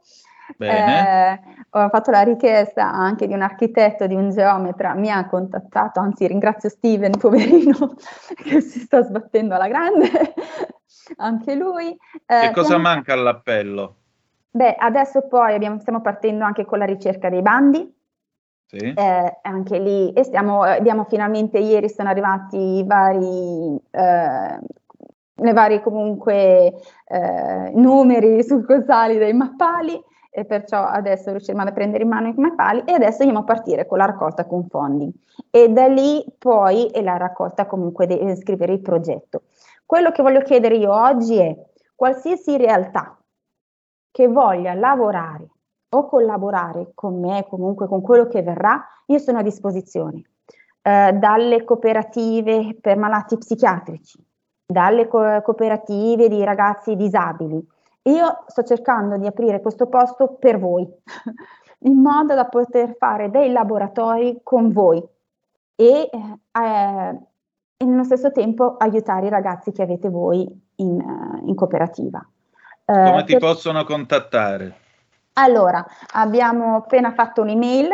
Eh, 0.59 1.41
ho 1.71 1.89
fatto 1.89 2.11
la 2.11 2.23
richiesta 2.23 2.91
anche 2.91 3.27
di 3.27 3.33
un 3.33 3.43
architetto, 3.43 4.07
di 4.07 4.15
un 4.15 4.31
geometra, 4.31 4.95
mi 4.95 5.11
ha 5.11 5.27
contattato, 5.27 6.01
anzi 6.01 6.27
ringrazio 6.27 6.69
Steven, 6.69 7.13
poverino, 7.19 7.95
che 8.37 8.61
si 8.61 8.81
sta 8.81 9.03
sbattendo 9.03 9.55
alla 9.55 9.69
grande, 9.69 10.09
anche 11.17 11.55
lui. 11.55 11.97
Eh, 12.27 12.41
che 12.41 12.51
cosa 12.53 12.75
piano... 12.75 12.83
manca 12.83 13.13
all'appello? 13.15 13.97
Beh, 14.51 14.77
adesso 14.79 15.27
poi 15.27 15.55
abbiamo, 15.55 15.81
stiamo 15.81 16.01
partendo 16.01 16.45
anche 16.45 16.65
con 16.65 16.79
la 16.79 16.85
ricerca 16.85 17.29
dei 17.29 17.43
bandi. 17.43 17.93
Sì. 18.67 18.93
Eh, 18.93 19.39
anche 19.43 19.79
lì, 19.79 20.13
e 20.13 20.23
stiamo, 20.25 20.63
abbiamo 20.63 21.05
finalmente, 21.05 21.59
ieri 21.59 21.89
sono 21.89 22.09
arrivati 22.09 22.57
i 22.57 22.85
vari, 22.85 23.81
eh, 23.91 24.59
le 25.37 25.53
varie 25.53 25.81
comunque 25.81 26.73
eh, 27.07 27.71
numeri 27.75 28.43
succursali 28.43 29.19
dei 29.19 29.33
mappali 29.33 30.03
e 30.37 30.45
perciò 30.45 30.83
adesso 30.85 31.31
riusciremo 31.31 31.63
a 31.63 31.71
prendere 31.71 32.03
in 32.03 32.09
mano 32.09 32.27
i 32.27 32.35
mappali 32.37 32.83
e 32.87 32.93
adesso 32.93 33.19
andiamo 33.23 33.43
a 33.43 33.45
partire 33.45 33.87
con 33.87 33.99
la 33.99 34.07
raccolta 34.07 34.47
con 34.47 34.67
fondi 34.67 35.09
e 35.49 35.69
da 35.69 35.87
lì 35.87 36.25
poi 36.37 36.87
è 36.87 37.03
la 37.03 37.17
raccolta 37.17 37.67
comunque 37.67 38.09
di 38.09 38.19
scrivere 38.35 38.73
il 38.73 38.81
progetto. 38.81 39.43
Quello 39.87 40.11
che 40.11 40.23
voglio 40.23 40.41
chiedere 40.41 40.75
io 40.75 40.93
oggi 40.93 41.39
è 41.39 41.57
qualsiasi 41.95 42.57
realtà 42.57 43.17
che 44.11 44.27
voglia 44.27 44.75
lavorare 44.75 45.47
o 45.91 46.07
collaborare 46.07 46.91
con 46.95 47.21
me, 47.21 47.47
comunque 47.49 47.87
con 47.87 48.01
quello 48.01 48.27
che 48.27 48.43
verrà, 48.43 48.85
io 49.07 49.19
sono 49.19 49.39
a 49.39 49.43
disposizione. 49.43 50.25
Eh, 50.83 51.13
dalle 51.13 51.63
cooperative 51.63 52.77
per 52.81 52.97
malati 52.97 53.39
psichiatrici, 53.39 54.19
dalle 54.67 55.07
co- 55.07 55.41
cooperative 55.43 56.29
di 56.29 56.43
ragazzi 56.43 56.97
disabili, 56.97 57.65
io 58.05 58.45
sto 58.47 58.63
cercando 58.63 59.17
di 59.17 59.27
aprire 59.27 59.61
questo 59.61 59.87
posto 59.87 60.37
per 60.39 60.59
voi, 60.59 60.87
in 61.81 62.01
modo 62.01 62.35
da 62.35 62.47
poter 62.47 62.97
fare 62.97 63.31
dei 63.31 63.53
laboratori 63.53 64.41
con 64.43 64.73
voi 64.73 65.03
e 65.77 66.11
eh, 66.11 67.19
nello 67.85 68.05
stesso 68.05 68.31
tempo 68.31 68.77
aiutare 68.77 69.27
i 69.27 69.31
ragazzi 69.31 69.73
che 69.73 69.83
avete 69.83 70.09
voi 70.09 70.47
in, 70.77 71.01
uh, 71.01 71.47
in 71.47 71.55
cooperativa. 71.55 72.27
Uh, 72.85 72.93
Come 72.93 73.25
ti 73.25 73.33
per... 73.33 73.41
possono 73.41 73.83
contattare? 73.85 74.83
Allora, 75.35 75.85
abbiamo 76.13 76.77
appena 76.77 77.13
fatto 77.13 77.43
un'email 77.43 77.91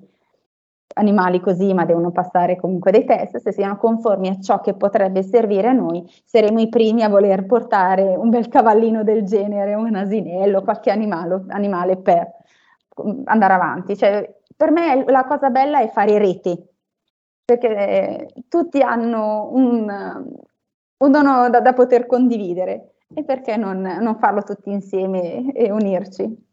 animali 0.95 1.39
così, 1.39 1.73
ma 1.73 1.85
devono 1.85 2.11
passare 2.11 2.55
comunque 2.55 2.91
dei 2.91 3.05
test, 3.05 3.37
se 3.37 3.51
siano 3.51 3.77
conformi 3.77 4.27
a 4.29 4.39
ciò 4.39 4.59
che 4.59 4.73
potrebbe 4.73 5.23
servire 5.23 5.67
a 5.67 5.73
noi, 5.73 6.03
saremo 6.25 6.59
i 6.59 6.69
primi 6.69 7.03
a 7.03 7.09
voler 7.09 7.45
portare 7.45 8.15
un 8.15 8.29
bel 8.29 8.47
cavallino 8.47 9.03
del 9.03 9.23
genere, 9.23 9.75
un 9.75 9.95
asinello, 9.95 10.63
qualche 10.63 10.91
animale, 10.91 11.45
animale 11.49 11.97
per 11.97 12.27
andare 13.25 13.53
avanti. 13.53 13.95
Cioè, 13.95 14.41
per 14.55 14.71
me 14.71 15.03
la 15.07 15.25
cosa 15.25 15.49
bella 15.49 15.79
è 15.79 15.89
fare 15.89 16.17
rete, 16.17 16.67
perché 17.45 18.27
tutti 18.47 18.81
hanno 18.81 19.49
un, 19.53 19.87
un 20.97 21.11
dono 21.11 21.49
da, 21.49 21.61
da, 21.61 21.73
poter 21.73 22.05
condividere 22.05 22.95
e 23.13 23.23
perché 23.23 23.55
non, 23.57 23.81
non 23.81 24.17
farlo 24.17 24.43
tutti 24.43 24.69
insieme 24.69 25.51
e 25.53 25.71
unirci? 25.71 26.47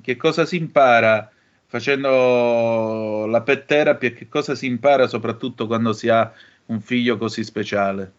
che 0.03 0.17
cosa 0.17 0.45
si 0.45 0.57
impara 0.57 1.31
facendo 1.67 3.27
la 3.27 3.43
pet 3.43 3.65
therapy 3.67 4.07
e 4.07 4.13
che 4.15 4.29
cosa 4.29 4.55
si 4.57 4.67
impara 4.67 5.07
soprattutto 5.07 5.67
quando 5.67 5.93
si 5.93 6.09
ha 6.09 6.31
un 6.67 6.81
figlio 6.81 7.17
così 7.19 7.45
speciale? 7.45 8.13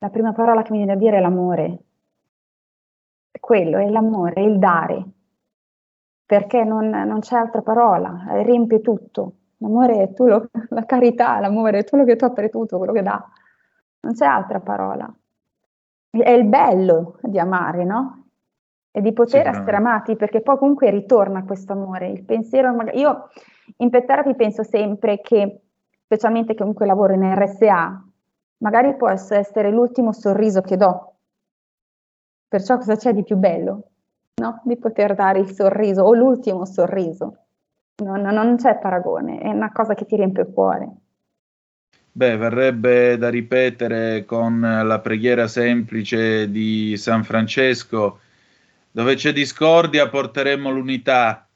La 0.00 0.10
prima 0.10 0.32
parola 0.32 0.62
che 0.62 0.72
mi 0.72 0.78
viene 0.78 0.94
da 0.94 0.98
dire 0.98 1.18
è 1.18 1.20
l'amore. 1.20 1.78
Quello 3.38 3.78
è 3.78 3.88
l'amore, 3.88 4.34
è 4.34 4.40
il 4.40 4.58
dare. 4.58 5.04
perché 6.28 6.62
non, 6.62 6.90
non 6.90 7.20
c'è 7.20 7.36
altra 7.36 7.62
parola, 7.62 8.26
riempie 8.42 8.82
tutto. 8.82 9.32
L'amore 9.58 10.02
è 10.02 10.12
tu 10.12 10.26
lo, 10.26 10.50
la 10.68 10.84
carità, 10.84 11.40
l'amore 11.40 11.78
è 11.78 11.84
quello 11.84 12.04
che 12.04 12.16
topre 12.16 12.50
tutto, 12.50 12.76
quello 12.76 12.92
che 12.92 13.00
dà. 13.02 13.26
Non 14.00 14.14
c'è 14.14 14.26
altra 14.26 14.60
parola. 14.60 15.12
È 16.10 16.30
il 16.30 16.44
bello 16.44 17.18
di 17.22 17.38
amare, 17.38 17.84
no? 17.84 18.24
E 18.90 19.00
di 19.00 19.12
poter 19.12 19.42
sì, 19.42 19.48
essere 19.48 19.76
amati, 19.76 20.16
perché 20.16 20.40
poi 20.40 20.56
comunque 20.56 20.90
ritorna 20.90 21.44
questo 21.44 21.72
amore. 21.72 22.08
Il 22.08 22.24
pensiero, 22.24 22.74
io 22.94 23.28
in 23.76 23.90
pet 23.90 24.06
therapy 24.06 24.34
penso 24.34 24.62
sempre 24.62 25.20
che, 25.20 25.60
specialmente 26.04 26.52
che 26.52 26.60
comunque 26.60 26.86
lavoro 26.86 27.12
in 27.12 27.34
RSA, 27.34 28.02
magari 28.58 28.96
può 28.96 29.08
essere 29.08 29.70
l'ultimo 29.70 30.12
sorriso 30.12 30.62
che 30.62 30.76
do. 30.76 31.14
Perciò 32.48 32.76
cosa 32.78 32.96
c'è 32.96 33.12
di 33.12 33.22
più 33.22 33.36
bello? 33.36 33.82
No? 34.36 34.60
Di 34.64 34.78
poter 34.78 35.14
dare 35.14 35.40
il 35.40 35.52
sorriso 35.52 36.02
o 36.02 36.14
l'ultimo 36.14 36.64
sorriso. 36.64 37.36
Non, 37.96 38.22
non 38.22 38.56
c'è 38.56 38.78
paragone, 38.78 39.38
è 39.40 39.50
una 39.50 39.70
cosa 39.70 39.94
che 39.94 40.06
ti 40.06 40.16
riempie 40.16 40.44
il 40.44 40.52
cuore. 40.52 40.96
Beh, 42.18 42.36
verrebbe 42.36 43.16
da 43.16 43.28
ripetere 43.28 44.24
con 44.24 44.58
la 44.60 44.98
preghiera 44.98 45.46
semplice 45.46 46.50
di 46.50 46.96
San 46.96 47.22
Francesco, 47.22 48.18
dove 48.90 49.14
c'è 49.14 49.32
discordia 49.32 50.08
porteremo 50.08 50.68
l'unità 50.68 51.46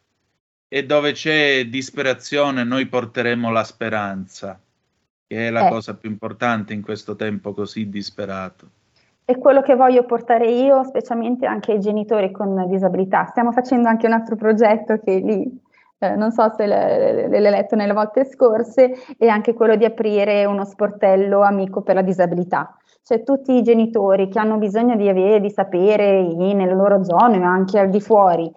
e 0.69 0.87
dove 0.87 1.11
c'è 1.15 1.65
disperazione 1.65 2.63
noi 2.63 2.87
porteremo 2.87 3.51
la 3.51 3.65
speranza, 3.65 4.57
che 5.27 5.49
è 5.49 5.51
la 5.51 5.67
eh. 5.67 5.69
cosa 5.69 5.97
più 5.97 6.09
importante 6.09 6.73
in 6.73 6.83
questo 6.83 7.17
tempo 7.17 7.53
così 7.55 7.89
disperato. 7.89 8.69
È 9.25 9.37
quello 9.39 9.63
che 9.63 9.75
voglio 9.75 10.05
portare 10.05 10.49
io, 10.49 10.85
specialmente 10.85 11.45
anche 11.45 11.73
ai 11.73 11.81
genitori 11.81 12.31
con 12.31 12.69
disabilità. 12.69 13.25
Stiamo 13.25 13.51
facendo 13.51 13.89
anche 13.89 14.07
un 14.07 14.13
altro 14.13 14.37
progetto 14.37 15.01
che 15.01 15.19
lì 15.19 15.62
eh, 16.03 16.17
non 16.17 16.33
so 16.33 16.53
se 16.57 16.67
l'hai 16.67 17.41
letto 17.41 17.77
nelle 17.77 17.93
volte 17.93 18.25
scorse, 18.25 18.93
è 19.17 19.27
anche 19.29 19.55
quello 19.55 19.77
di 19.77 19.85
aprire 19.85 20.45
uno 20.45 20.65
sportello 20.65 21.43
amico 21.43 21.83
per 21.83 21.95
la 21.95 22.03
disabilità. 22.03 22.77
Cioè 23.05 23.23
tutti 23.23 23.53
i 23.53 23.63
genitori 23.63 24.29
che 24.29 24.39
hanno 24.39 24.59
bisogno 24.59 24.97
di 24.97 25.09
avere, 25.09 25.41
di 25.41 25.51
sapere 25.51 26.23
nelle 26.23 26.75
loro 26.75 27.03
zone, 27.05 27.39
ma 27.39 27.51
anche 27.51 27.79
al 27.79 27.91
di 27.91 28.01
fuori, 28.01 28.51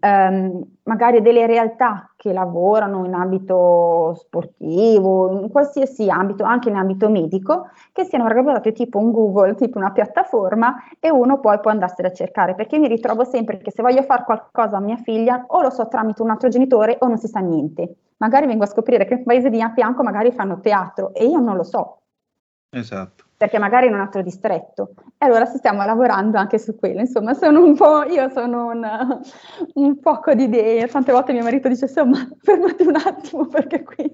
ehm, 0.00 0.62
magari 0.84 1.20
delle 1.20 1.46
realtà 1.46 2.10
che 2.16 2.32
lavorano 2.32 3.04
in 3.04 3.14
ambito 3.14 4.14
sportivo, 4.14 5.40
in 5.40 5.50
qualsiasi 5.50 6.10
ambito, 6.10 6.44
anche 6.44 6.68
in 6.68 6.76
ambito 6.76 7.08
medico, 7.08 7.68
che 7.92 8.04
siano 8.04 8.24
organizzate 8.24 8.72
tipo 8.72 8.98
un 8.98 9.12
Google, 9.12 9.54
tipo 9.54 9.78
una 9.78 9.92
piattaforma 9.92 10.74
e 10.98 11.10
uno 11.10 11.38
poi 11.38 11.60
può 11.60 11.70
andarsene 11.70 12.08
a 12.08 12.12
cercare, 12.12 12.54
perché 12.54 12.78
mi 12.78 12.88
ritrovo 12.88 13.24
sempre 13.24 13.58
che 13.58 13.70
se 13.70 13.82
voglio 13.82 14.02
fare 14.02 14.24
qualcosa 14.24 14.78
a 14.78 14.80
mia 14.80 14.96
figlia 14.96 15.44
o 15.46 15.62
lo 15.62 15.70
so 15.70 15.86
tramite 15.88 16.22
un 16.22 16.30
altro 16.30 16.48
genitore 16.48 16.96
o 17.00 17.06
non 17.06 17.18
si 17.18 17.28
sa 17.28 17.40
niente. 17.40 17.94
Magari 18.16 18.46
vengo 18.46 18.64
a 18.64 18.66
scoprire 18.66 19.06
che 19.06 19.14
nel 19.14 19.24
paese 19.24 19.48
di 19.48 19.64
fianco 19.74 20.02
magari 20.02 20.32
fanno 20.32 20.60
teatro 20.60 21.14
e 21.14 21.24
io 21.24 21.38
non 21.38 21.56
lo 21.56 21.62
so. 21.62 21.98
Esatto 22.70 23.29
perché 23.40 23.58
magari 23.58 23.86
in 23.86 23.94
un 23.94 24.00
altro 24.00 24.20
distretto. 24.20 24.90
E 25.16 25.24
allora 25.24 25.46
stiamo 25.46 25.82
lavorando 25.82 26.36
anche 26.36 26.58
su 26.58 26.76
quello. 26.76 27.00
Insomma, 27.00 27.32
sono 27.32 27.64
un 27.64 27.74
po', 27.74 28.02
io 28.02 28.28
sono 28.28 28.66
una, 28.66 29.18
un 29.76 29.98
poco 29.98 30.34
di 30.34 30.42
idee. 30.42 30.86
Tante 30.88 31.10
volte 31.10 31.32
mio 31.32 31.42
marito 31.42 31.66
dice, 31.66 31.86
insomma, 31.86 32.18
fermati 32.42 32.82
un 32.82 32.96
attimo 32.96 33.46
perché 33.46 33.82
qui 33.82 34.12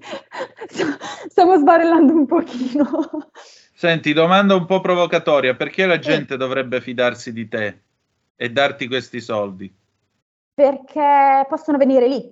stiamo 1.27 1.57
sbarellando 1.57 2.13
un 2.13 2.25
pochino. 2.25 2.87
Senti, 3.73 4.13
domanda 4.13 4.55
un 4.55 4.65
po' 4.65 4.79
provocatoria, 4.79 5.55
perché 5.55 5.85
la 5.85 5.99
gente 5.99 6.35
sì. 6.35 6.37
dovrebbe 6.37 6.79
fidarsi 6.79 7.33
di 7.33 7.49
te 7.49 7.81
e 8.33 8.49
darti 8.49 8.87
questi 8.87 9.19
soldi? 9.19 9.69
Perché 10.53 11.45
possono 11.49 11.77
venire 11.77 12.07
lì. 12.07 12.31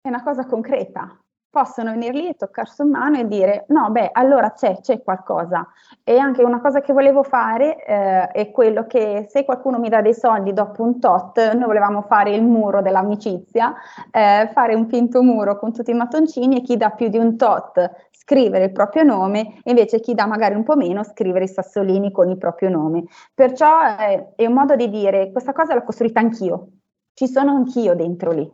È 0.00 0.08
una 0.08 0.22
cosa 0.22 0.46
concreta 0.46 1.21
possono 1.52 1.90
venire 1.90 2.12
lì 2.12 2.28
e 2.28 2.34
toccarsi 2.34 2.80
in 2.80 2.88
mano 2.88 3.18
e 3.18 3.28
dire 3.28 3.66
no, 3.68 3.90
beh, 3.90 4.08
allora 4.12 4.52
c'è, 4.52 4.80
c'è 4.80 5.02
qualcosa. 5.02 5.68
E 6.02 6.16
anche 6.16 6.42
una 6.42 6.62
cosa 6.62 6.80
che 6.80 6.94
volevo 6.94 7.22
fare 7.22 7.84
eh, 7.84 8.28
è 8.28 8.50
quello 8.50 8.86
che 8.86 9.26
se 9.28 9.44
qualcuno 9.44 9.78
mi 9.78 9.90
dà 9.90 10.00
dei 10.00 10.14
soldi 10.14 10.54
dopo 10.54 10.82
un 10.82 10.98
tot, 10.98 11.52
noi 11.52 11.66
volevamo 11.66 12.00
fare 12.00 12.30
il 12.30 12.42
muro 12.42 12.80
dell'amicizia, 12.80 13.74
eh, 14.10 14.50
fare 14.54 14.74
un 14.74 14.88
finto 14.88 15.22
muro 15.22 15.58
con 15.58 15.74
tutti 15.74 15.90
i 15.90 15.94
mattoncini 15.94 16.56
e 16.56 16.62
chi 16.62 16.78
dà 16.78 16.88
più 16.88 17.08
di 17.08 17.18
un 17.18 17.36
tot 17.36 18.08
scrivere 18.10 18.64
il 18.64 18.72
proprio 18.72 19.02
nome, 19.02 19.60
invece 19.64 20.00
chi 20.00 20.14
dà 20.14 20.24
magari 20.24 20.54
un 20.54 20.62
po' 20.62 20.76
meno 20.76 21.02
scrivere 21.04 21.44
i 21.44 21.48
sassolini 21.48 22.10
con 22.10 22.30
il 22.30 22.38
proprio 22.38 22.70
nome. 22.70 23.04
Perciò 23.34 23.94
eh, 23.98 24.32
è 24.36 24.46
un 24.46 24.54
modo 24.54 24.74
di 24.74 24.88
dire 24.88 25.30
questa 25.30 25.52
cosa 25.52 25.74
l'ho 25.74 25.82
costruita 25.82 26.20
anch'io, 26.20 26.68
ci 27.12 27.28
sono 27.28 27.50
anch'io 27.50 27.94
dentro 27.94 28.30
lì. 28.30 28.50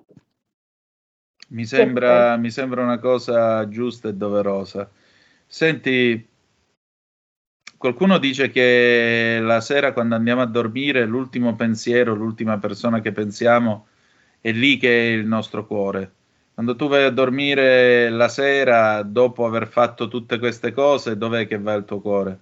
Mi 1.49 1.65
sembra, 1.65 2.37
mi 2.37 2.51
sembra 2.51 2.83
una 2.83 2.99
cosa 2.99 3.67
giusta 3.69 4.09
e 4.09 4.15
doverosa. 4.15 4.91
Senti, 5.47 6.29
qualcuno 7.79 8.19
dice 8.19 8.51
che 8.51 9.39
la 9.41 9.61
sera 9.61 9.93
quando 9.93 10.15
andiamo 10.15 10.43
a 10.43 10.47
dormire 10.47 11.07
l'ultimo 11.07 11.55
pensiero, 11.55 12.15
l'ultima 12.15 12.59
persona 12.59 13.01
che 13.01 13.13
pensiamo 13.13 13.87
è 14.41 14.53
lì 14.53 14.77
che 14.77 14.91
è 14.91 15.13
il 15.13 15.27
nostro 15.27 15.67
cuore. 15.67 16.13
Quando 16.53 16.77
tu 16.77 16.89
vai 16.89 17.05
a 17.05 17.11
dormire 17.11 18.11
la 18.11 18.29
sera, 18.29 19.03
dopo 19.03 19.47
aver 19.47 19.69
fatto 19.69 20.09
tutte 20.09 20.39
queste 20.39 20.73
cose, 20.73 21.17
dov'è 21.17 21.47
che 21.47 21.59
va 21.59 21.73
il 21.75 21.85
tuo 21.85 22.01
cuore? 22.01 22.41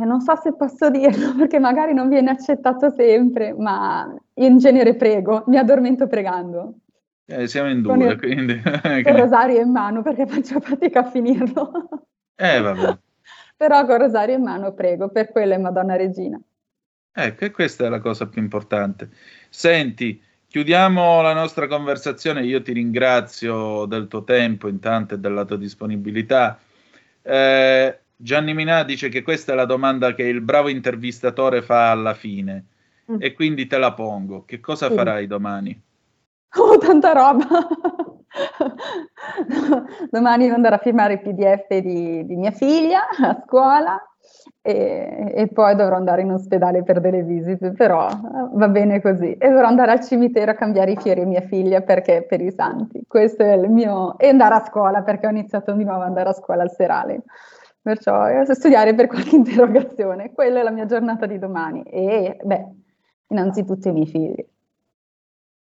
Eh, 0.00 0.04
non 0.04 0.20
so 0.20 0.34
se 0.36 0.54
posso 0.54 0.88
dirlo 0.88 1.34
perché 1.38 1.58
magari 1.58 1.92
non 1.92 2.08
viene 2.08 2.30
accettato 2.30 2.90
sempre, 2.90 3.52
ma 3.54 4.16
in 4.34 4.58
genere 4.58 4.94
prego, 4.94 5.44
mi 5.48 5.58
addormento 5.58 6.06
pregando. 6.06 6.74
Eh, 7.26 7.46
siamo 7.46 7.70
in 7.70 7.80
due, 7.80 8.12
il, 8.12 8.18
quindi... 8.18 8.60
Con 9.02 9.16
rosario 9.16 9.60
in 9.60 9.70
mano 9.70 10.02
perché 10.02 10.26
faccio 10.26 10.60
fatica 10.60 11.00
a 11.00 11.10
finirlo. 11.10 11.88
Eh, 12.34 12.60
vabbè. 12.60 12.98
Però 13.56 13.86
con 13.86 13.98
rosario 13.98 14.34
in 14.34 14.42
mano 14.42 14.74
prego, 14.74 15.08
per 15.08 15.30
quello 15.30 15.54
è 15.54 15.58
Madonna 15.58 15.94
Regina. 15.94 16.40
Ecco, 17.12 17.44
e 17.44 17.50
questa 17.52 17.86
è 17.86 17.88
la 17.88 18.00
cosa 18.00 18.26
più 18.26 18.42
importante. 18.42 19.10
Senti, 19.48 20.20
chiudiamo 20.48 21.22
la 21.22 21.32
nostra 21.32 21.68
conversazione. 21.68 22.44
Io 22.44 22.60
ti 22.62 22.72
ringrazio 22.72 23.86
del 23.86 24.08
tuo 24.08 24.24
tempo 24.24 24.66
intanto 24.66 25.14
e 25.14 25.18
della 25.18 25.44
tua 25.44 25.56
disponibilità. 25.56 26.58
Eh, 27.22 27.98
Gianni 28.16 28.54
Minà 28.54 28.82
dice 28.82 29.08
che 29.08 29.22
questa 29.22 29.52
è 29.52 29.54
la 29.54 29.64
domanda 29.64 30.14
che 30.14 30.24
il 30.24 30.40
bravo 30.40 30.68
intervistatore 30.68 31.62
fa 31.62 31.92
alla 31.92 32.14
fine. 32.14 32.66
Mm. 33.10 33.16
E 33.20 33.32
quindi 33.32 33.68
te 33.68 33.78
la 33.78 33.92
pongo. 33.92 34.44
Che 34.44 34.58
cosa 34.58 34.88
sì. 34.88 34.94
farai 34.94 35.28
domani? 35.28 35.80
Oh, 36.56 36.78
tanta 36.78 37.12
roba! 37.12 37.46
Domani 40.10 40.44
devo 40.44 40.56
andare 40.56 40.74
a 40.76 40.78
firmare 40.78 41.14
il 41.14 41.20
PDF 41.20 41.68
di, 41.78 42.24
di 42.26 42.36
mia 42.36 42.50
figlia 42.50 43.08
a 43.08 43.42
scuola 43.44 44.00
e, 44.60 45.32
e, 45.34 45.48
poi 45.48 45.74
dovrò 45.76 45.96
andare 45.96 46.22
in 46.22 46.30
ospedale 46.32 46.82
per 46.82 47.00
delle 47.00 47.22
visite, 47.22 47.72
però 47.72 48.08
va 48.52 48.68
bene 48.68 49.00
così. 49.00 49.32
E 49.34 49.48
dovrò 49.50 49.66
andare 49.66 49.92
al 49.92 50.04
cimitero 50.04 50.50
a 50.50 50.54
cambiare 50.54 50.92
i 50.92 50.96
fiori 50.96 51.20
a 51.22 51.26
mia 51.26 51.42
figlia 51.42 51.82
perché 51.82 52.24
per 52.28 52.40
i 52.40 52.50
santi. 52.50 53.02
Questo 53.06 53.42
è 53.42 53.54
il 53.54 53.68
mio... 53.70 54.18
e 54.18 54.28
andare 54.28 54.54
a 54.54 54.64
scuola 54.64 55.02
perché 55.02 55.26
ho 55.26 55.30
iniziato 55.30 55.72
di 55.72 55.84
nuovo 55.84 56.00
ad 56.00 56.08
andare 56.08 56.30
a 56.30 56.32
scuola 56.32 56.62
al 56.62 56.70
serale. 56.70 57.22
Perciò 57.82 58.26
eh, 58.28 58.54
studiare 58.54 58.94
per 58.94 59.06
qualche 59.06 59.36
interrogazione. 59.36 60.32
Quella 60.32 60.60
è 60.60 60.62
la 60.62 60.70
mia 60.70 60.86
giornata 60.86 61.26
di 61.26 61.38
domani. 61.38 61.82
E, 61.82 62.38
beh, 62.42 62.64
innanzitutto 63.28 63.88
i 63.88 63.92
miei 63.92 64.06
figli. 64.06 64.46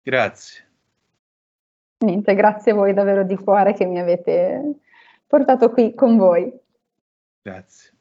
Grazie. 0.02 0.63
Niente, 2.04 2.36
grazie 2.36 2.74
a 2.74 2.76
voi 2.76 2.94
davvero 2.94 3.24
di 3.24 3.36
cuore 3.38 3.74
che 3.74 3.86
mi 3.86 3.98
avete 3.98 4.62
portato 5.26 5.72
qui 5.72 5.96
con 5.96 6.18
voi. 6.18 6.52
Grazie. 7.42 7.92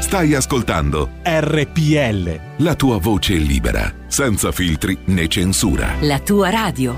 Stai 0.00 0.34
ascoltando 0.34 1.08
RPL. 1.22 2.64
La 2.64 2.74
tua 2.74 2.98
voce 2.98 3.34
libera, 3.34 3.92
senza 4.08 4.50
filtri 4.50 4.98
né 5.06 5.28
censura. 5.28 5.94
La 6.00 6.18
tua 6.18 6.50
radio. 6.50 6.94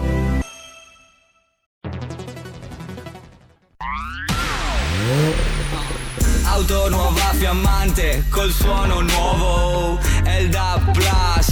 Auto 6.46 6.88
nuova 6.88 7.32
fiammante 7.34 8.24
col 8.30 8.50
suono 8.50 9.00
nuovo. 9.00 9.98
Elda 10.24 10.80
Plus 10.92 11.51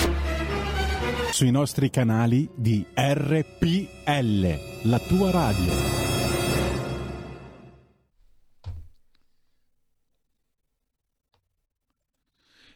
sui 1.31 1.49
nostri 1.49 1.89
canali 1.89 2.49
di 2.53 2.85
RPL, 2.93 4.59
la 4.83 4.99
tua 4.99 5.31
radio. 5.31 5.99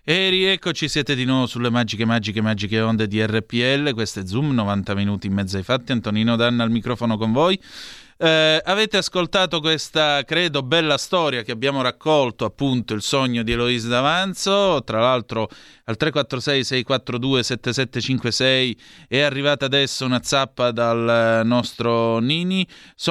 E 0.07 0.29
rieccoci, 0.29 0.87
siete 0.87 1.15
di 1.15 1.25
nuovo 1.25 1.47
sulle 1.47 1.69
magiche, 1.69 2.05
magiche, 2.05 2.41
magiche 2.41 2.79
onde 2.79 3.07
di 3.07 3.25
RPL. 3.25 3.91
Questo 3.93 4.19
è 4.19 4.25
Zoom, 4.25 4.53
90 4.53 4.93
minuti 4.93 5.27
in 5.27 5.33
mezzo 5.33 5.57
ai 5.57 5.63
fatti. 5.63 5.91
Antonino 5.91 6.35
Danna 6.35 6.63
al 6.63 6.69
microfono 6.69 7.17
con 7.17 7.31
voi. 7.31 7.59
Eh, 8.17 8.61
avete 8.63 8.95
ascoltato 8.95 9.59
questa, 9.59 10.23
credo, 10.23 10.63
bella 10.63 10.97
storia 10.97 11.41
che 11.41 11.51
abbiamo 11.51 11.81
raccolto, 11.81 12.45
appunto, 12.45 12.93
il 12.93 13.01
sogno 13.01 13.43
di 13.43 13.51
Eloise 13.51 13.89
D'Avanzo, 13.89 14.83
tra 14.85 15.01
l'altro 15.01 15.49
al 15.87 15.97
346-642-7756 15.99 18.75
è 19.07 19.21
arrivata 19.21 19.65
adesso 19.65 20.03
una 20.05 20.23
zappa 20.23 20.71
dal 20.71 21.45
nostro 21.45 22.17
Nini, 22.19 22.67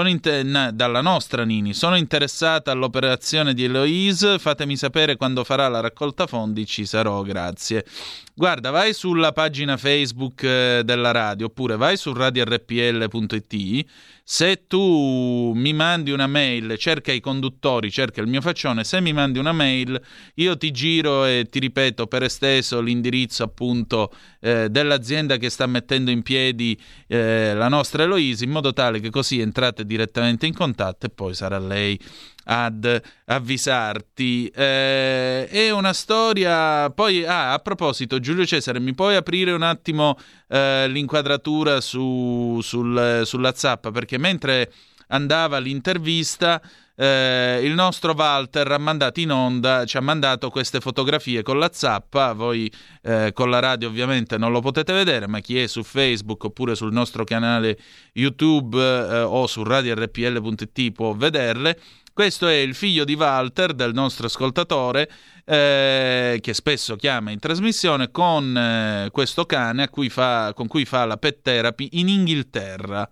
inter- 0.06 0.44
na, 0.44 0.72
dalla 0.72 1.00
nostra 1.00 1.44
Nini, 1.44 1.72
sono 1.72 1.94
interessata 1.96 2.72
all'operazione 2.72 3.54
di 3.54 3.62
Eloise, 3.64 4.40
fatemi 4.40 4.76
sapere 4.76 5.14
quando 5.16 5.44
farà 5.44 5.68
la 5.68 5.78
raccolta 5.80 6.26
fondi, 6.26 6.66
ci 6.66 6.84
sarò, 6.84 7.22
grazie. 7.22 7.86
Guarda, 8.34 8.70
vai 8.70 8.92
sulla 8.92 9.30
pagina 9.30 9.76
Facebook 9.76 10.42
eh, 10.42 10.82
della 10.84 11.12
radio 11.12 11.46
oppure 11.46 11.76
vai 11.76 11.96
su 11.96 12.12
radiorpl.it 12.12 13.86
se 14.26 14.64
tu 14.66 15.52
mi 15.54 15.74
mandi 15.74 16.10
una 16.10 16.26
mail, 16.26 16.78
cerca 16.78 17.12
i 17.12 17.20
conduttori, 17.20 17.90
cerca 17.90 18.22
il 18.22 18.26
mio 18.26 18.40
faccione, 18.40 18.82
se 18.82 19.02
mi 19.02 19.12
mandi 19.12 19.38
una 19.38 19.52
mail 19.52 20.00
io 20.36 20.56
ti 20.56 20.70
giro 20.70 21.26
e 21.26 21.46
ti 21.50 21.58
ripeto 21.58 22.06
per 22.06 22.22
esteso 22.22 22.63
l'indirizzo 22.80 23.42
appunto 23.42 24.12
eh, 24.40 24.68
dell'azienda 24.70 25.36
che 25.36 25.50
sta 25.50 25.66
mettendo 25.66 26.10
in 26.10 26.22
piedi 26.22 26.78
eh, 27.06 27.52
la 27.54 27.68
nostra 27.68 28.04
Eloise 28.04 28.44
in 28.44 28.50
modo 28.50 28.72
tale 28.72 29.00
che 29.00 29.10
così 29.10 29.40
entrate 29.40 29.84
direttamente 29.84 30.46
in 30.46 30.54
contatto 30.54 31.06
e 31.06 31.10
poi 31.10 31.34
sarà 31.34 31.58
lei 31.58 31.98
ad 32.44 33.00
avvisarti. 33.26 34.48
Eh, 34.48 35.46
è 35.48 35.70
una 35.70 35.92
storia. 35.92 36.90
Poi, 36.90 37.24
ah, 37.24 37.52
a 37.52 37.58
proposito, 37.58 38.18
Giulio 38.18 38.44
Cesare, 38.44 38.80
mi 38.80 38.94
puoi 38.94 39.16
aprire 39.16 39.52
un 39.52 39.62
attimo 39.62 40.18
eh, 40.48 40.86
l'inquadratura 40.88 41.80
su, 41.80 42.58
sul, 42.62 43.22
sulla 43.24 43.52
zappa? 43.54 43.90
Perché 43.90 44.18
mentre 44.18 44.72
andava 45.08 45.58
l'intervista. 45.58 46.60
Eh, 46.96 47.60
il 47.64 47.72
nostro 47.72 48.12
Walter 48.12 48.70
ha 48.70 48.78
mandato 48.78 49.18
in 49.18 49.32
onda, 49.32 49.84
ci 49.84 49.96
ha 49.96 50.00
mandato 50.00 50.48
queste 50.50 50.80
fotografie 50.80 51.42
con 51.42 51.58
la 51.58 51.70
zappa. 51.72 52.32
Voi 52.32 52.72
eh, 53.02 53.32
con 53.32 53.50
la 53.50 53.58
radio 53.58 53.88
ovviamente 53.88 54.38
non 54.38 54.52
lo 54.52 54.60
potete 54.60 54.92
vedere, 54.92 55.26
ma 55.26 55.40
chi 55.40 55.58
è 55.58 55.66
su 55.66 55.82
Facebook 55.82 56.44
oppure 56.44 56.74
sul 56.76 56.92
nostro 56.92 57.24
canale 57.24 57.78
YouTube 58.12 58.78
eh, 58.78 59.20
o 59.22 59.46
su 59.46 59.64
radiorpl.it 59.64 60.92
può 60.92 61.14
vederle. 61.14 61.78
Questo 62.12 62.46
è 62.46 62.54
il 62.54 62.76
figlio 62.76 63.02
di 63.02 63.14
Walter, 63.14 63.72
del 63.72 63.92
nostro 63.92 64.26
ascoltatore, 64.26 65.10
eh, 65.44 66.38
che 66.40 66.54
spesso 66.54 66.94
chiama 66.94 67.32
in 67.32 67.40
trasmissione, 67.40 68.12
con 68.12 68.56
eh, 68.56 69.08
questo 69.10 69.46
cane 69.46 69.88
cui 69.88 70.08
fa, 70.08 70.52
con 70.54 70.68
cui 70.68 70.84
fa 70.84 71.06
la 71.06 71.16
pet 71.16 71.40
therapy 71.42 71.88
in 71.94 72.08
Inghilterra. 72.08 73.10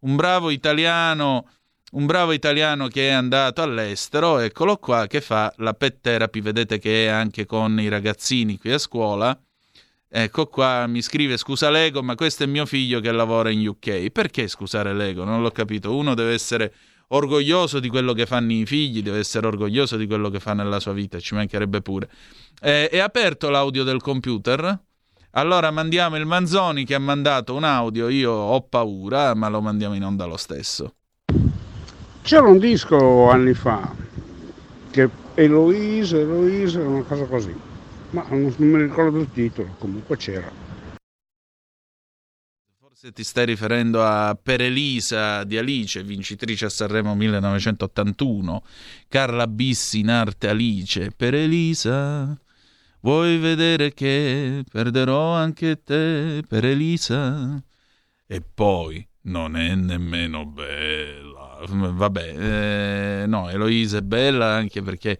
Un 0.00 0.16
bravo 0.16 0.50
italiano 0.50 1.46
un 1.92 2.06
bravo 2.06 2.32
italiano 2.32 2.88
che 2.88 3.08
è 3.08 3.10
andato 3.10 3.62
all'estero, 3.62 4.38
eccolo 4.38 4.76
qua, 4.76 5.06
che 5.06 5.20
fa 5.20 5.52
la 5.58 5.74
pet 5.74 5.98
therapy, 6.00 6.40
vedete 6.40 6.78
che 6.78 7.06
è 7.06 7.08
anche 7.08 7.44
con 7.44 7.78
i 7.80 7.88
ragazzini 7.88 8.58
qui 8.58 8.72
a 8.72 8.78
scuola. 8.78 9.38
Ecco 10.14 10.46
qua, 10.46 10.86
mi 10.86 11.00
scrive 11.00 11.36
scusa 11.36 11.70
Lego, 11.70 12.02
ma 12.02 12.14
questo 12.14 12.44
è 12.44 12.46
mio 12.46 12.66
figlio 12.66 13.00
che 13.00 13.10
lavora 13.12 13.50
in 13.50 13.66
UK. 13.66 14.10
Perché 14.10 14.46
scusare 14.46 14.92
Lego? 14.94 15.24
Non 15.24 15.40
l'ho 15.40 15.50
capito. 15.50 15.94
Uno 15.94 16.14
deve 16.14 16.32
essere 16.34 16.74
orgoglioso 17.08 17.80
di 17.80 17.88
quello 17.88 18.12
che 18.12 18.26
fanno 18.26 18.52
i 18.52 18.66
figli, 18.66 19.02
deve 19.02 19.18
essere 19.18 19.46
orgoglioso 19.46 19.96
di 19.96 20.06
quello 20.06 20.28
che 20.30 20.40
fa 20.40 20.54
nella 20.54 20.80
sua 20.80 20.92
vita, 20.92 21.18
ci 21.18 21.34
mancherebbe 21.34 21.80
pure. 21.80 22.10
Eh, 22.60 22.88
è 22.88 22.98
aperto 22.98 23.50
l'audio 23.50 23.84
del 23.84 24.00
computer? 24.00 24.78
Allora 25.32 25.70
mandiamo 25.70 26.16
il 26.16 26.26
Manzoni 26.26 26.84
che 26.84 26.94
ha 26.94 26.98
mandato 26.98 27.54
un 27.54 27.64
audio, 27.64 28.08
io 28.08 28.32
ho 28.32 28.62
paura, 28.62 29.34
ma 29.34 29.48
lo 29.48 29.62
mandiamo 29.62 29.94
in 29.94 30.04
onda 30.04 30.26
lo 30.26 30.36
stesso. 30.36 30.94
C'era 32.22 32.46
un 32.46 32.58
disco 32.58 33.28
anni 33.28 33.52
fa 33.52 33.94
che 34.90 35.10
Eloise, 35.34 36.20
Eloise, 36.20 36.78
una 36.78 37.02
cosa 37.02 37.24
così, 37.24 37.54
ma 38.10 38.24
non, 38.28 38.54
mi 38.58 38.82
ricordo 38.82 39.18
il 39.18 39.28
titolo, 39.32 39.74
comunque 39.78 40.16
c'era. 40.16 40.50
Se 42.94 43.10
ti 43.10 43.24
stai 43.24 43.46
riferendo 43.46 44.04
a 44.04 44.38
Perelisa 44.40 45.42
di 45.42 45.58
Alice, 45.58 46.04
vincitrice 46.04 46.66
a 46.66 46.68
Sanremo 46.68 47.16
1981, 47.16 48.62
Carla 49.08 49.48
Bissi 49.48 49.98
in 49.98 50.10
arte 50.10 50.48
Alice, 50.48 51.10
Perelisa, 51.10 52.38
vuoi 53.00 53.38
vedere 53.38 53.92
che 53.92 54.62
perderò 54.70 55.34
anche 55.34 55.82
te, 55.82 56.44
Perelisa? 56.46 57.60
E 58.24 58.40
poi 58.40 59.04
non 59.22 59.56
è 59.56 59.74
nemmeno 59.74 60.46
bella. 60.46 61.31
Vabbè, 61.66 63.22
eh, 63.22 63.26
no, 63.26 63.48
Eloise 63.48 63.98
è 63.98 64.02
bella 64.02 64.54
anche 64.54 64.82
perché 64.82 65.18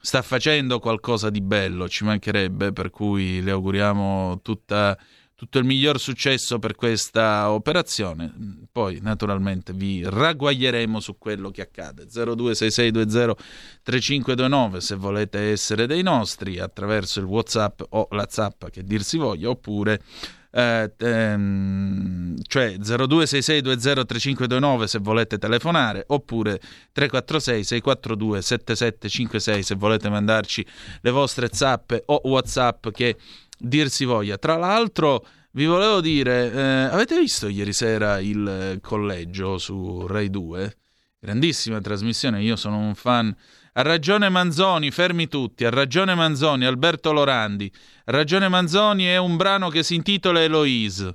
sta 0.00 0.22
facendo 0.22 0.78
qualcosa 0.78 1.30
di 1.30 1.40
bello, 1.40 1.88
ci 1.88 2.04
mancherebbe, 2.04 2.72
per 2.72 2.90
cui 2.90 3.42
le 3.42 3.50
auguriamo 3.50 4.40
tutta 4.42 4.96
tutto 5.38 5.58
il 5.58 5.64
miglior 5.64 6.00
successo 6.00 6.58
per 6.58 6.74
questa 6.74 7.52
operazione. 7.52 8.34
Poi, 8.72 8.98
naturalmente, 9.00 9.72
vi 9.72 10.02
ragguaglieremo 10.04 10.98
su 10.98 11.16
quello 11.16 11.52
che 11.52 11.62
accade. 11.62 12.06
0266203529 12.06 14.78
se 14.78 14.96
volete 14.96 15.52
essere 15.52 15.86
dei 15.86 16.02
nostri 16.02 16.58
attraverso 16.58 17.20
il 17.20 17.26
WhatsApp 17.26 17.82
o 17.90 18.08
la 18.10 18.26
zappa 18.28 18.68
che 18.68 18.82
dir 18.82 19.04
si 19.04 19.16
voglia, 19.16 19.48
oppure. 19.48 20.02
Eh, 20.50 20.90
ehm, 20.96 22.36
cioè 22.46 22.76
0266203529 22.78 24.84
se 24.84 24.98
volete 24.98 25.36
telefonare 25.36 26.04
oppure 26.06 26.58
346 26.92 27.64
642 27.64 28.40
7756 28.40 29.62
se 29.62 29.74
volete 29.74 30.08
mandarci 30.08 30.64
le 31.02 31.10
vostre 31.10 31.50
zappe 31.52 32.02
o 32.06 32.22
whatsapp 32.24 32.88
che 32.90 33.16
dir 33.58 33.90
si 33.90 34.04
voglia. 34.04 34.38
Tra 34.38 34.56
l'altro, 34.56 35.26
vi 35.52 35.66
volevo 35.66 36.00
dire, 36.00 36.52
eh, 36.52 36.60
avete 36.92 37.18
visto 37.18 37.48
ieri 37.48 37.72
sera 37.72 38.20
il 38.20 38.78
collegio 38.80 39.58
su 39.58 40.06
Rai 40.06 40.30
2? 40.30 40.76
Grandissima 41.20 41.80
trasmissione, 41.80 42.40
io 42.42 42.54
sono 42.54 42.78
un 42.78 42.94
fan. 42.94 43.34
Ha 43.72 43.82
ragione 43.82 44.28
Manzoni, 44.28 44.90
fermi 44.90 45.28
tutti. 45.28 45.64
Ha 45.64 45.70
ragione 45.70 46.14
Manzoni, 46.14 46.64
Alberto 46.64 47.12
Lorandi. 47.12 47.72
Ha 48.04 48.12
ragione 48.12 48.48
Manzoni 48.48 49.04
è 49.04 49.16
un 49.16 49.36
brano 49.36 49.68
che 49.68 49.82
si 49.82 49.94
intitola 49.94 50.42
Eloise. 50.42 51.14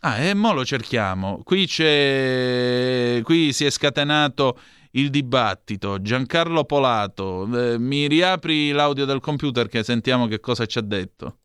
Ah, 0.00 0.18
e 0.18 0.34
mo 0.34 0.52
lo 0.52 0.64
cerchiamo. 0.64 1.42
Qui 1.42 1.66
c'è. 1.66 3.20
Qui 3.22 3.52
si 3.52 3.64
è 3.64 3.70
scatenato 3.70 4.58
il 4.92 5.10
dibattito. 5.10 6.00
Giancarlo 6.00 6.64
Polato, 6.64 7.48
eh, 7.54 7.78
mi 7.78 8.06
riapri 8.06 8.72
l'audio 8.72 9.04
del 9.04 9.20
computer 9.20 9.68
che 9.68 9.82
sentiamo 9.82 10.26
che 10.26 10.40
cosa 10.40 10.66
ci 10.66 10.78
ha 10.78 10.82
detto. 10.82 11.38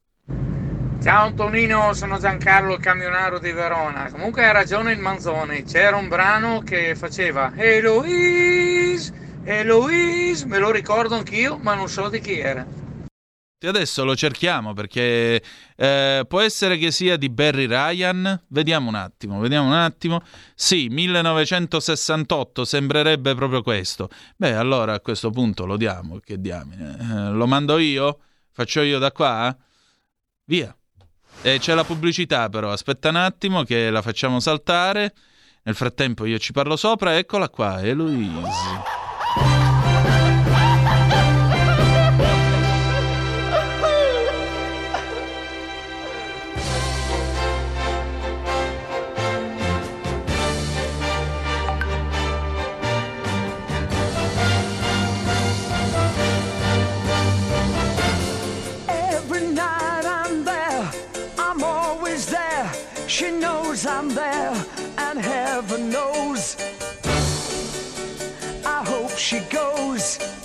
Ciao 1.01 1.25
Antonino, 1.25 1.93
sono 1.93 2.19
Giancarlo 2.19 2.77
Camionaro 2.77 3.39
di 3.39 3.51
Verona. 3.51 4.09
Comunque 4.11 4.45
ha 4.45 4.51
ragione 4.51 4.91
il 4.91 4.99
Manzoni, 4.99 5.63
c'era 5.63 5.95
un 5.95 6.07
brano 6.07 6.61
che 6.61 6.95
faceva 6.95 7.51
Eloise, 7.55 9.11
Eloise, 9.43 10.45
me 10.45 10.59
lo 10.59 10.71
ricordo 10.71 11.15
anch'io, 11.15 11.57
ma 11.57 11.73
non 11.73 11.89
so 11.89 12.09
di 12.09 12.19
chi 12.19 12.37
era. 12.37 12.65
adesso 13.63 14.03
lo 14.03 14.15
cerchiamo 14.15 14.73
perché 14.73 15.41
eh, 15.75 16.25
può 16.27 16.41
essere 16.41 16.77
che 16.77 16.91
sia 16.91 17.17
di 17.17 17.29
Barry 17.29 17.65
Ryan. 17.65 18.39
Vediamo 18.49 18.89
un 18.89 18.95
attimo, 18.95 19.39
vediamo 19.39 19.67
un 19.67 19.73
attimo. 19.73 20.21
Sì, 20.53 20.89
1968 20.89 22.63
sembrerebbe 22.65 23.33
proprio 23.33 23.63
questo. 23.63 24.09
Beh, 24.35 24.53
allora 24.53 24.93
a 24.93 24.99
questo 24.99 25.31
punto 25.31 25.65
lo 25.65 25.75
diamo. 25.75 26.19
Che 26.19 26.39
diamine? 26.39 26.97
Eh, 26.99 27.31
lo 27.31 27.47
mando 27.47 27.79
io? 27.79 28.19
Faccio 28.51 28.81
io 28.81 28.99
da 28.99 29.11
qua? 29.11 29.55
Via. 30.45 30.75
E 31.41 31.57
c'è 31.57 31.73
la 31.73 31.83
pubblicità 31.83 32.49
però, 32.49 32.71
aspetta 32.71 33.09
un 33.09 33.15
attimo 33.15 33.63
che 33.63 33.89
la 33.89 34.03
facciamo 34.03 34.39
saltare. 34.39 35.13
Nel 35.63 35.75
frattempo 35.75 36.25
io 36.25 36.37
ci 36.37 36.51
parlo 36.51 36.75
sopra, 36.75 37.17
eccola 37.17 37.49
qua, 37.49 37.81
Eloise. 37.81 39.00
Bye. 39.35 39.61
goes. 69.51 70.40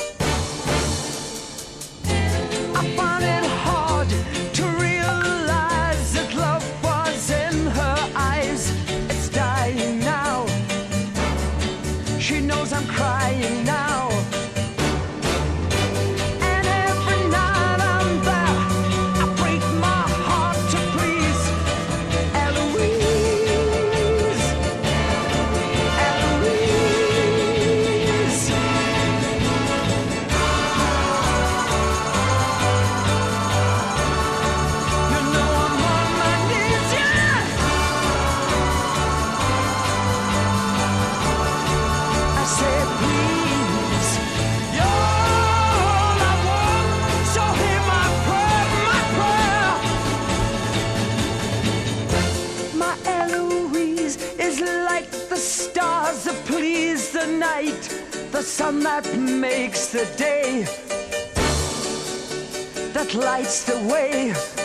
Sun 58.47 58.81
that 58.81 59.05
makes 59.19 59.89
the 59.89 60.07
day, 60.17 60.63
that 62.95 63.13
lights 63.15 63.65
the 63.65 63.79
way. 63.93 64.56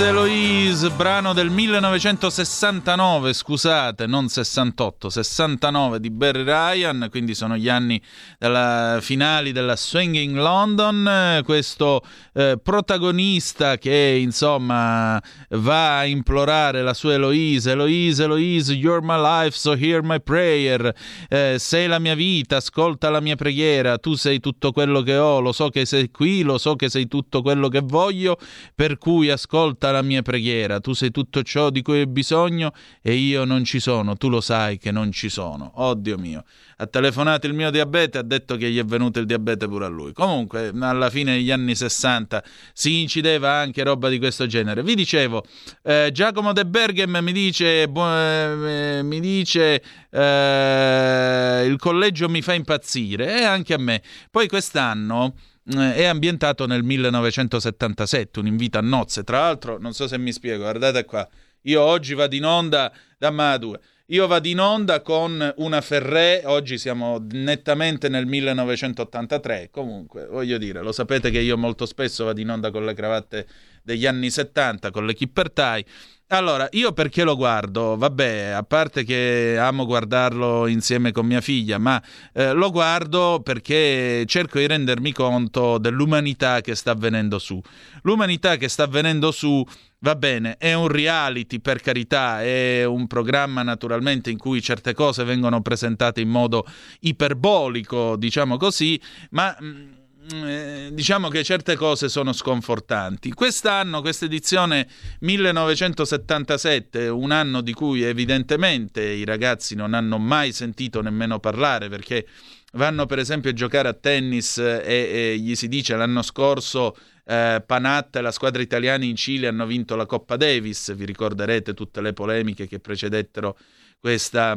Eloise, 0.00 0.37
Eloise, 0.78 0.90
brano 0.96 1.32
del 1.32 1.50
1969, 1.50 3.32
scusate, 3.32 4.06
non 4.06 4.28
68, 4.28 5.10
69 5.10 5.98
di 5.98 6.10
Barry 6.10 6.44
Ryan, 6.44 7.08
quindi 7.10 7.34
sono 7.34 7.56
gli 7.56 7.68
anni 7.68 8.00
della, 8.38 8.98
finali 9.00 9.50
della 9.50 9.74
Swinging 9.74 10.36
London, 10.36 11.40
questo 11.44 12.02
eh, 12.32 12.58
protagonista 12.62 13.76
che 13.76 14.18
insomma 14.20 15.20
va 15.50 15.98
a 15.98 16.04
implorare 16.04 16.82
la 16.82 16.94
sua 16.94 17.14
Eloise, 17.14 17.72
Eloise, 17.72 18.22
Eloise, 18.22 18.72
you're 18.72 19.02
my 19.02 19.18
life, 19.18 19.56
so 19.56 19.72
hear 19.72 20.02
my 20.02 20.20
prayer, 20.20 20.94
eh, 21.28 21.56
sei 21.58 21.88
la 21.88 21.98
mia 21.98 22.14
vita, 22.14 22.56
ascolta 22.56 23.10
la 23.10 23.20
mia 23.20 23.34
preghiera, 23.34 23.98
tu 23.98 24.14
sei 24.14 24.38
tutto 24.38 24.70
quello 24.70 25.02
che 25.02 25.16
ho, 25.16 25.40
lo 25.40 25.50
so 25.50 25.70
che 25.70 25.84
sei 25.84 26.10
qui, 26.10 26.42
lo 26.42 26.58
so 26.58 26.76
che 26.76 26.88
sei 26.88 27.08
tutto 27.08 27.42
quello 27.42 27.68
che 27.68 27.80
voglio, 27.80 28.38
per 28.74 28.98
cui 28.98 29.28
ascolta 29.30 29.90
la 29.90 30.02
mia 30.02 30.22
preghiera, 30.22 30.67
tu 30.78 30.92
sei 30.92 31.10
tutto 31.10 31.42
ciò 31.42 31.70
di 31.70 31.82
cui 31.82 32.02
ho 32.02 32.06
bisogno 32.06 32.72
e 33.02 33.14
io 33.14 33.44
non 33.44 33.64
ci 33.64 33.80
sono, 33.80 34.16
tu 34.16 34.28
lo 34.28 34.40
sai 34.40 34.78
che 34.78 34.90
non 34.90 35.10
ci 35.10 35.28
sono. 35.28 35.72
Oh 35.76 35.94
Dio 35.94 36.18
mio, 36.18 36.44
ha 36.76 36.86
telefonato 36.86 37.46
il 37.46 37.54
mio 37.54 37.70
diabete, 37.70 38.18
ha 38.18 38.22
detto 38.22 38.56
che 38.56 38.70
gli 38.70 38.78
è 38.78 38.84
venuto 38.84 39.18
il 39.18 39.26
diabete 39.26 39.66
pure 39.66 39.86
a 39.86 39.88
lui. 39.88 40.12
Comunque, 40.12 40.72
alla 40.78 41.10
fine 41.10 41.36
degli 41.36 41.50
anni 41.50 41.74
60 41.74 42.44
si 42.72 43.00
incideva 43.00 43.52
anche 43.52 43.82
roba 43.82 44.08
di 44.08 44.18
questo 44.18 44.46
genere. 44.46 44.82
Vi 44.82 44.94
dicevo, 44.94 45.44
eh, 45.82 46.10
Giacomo 46.12 46.52
De 46.52 46.66
Berghem 46.66 47.18
mi 47.22 47.32
dice, 47.32 47.88
bu- 47.88 48.00
eh, 48.02 49.00
mi 49.02 49.20
dice 49.20 49.82
eh, 50.10 51.64
il 51.66 51.76
collegio 51.78 52.28
mi 52.28 52.42
fa 52.42 52.54
impazzire 52.54 53.40
e 53.40 53.44
anche 53.44 53.74
a 53.74 53.78
me. 53.78 54.02
Poi 54.30 54.46
quest'anno 54.46 55.34
è 55.76 56.04
ambientato 56.04 56.66
nel 56.66 56.82
1977, 56.82 58.38
un 58.40 58.46
invito 58.46 58.78
a 58.78 58.82
nozze. 58.82 59.24
Tra 59.24 59.40
l'altro, 59.40 59.78
non 59.78 59.92
so 59.92 60.06
se 60.06 60.18
mi 60.18 60.32
spiego, 60.32 60.62
guardate 60.62 61.04
qua, 61.04 61.28
io 61.62 61.82
oggi 61.82 62.14
vado 62.14 62.34
in 62.34 62.44
onda 62.44 62.92
da 63.18 63.30
Madue. 63.30 63.78
Io 64.10 64.26
vado 64.26 64.48
in 64.48 64.58
onda 64.58 65.02
con 65.02 65.52
una 65.56 65.82
Ferré, 65.82 66.40
oggi 66.46 66.78
siamo 66.78 67.22
nettamente 67.30 68.08
nel 68.08 68.24
1983, 68.24 69.68
comunque 69.70 70.26
voglio 70.26 70.56
dire, 70.56 70.80
lo 70.80 70.92
sapete 70.92 71.30
che 71.30 71.40
io 71.40 71.58
molto 71.58 71.84
spesso 71.84 72.24
vado 72.24 72.40
in 72.40 72.48
onda 72.48 72.70
con 72.70 72.86
le 72.86 72.94
cravatte 72.94 73.46
degli 73.82 74.06
anni 74.06 74.30
70, 74.30 74.90
con 74.90 75.06
le 75.06 75.14
Kipper 75.14 75.50
Tie, 75.50 75.84
allora, 76.30 76.68
io 76.72 76.92
perché 76.92 77.24
lo 77.24 77.36
guardo? 77.36 77.96
Vabbè, 77.96 78.48
a 78.48 78.62
parte 78.62 79.02
che 79.02 79.56
amo 79.58 79.86
guardarlo 79.86 80.66
insieme 80.66 81.10
con 81.10 81.24
mia 81.24 81.40
figlia, 81.40 81.78
ma 81.78 82.02
eh, 82.34 82.52
lo 82.52 82.70
guardo 82.70 83.40
perché 83.42 84.24
cerco 84.26 84.58
di 84.58 84.66
rendermi 84.66 85.10
conto 85.12 85.78
dell'umanità 85.78 86.60
che 86.60 86.74
sta 86.74 86.90
avvenendo 86.90 87.38
su. 87.38 87.58
L'umanità 88.02 88.56
che 88.56 88.68
sta 88.68 88.82
avvenendo 88.82 89.30
su, 89.30 89.64
va 90.00 90.16
bene, 90.16 90.58
è 90.58 90.74
un 90.74 90.88
reality 90.88 91.60
per 91.60 91.80
carità, 91.80 92.42
è 92.42 92.84
un 92.84 93.06
programma 93.06 93.62
naturalmente 93.62 94.28
in 94.28 94.36
cui 94.36 94.60
certe 94.60 94.92
cose 94.92 95.24
vengono 95.24 95.62
presentate 95.62 96.20
in 96.20 96.28
modo 96.28 96.66
iperbolico, 97.00 98.16
diciamo 98.16 98.58
così, 98.58 99.00
ma... 99.30 99.56
Mh, 99.58 99.66
mm, 99.66 99.97
eh, 100.32 100.90
diciamo 100.92 101.28
che 101.28 101.42
certe 101.42 101.76
cose 101.76 102.08
sono 102.08 102.32
sconfortanti. 102.32 103.32
Quest'anno, 103.32 104.00
questa 104.00 104.26
edizione 104.26 104.86
1977, 105.20 107.08
un 107.08 107.30
anno 107.30 107.60
di 107.60 107.72
cui 107.72 108.02
evidentemente 108.02 109.02
i 109.02 109.24
ragazzi 109.24 109.74
non 109.74 109.94
hanno 109.94 110.18
mai 110.18 110.52
sentito 110.52 111.00
nemmeno 111.00 111.38
parlare 111.38 111.88
perché 111.88 112.26
vanno 112.72 113.06
per 113.06 113.18
esempio 113.18 113.50
a 113.50 113.54
giocare 113.54 113.88
a 113.88 113.94
tennis 113.94 114.58
e, 114.58 114.82
e 114.84 115.38
gli 115.38 115.54
si 115.54 115.68
dice 115.68 115.96
l'anno 115.96 116.22
scorso 116.22 116.94
eh, 117.24 117.62
Panatta 117.64 118.18
e 118.18 118.22
la 118.22 118.30
squadra 118.30 118.62
italiana 118.62 119.04
in 119.04 119.16
Cile 119.16 119.48
hanno 119.48 119.66
vinto 119.66 119.96
la 119.96 120.06
Coppa 120.06 120.36
Davis, 120.36 120.94
vi 120.94 121.04
ricorderete 121.04 121.74
tutte 121.74 122.00
le 122.00 122.12
polemiche 122.12 122.66
che 122.66 122.80
precedettero 122.80 123.56
questa 123.98 124.56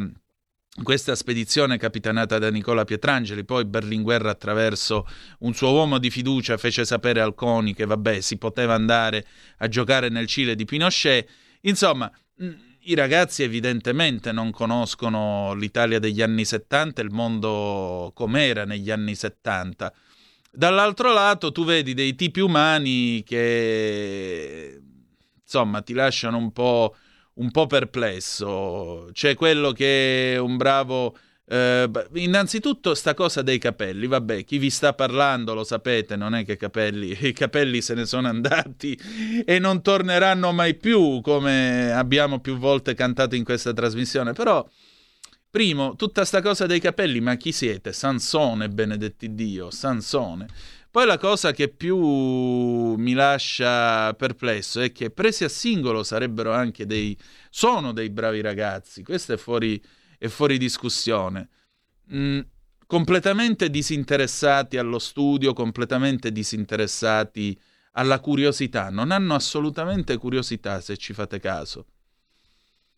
questa 0.83 1.15
spedizione 1.15 1.77
capitanata 1.77 2.39
da 2.39 2.49
Nicola 2.49 2.85
Pietrangeli, 2.85 3.43
poi 3.43 3.65
Berlinguer 3.65 4.25
attraverso 4.25 5.05
un 5.39 5.53
suo 5.53 5.73
uomo 5.73 5.97
di 5.97 6.09
fiducia 6.09 6.57
fece 6.57 6.85
sapere 6.85 7.19
al 7.19 7.35
CONI 7.35 7.73
che 7.73 7.85
vabbè 7.85 8.21
si 8.21 8.37
poteva 8.37 8.73
andare 8.73 9.25
a 9.57 9.67
giocare 9.67 10.09
nel 10.09 10.27
Cile 10.27 10.55
di 10.55 10.63
Pinochet. 10.63 11.27
Insomma, 11.61 12.09
i 12.83 12.95
ragazzi 12.95 13.43
evidentemente 13.43 14.31
non 14.31 14.51
conoscono 14.51 15.53
l'Italia 15.53 15.99
degli 15.99 16.21
anni 16.21 16.45
70, 16.45 17.01
il 17.01 17.11
mondo 17.11 18.11
com'era 18.15 18.65
negli 18.65 18.89
anni 18.89 19.13
70. 19.13 19.93
Dall'altro 20.51 21.13
lato 21.13 21.51
tu 21.51 21.63
vedi 21.63 21.93
dei 21.93 22.15
tipi 22.15 22.39
umani 22.39 23.23
che 23.23 24.81
insomma 25.43 25.81
ti 25.81 25.93
lasciano 25.93 26.37
un 26.37 26.51
po', 26.51 26.95
un 27.35 27.51
po 27.51 27.67
perplesso. 27.67 29.09
C'è 29.11 29.35
quello 29.35 29.71
che 29.71 30.33
è 30.33 30.37
un 30.37 30.57
bravo 30.57 31.15
Uh, 31.51 31.91
innanzitutto 32.13 32.95
sta 32.95 33.13
cosa 33.13 33.41
dei 33.41 33.57
capelli, 33.57 34.07
vabbè, 34.07 34.45
chi 34.45 34.57
vi 34.57 34.69
sta 34.69 34.93
parlando 34.93 35.53
lo 35.53 35.65
sapete, 35.65 36.15
non 36.15 36.33
è 36.33 36.45
che 36.45 36.55
capelli, 36.55 37.11
i 37.27 37.33
capelli 37.33 37.81
se 37.81 37.93
ne 37.93 38.05
sono 38.05 38.29
andati 38.29 38.97
e 39.43 39.59
non 39.59 39.81
torneranno 39.81 40.53
mai 40.53 40.75
più, 40.75 41.19
come 41.19 41.91
abbiamo 41.91 42.39
più 42.39 42.55
volte 42.55 42.93
cantato 42.93 43.35
in 43.35 43.43
questa 43.43 43.73
trasmissione, 43.73 44.31
però 44.31 44.65
primo, 45.49 45.97
tutta 45.97 46.23
sta 46.23 46.41
cosa 46.41 46.65
dei 46.67 46.79
capelli, 46.79 47.19
ma 47.19 47.35
chi 47.35 47.51
siete? 47.51 47.91
Sansone, 47.91 48.69
benedetti 48.69 49.35
Dio, 49.35 49.71
Sansone. 49.71 50.47
Poi 50.91 51.05
la 51.05 51.17
cosa 51.17 51.53
che 51.53 51.69
più 51.69 51.97
mi 51.97 53.13
lascia 53.13 54.13
perplesso 54.13 54.81
è 54.81 54.91
che 54.91 55.09
presi 55.09 55.45
a 55.45 55.49
singolo 55.49 56.03
sarebbero 56.03 56.51
anche 56.51 56.85
dei 56.85 57.17
sono 57.49 57.93
dei 57.93 58.09
bravi 58.09 58.41
ragazzi, 58.41 59.01
questo 59.01 59.31
è 59.31 59.37
fuori 59.37 59.81
è 60.17 60.27
fuori 60.27 60.57
discussione. 60.57 61.49
Mm, 62.13 62.41
completamente 62.85 63.69
disinteressati 63.69 64.77
allo 64.77 64.99
studio, 64.99 65.53
completamente 65.53 66.31
disinteressati 66.31 67.57
alla 67.93 68.19
curiosità. 68.19 68.89
Non 68.89 69.09
hanno 69.09 69.33
assolutamente 69.33 70.17
curiosità, 70.17 70.79
se 70.79 70.97
ci 70.97 71.13
fate 71.13 71.39
caso. 71.39 71.85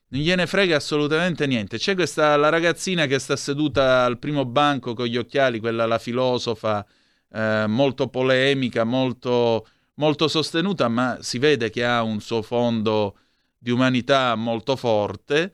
Non 0.10 0.22
gliene 0.22 0.48
frega 0.48 0.76
assolutamente 0.76 1.48
niente. 1.48 1.78
C'è 1.78 1.96
questa 1.96 2.36
la 2.36 2.50
ragazzina 2.50 3.06
che 3.06 3.20
sta 3.20 3.38
seduta 3.38 4.04
al 4.04 4.20
primo 4.20 4.44
banco 4.44 4.94
con 4.94 5.06
gli 5.06 5.16
occhiali, 5.16 5.60
quella 5.60 5.86
la 5.86 6.00
filosofa, 6.00 6.86
eh, 7.34 7.66
molto 7.68 8.08
polemica, 8.08 8.84
molto, 8.84 9.68
molto 9.96 10.28
sostenuta, 10.28 10.88
ma 10.88 11.18
si 11.22 11.40
vede 11.40 11.70
che 11.70 11.84
ha 11.84 12.04
un 12.04 12.22
suo 12.22 12.42
fondo 12.42 13.18
di 13.58 13.72
umanità 13.72 14.36
molto 14.36 14.76
forte 14.76 15.52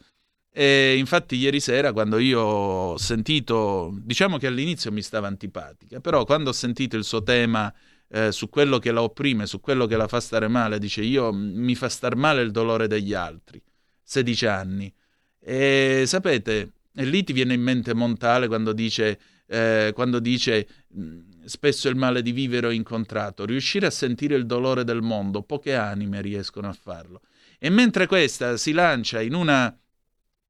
e 0.52 0.98
infatti 0.98 1.36
ieri 1.36 1.60
sera 1.60 1.94
quando 1.94 2.18
io 2.18 2.42
ho 2.42 2.98
sentito, 2.98 3.96
diciamo 4.02 4.38
che 4.38 4.48
all'inizio 4.48 4.92
mi 4.92 5.02
stava 5.02 5.28
antipatica, 5.28 6.00
però 6.00 6.26
quando 6.26 6.50
ho 6.50 6.54
sentito 6.54 6.98
il 6.98 7.04
suo 7.04 7.24
tema 7.24 7.74
eh, 8.10 8.32
su 8.32 8.50
quello 8.50 8.80
che 8.80 8.92
la 8.92 9.04
opprime, 9.04 9.46
su 9.46 9.62
quello 9.62 9.86
che 9.86 9.96
la 9.96 10.08
fa 10.08 10.20
stare 10.20 10.48
male, 10.48 10.80
dice 10.80 11.02
io 11.02 11.32
mi 11.32 11.76
fa 11.76 11.88
star 11.88 12.16
male 12.16 12.42
il 12.42 12.52
dolore 12.52 12.88
degli 12.88 13.14
altri, 13.14 13.62
16 14.04 14.46
anni. 14.48 14.94
E 15.40 16.04
sapete, 16.06 16.72
e 16.94 17.06
lì 17.06 17.24
ti 17.24 17.32
viene 17.32 17.54
in 17.54 17.62
mente 17.62 17.94
Montale 17.94 18.48
quando 18.48 18.74
dice, 18.74 19.20
eh, 19.48 19.92
quando 19.94 20.20
dice 20.20 20.68
spesso 21.50 21.90
il 21.90 21.96
male 21.96 22.22
di 22.22 22.32
vivere 22.32 22.68
ho 22.68 22.72
incontrato, 22.72 23.46
riuscire 23.46 23.88
a 23.88 23.92
sentire 23.92 24.36
il 24.36 24.46
dolore 24.46 24.84
del 24.84 25.02
mondo, 25.02 25.42
poche 25.42 25.76
anime 25.76 26.22
riescono 26.22 26.70
a 26.70 26.74
farlo. 26.74 27.22
E 27.58 27.70
mentre 27.70 28.08
questa 28.08 28.56
si 28.56 28.72
lancia 28.72 29.22
in 29.22 29.34
una 29.34 29.76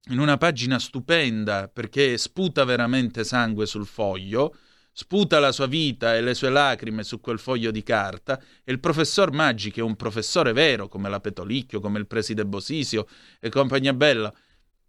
in 0.09 0.19
una 0.19 0.37
pagina 0.37 0.79
stupenda 0.79 1.67
perché 1.67 2.17
sputa 2.17 2.63
veramente 2.63 3.23
sangue 3.23 3.65
sul 3.65 3.85
foglio, 3.85 4.55
sputa 4.91 5.39
la 5.39 5.51
sua 5.51 5.67
vita 5.67 6.15
e 6.15 6.21
le 6.21 6.33
sue 6.33 6.49
lacrime 6.49 7.03
su 7.03 7.19
quel 7.19 7.37
foglio 7.37 7.69
di 7.69 7.83
carta 7.83 8.41
e 8.63 8.71
il 8.71 8.79
professor 8.79 9.31
Maggi, 9.31 9.71
che 9.71 9.81
è 9.81 9.83
un 9.83 9.95
professore 9.95 10.51
vero 10.51 10.87
come 10.87 11.09
la 11.09 11.19
Petolicchio, 11.19 11.79
come 11.79 11.99
il 11.99 12.07
preside 12.07 12.45
Bosisio 12.45 13.07
e 13.39 13.49
compagnia 13.49 13.93
bella, 13.93 14.33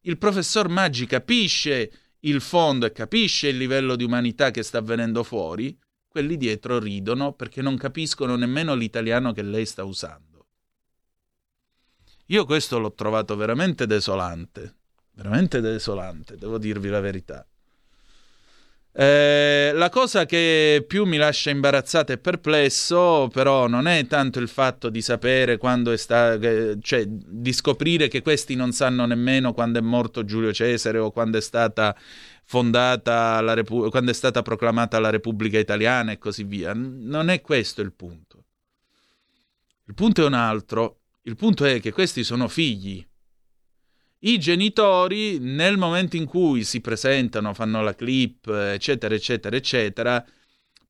il 0.03 0.17
professor 0.17 0.69
Maggi 0.69 1.07
capisce 1.07 1.93
il 2.21 2.41
fondo 2.41 2.87
e 2.87 2.93
capisce 2.93 3.49
il 3.49 3.57
livello 3.57 3.97
di 3.97 4.05
umanità 4.05 4.51
che 4.51 4.63
sta 4.63 4.81
venendo 4.81 5.23
fuori, 5.23 5.77
quelli 6.11 6.37
dietro 6.37 6.79
ridono 6.79 7.33
perché 7.33 7.63
non 7.63 7.77
capiscono 7.77 8.37
nemmeno 8.37 8.75
l'italiano 8.75 9.33
che 9.33 9.43
lei 9.43 9.65
sta 9.65 9.85
usando. 9.85 10.47
Io 12.27 12.45
questo 12.45 12.79
l'ho 12.79 12.93
trovato 12.93 13.37
veramente 13.37 13.87
desolante 13.87 14.75
veramente 15.21 15.61
desolante, 15.61 16.37
devo 16.37 16.59
dirvi 16.59 16.89
la 16.89 17.01
verità. 17.01 17.45
Eh, 18.93 19.71
la 19.73 19.89
cosa 19.89 20.27
che 20.27 20.85
più 20.87 21.05
mi 21.05 21.17
lascia 21.17 21.51
imbarazzato 21.51 22.13
e 22.13 22.19
perplesso, 22.19 23.29
però, 23.33 23.69
non 23.69 23.87
è 23.87 24.07
tanto 24.07 24.41
il 24.41 24.49
fatto 24.49 24.89
di 24.89 25.01
sapere 25.01 25.59
quando 25.59 25.93
è 25.93 25.97
stato, 25.97 26.79
cioè 26.81 27.05
di 27.07 27.53
scoprire 27.53 28.09
che 28.09 28.21
questi 28.23 28.57
non 28.57 28.73
sanno 28.73 29.07
nemmeno 29.07 29.53
quando 29.53 29.79
è 29.79 29.83
morto 29.83 30.25
Giulio 30.25 30.53
Cesare 30.53 30.99
o 30.99 31.13
quando 31.13 31.39
è 31.39 31.41
stata 31.41 31.95
fondata 32.51 33.41
la 33.41 33.55
Repu- 33.55 33.91
quando 33.91 34.11
è 34.11 34.15
stata 34.15 34.43
proclamata 34.43 34.99
la 34.99 35.11
Repubblica 35.11 35.57
Italiana 35.57 36.11
e 36.11 36.19
così 36.19 36.43
via. 36.43 36.73
Non 36.75 37.29
è 37.29 37.41
questo 37.41 37.81
il 37.81 37.93
punto. 37.93 38.47
Il 39.85 39.95
punto 39.95 40.23
è 40.23 40.27
un 40.27 40.35
altro. 40.35 41.03
Il 41.23 41.37
punto 41.37 41.65
è 41.65 41.79
che 41.79 41.93
questi 41.93 42.25
sono 42.25 42.49
figli 42.49 43.07
i 44.23 44.39
genitori 44.39 45.39
nel 45.39 45.79
momento 45.79 46.17
in 46.17 46.25
cui 46.25 46.65
si 46.65 46.81
presentano, 46.81 47.55
fanno 47.55 47.83
la 47.83 47.95
clip, 47.95 48.49
eccetera, 48.49 49.15
eccetera, 49.15 49.55
eccetera, 49.55 50.27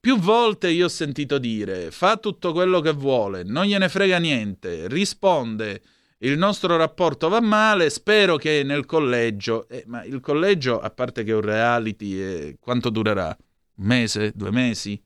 più 0.01 0.19
volte 0.19 0.71
io 0.71 0.87
ho 0.87 0.89
sentito 0.89 1.37
dire 1.37 1.91
fa 1.91 2.17
tutto 2.17 2.53
quello 2.53 2.81
che 2.81 2.93
vuole, 2.93 3.43
non 3.43 3.67
gliene 3.67 3.91
frega 3.91 4.19
niente, 4.19 4.89
risponde 4.89 5.83
il 6.23 6.37
nostro 6.37 6.77
rapporto 6.77 7.29
va 7.29 7.41
male, 7.41 7.89
spero 7.89 8.37
che 8.37 8.62
nel 8.62 8.85
collegio, 8.85 9.68
eh, 9.68 9.85
ma 9.87 10.05
il 10.05 10.21
collegio 10.21 10.79
a 10.79 10.91
parte 10.91 11.23
che 11.25 11.31
è 11.31 11.35
un 11.35 11.41
reality, 11.41 12.14
eh, 12.14 12.57
quanto 12.61 12.91
durerà? 12.91 13.35
Un 13.77 13.87
mese? 13.87 14.33
Due 14.35 14.51
mesi? 14.51 15.03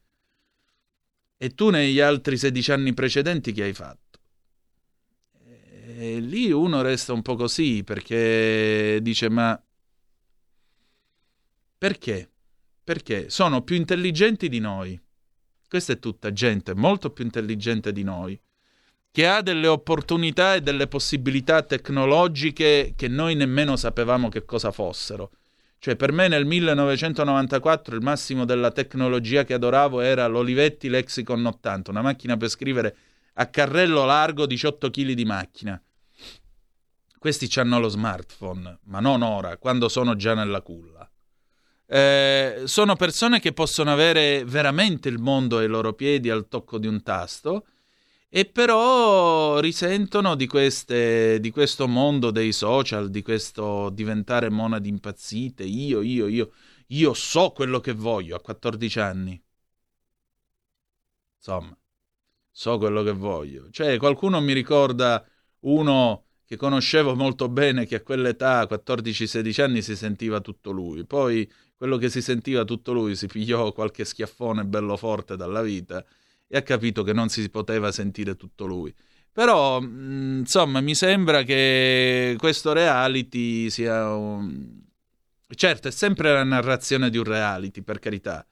E 1.37 1.55
tu 1.55 1.71
negli 1.71 2.01
altri 2.01 2.37
16 2.37 2.73
anni 2.73 2.95
precedenti 2.95 3.53
che 3.53 3.62
hai 3.62 3.75
fatto? 3.75 4.19
E 5.97 6.19
lì 6.19 6.51
uno 6.51 6.83
resta 6.83 7.12
un 7.12 7.23
po' 7.23 7.37
così 7.37 7.85
perché 7.85 8.99
dice 9.01 9.29
ma 9.29 9.61
perché? 11.79 12.31
Perché 12.83 13.31
sono 13.31 13.62
più 13.62 13.77
intelligenti 13.77 14.49
di 14.49 14.59
noi. 14.59 15.01
Questa 15.69 15.93
è 15.93 15.99
tutta 15.99 16.33
gente 16.33 16.75
molto 16.75 17.11
più 17.11 17.25
intelligente 17.25 17.93
di 17.93 18.03
noi, 18.03 18.41
che 19.15 19.29
ha 19.29 19.43
delle 19.43 19.69
opportunità 19.69 20.57
e 20.57 20.61
delle 20.61 20.89
possibilità 20.89 21.62
tecnologiche 21.62 22.95
che 22.97 23.07
noi 23.07 23.37
nemmeno 23.37 23.77
sapevamo 23.77 24.29
che 24.29 24.45
cosa 24.45 24.73
fossero. 24.73 25.31
Cioè, 25.79 25.95
per 25.95 26.11
me 26.11 26.27
nel 26.27 26.45
1994 26.45 27.95
il 27.95 28.03
massimo 28.03 28.45
della 28.45 28.73
tecnologia 28.73 29.45
che 29.45 29.55
adoravo 29.55 30.01
era 30.01 30.27
l'Olivetti 30.27 30.89
Lexicon 30.89 31.47
80, 31.47 31.93
una 31.93 32.03
macchina 32.03 32.37
per 32.37 32.49
scrivere 32.49 32.97
a 33.35 33.47
carrello 33.47 34.05
largo 34.05 34.47
18 34.47 34.91
kg 34.91 35.12
di 35.12 35.25
macchina. 35.25 35.81
Questi 37.17 37.49
hanno 37.61 37.79
lo 37.79 37.89
smartphone, 37.89 38.81
ma 38.87 38.99
non 38.99 39.23
ora, 39.23 39.59
quando 39.59 39.89
sono 39.89 40.17
già 40.17 40.35
nella 40.35 40.61
culla. 40.61 41.09
Eh, 41.87 42.62
sono 42.65 42.97
persone 42.97 43.39
che 43.39 43.53
possono 43.53 43.93
avere 43.93 44.45
veramente 44.45 45.09
il 45.09 45.19
mondo 45.19 45.59
ai 45.59 45.69
loro 45.69 45.93
piedi 45.93 46.31
al 46.31 46.49
tocco 46.49 46.79
di 46.79 46.89
un 46.89 47.01
tasto 47.05 47.67
e 48.37 48.47
però 48.47 49.61
risentono 49.61 50.35
di, 50.35 50.49
queste, 50.49 51.39
di 51.39 51.53
questo 51.53 51.87
mondo 51.87 52.32
dei 52.32 52.51
social, 52.51 53.09
di 53.09 53.22
questo 53.22 53.91
diventare 53.91 54.51
monadi 54.51 54.89
impazzite. 54.89 55.62
Io, 55.62 56.01
io, 56.03 56.26
io, 56.26 56.51
io 56.89 57.14
so 57.14 57.53
quello 57.53 57.78
che 57.78 57.93
voglio 57.93 58.35
a 58.35 58.41
14 58.41 58.99
anni. 58.99 59.41
Insomma, 61.37 61.78
so 62.51 62.76
quello 62.76 63.05
che 63.05 63.12
voglio. 63.12 63.70
Cioè, 63.70 63.99
qualcuno 63.99 64.41
mi 64.41 64.53
ricorda 64.53 65.24
uno 65.61 66.24
che 66.45 66.57
conoscevo 66.57 67.14
molto 67.14 67.49
bene 67.49 67.87
che 67.87 67.95
a 67.95 68.03
quell'età, 68.03 68.64
14-16 68.64 69.62
anni, 69.62 69.80
si 69.80 69.95
sentiva 69.95 70.41
tutto 70.41 70.72
lui. 70.72 71.07
Poi 71.07 71.49
quello 71.76 71.99
che 71.99 72.09
si 72.09 72.20
sentiva 72.20 72.64
tutto 72.64 72.93
lui 72.93 73.14
si 73.14 73.28
pigliò 73.28 73.70
qualche 73.70 74.05
schiaffone 74.05 74.64
bello 74.64 74.97
forte 74.97 75.37
dalla 75.37 75.62
vita 75.62 76.05
e 76.55 76.59
ha 76.59 76.63
capito 76.63 77.03
che 77.03 77.13
non 77.13 77.31
si 77.31 77.51
poteva 77.51 77.91
sentire 77.91 78.37
tutto 78.37 78.65
lui. 78.65 78.95
Però, 79.33 79.81
mm, 79.81 80.39
insomma, 80.39 80.81
mi 80.81 80.95
sembra 80.95 81.43
che 81.43 82.37
questo 82.39 82.73
reality 82.73 83.69
sia 83.71 84.15
un... 84.15 84.81
Certo, 85.49 85.89
è 85.89 85.91
sempre 85.91 86.33
la 86.33 86.45
narrazione 86.45 87.11
di 87.11 87.19
un 87.19 87.25
reality, 87.25 87.83
per 87.83 87.99
carità. 87.99 88.47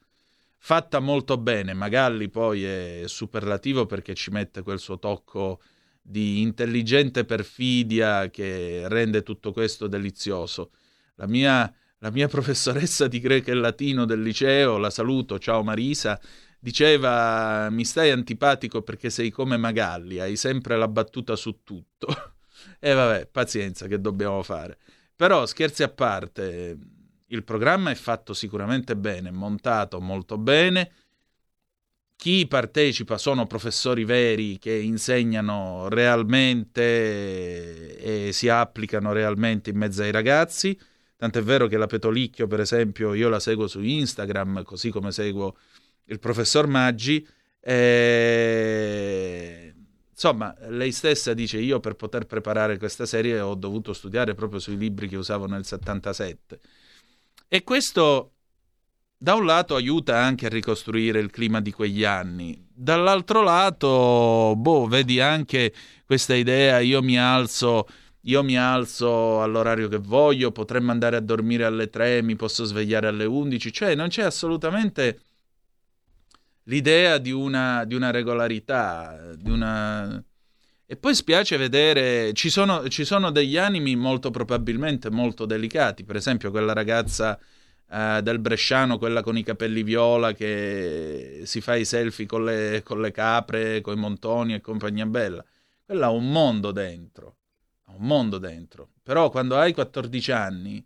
Fatta 0.57 0.99
molto 0.99 1.37
bene, 1.37 1.73
Magalli 1.73 2.27
poi 2.29 2.65
è 2.65 3.03
superlativo 3.05 3.85
perché 3.85 4.13
ci 4.15 4.31
mette 4.31 4.63
quel 4.63 4.79
suo 4.79 4.99
tocco 4.99 5.61
di 6.01 6.41
intelligente 6.41 7.23
perfidia 7.23 8.29
che 8.29 8.83
rende 8.89 9.23
tutto 9.23 9.53
questo 9.53 9.87
delizioso. 9.87 10.71
La 11.15 11.27
mia, 11.27 11.73
la 11.99 12.11
mia 12.11 12.27
professoressa 12.29 13.07
di 13.07 13.21
greco 13.21 13.49
e 13.49 13.53
latino 13.53 14.03
del 14.03 14.21
liceo, 14.21 14.77
la 14.77 14.89
saluto, 14.89 15.39
ciao 15.39 15.63
Marisa, 15.63 16.19
diceva 16.63 17.69
mi 17.69 17.83
stai 17.83 18.09
antipatico 18.09 18.83
perché 18.83 19.09
sei 19.09 19.31
come 19.31 19.57
Magalli, 19.57 20.21
hai 20.21 20.37
sempre 20.37 20.77
la 20.77 20.87
battuta 20.87 21.35
su 21.35 21.59
tutto. 21.63 22.07
E 22.79 22.93
vabbè, 22.93 23.27
pazienza, 23.27 23.87
che 23.87 23.99
dobbiamo 23.99 24.41
fare. 24.41 24.77
Però 25.15 25.45
scherzi 25.45 25.83
a 25.83 25.89
parte, 25.89 26.77
il 27.27 27.43
programma 27.43 27.91
è 27.91 27.95
fatto 27.95 28.33
sicuramente 28.33 28.95
bene, 28.95 29.31
montato 29.31 29.99
molto 29.99 30.37
bene. 30.37 30.91
Chi 32.15 32.47
partecipa 32.47 33.17
sono 33.17 33.47
professori 33.47 34.05
veri 34.05 34.59
che 34.59 34.73
insegnano 34.73 35.89
realmente 35.89 37.97
e 37.97 38.31
si 38.31 38.47
applicano 38.47 39.11
realmente 39.11 39.71
in 39.71 39.77
mezzo 39.77 40.03
ai 40.03 40.11
ragazzi. 40.11 40.79
Tant'è 41.17 41.41
vero 41.41 41.67
che 41.67 41.75
la 41.75 41.87
Petolicchio, 41.87 42.47
per 42.47 42.61
esempio, 42.61 43.13
io 43.13 43.27
la 43.27 43.39
seguo 43.39 43.67
su 43.67 43.81
Instagram, 43.81 44.63
così 44.63 44.89
come 44.89 45.11
seguo 45.11 45.57
il 46.05 46.19
professor 46.19 46.67
Maggi. 46.67 47.25
E... 47.59 48.93
Insomma, 50.09 50.55
lei 50.67 50.91
stessa 50.91 51.33
dice: 51.33 51.59
Io 51.59 51.79
per 51.79 51.95
poter 51.95 52.25
preparare 52.25 52.77
questa 52.77 53.05
serie 53.05 53.39
ho 53.39 53.55
dovuto 53.55 53.93
studiare 53.93 54.33
proprio 54.33 54.59
sui 54.59 54.77
libri 54.77 55.07
che 55.07 55.17
usavo 55.17 55.45
nel 55.47 55.65
77. 55.65 56.59
E 57.47 57.63
questo 57.63 58.33
da 59.23 59.35
un 59.35 59.45
lato 59.45 59.75
aiuta 59.75 60.17
anche 60.17 60.47
a 60.47 60.49
ricostruire 60.49 61.19
il 61.19 61.29
clima 61.29 61.61
di 61.61 61.71
quegli 61.71 62.03
anni, 62.03 62.61
dall'altro 62.67 63.41
lato, 63.41 64.53
boh, 64.57 64.85
vedi 64.87 65.21
anche 65.21 65.73
questa 66.05 66.33
idea, 66.33 66.79
io 66.79 67.01
mi 67.01 67.17
alzo, 67.17 67.87
io 68.23 68.43
mi 68.43 68.57
alzo 68.57 69.41
all'orario 69.41 69.87
che 69.87 69.97
voglio, 69.97 70.51
potremmo 70.51 70.91
andare 70.91 71.15
a 71.15 71.21
dormire 71.21 71.63
alle 71.63 71.89
3, 71.89 72.21
mi 72.21 72.35
posso 72.35 72.65
svegliare 72.65 73.07
alle 73.07 73.23
11, 73.23 73.71
cioè 73.71 73.95
non 73.95 74.09
c'è 74.09 74.23
assolutamente 74.23 75.19
l'idea 76.63 77.17
di 77.17 77.31
una, 77.31 77.83
di 77.85 77.95
una 77.95 78.11
regolarità, 78.11 79.33
di 79.35 79.49
una... 79.49 80.23
E 80.85 80.97
poi 80.97 81.15
spiace 81.15 81.57
vedere, 81.57 82.33
ci 82.33 82.49
sono, 82.49 82.87
ci 82.87 83.03
sono, 83.03 83.31
degli 83.31 83.57
animi 83.57 83.95
molto 83.95 84.29
probabilmente 84.31 85.09
molto 85.09 85.45
delicati, 85.45 86.03
per 86.03 86.17
esempio 86.17 86.51
quella 86.51 86.73
ragazza 86.73 87.39
uh, 87.87 88.21
del 88.21 88.39
Bresciano, 88.39 88.97
quella 88.97 89.23
con 89.23 89.37
i 89.37 89.43
capelli 89.43 89.81
viola 89.81 90.33
che 90.33 91.41
si 91.45 91.61
fa 91.61 91.75
i 91.75 91.85
selfie 91.85 92.25
con 92.25 92.43
le, 92.43 92.83
con 92.83 93.01
le 93.01 93.11
capre, 93.11 93.81
con 93.81 93.97
i 93.97 93.99
montoni 93.99 94.53
e 94.53 94.61
compagnia 94.61 95.05
bella. 95.05 95.43
Quella 95.85 96.07
ha 96.07 96.11
un 96.11 96.29
mondo 96.31 96.71
dentro, 96.71 97.37
ha 97.85 97.93
un 97.93 98.05
mondo 98.05 98.37
dentro. 98.37 98.89
Però 99.01 99.29
quando 99.29 99.57
hai 99.57 99.73
14 99.73 100.31
anni, 100.31 100.85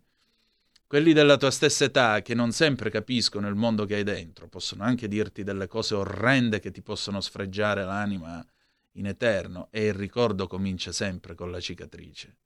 quelli 0.88 1.12
della 1.12 1.36
tua 1.36 1.50
stessa 1.50 1.84
età 1.84 2.22
che 2.22 2.34
non 2.34 2.50
sempre 2.50 2.88
capiscono 2.88 3.46
il 3.46 3.54
mondo 3.54 3.84
che 3.84 3.96
hai 3.96 4.04
dentro, 4.04 4.48
possono 4.48 4.84
anche 4.84 5.06
dirti 5.06 5.44
delle 5.44 5.66
cose 5.66 5.94
orrende 5.94 6.60
che 6.60 6.70
ti 6.70 6.80
possono 6.80 7.20
sfregiare 7.20 7.84
l'anima 7.84 8.44
in 8.92 9.06
eterno 9.06 9.68
e 9.70 9.88
il 9.88 9.94
ricordo 9.94 10.46
comincia 10.46 10.90
sempre 10.90 11.34
con 11.34 11.50
la 11.50 11.60
cicatrice. 11.60 12.36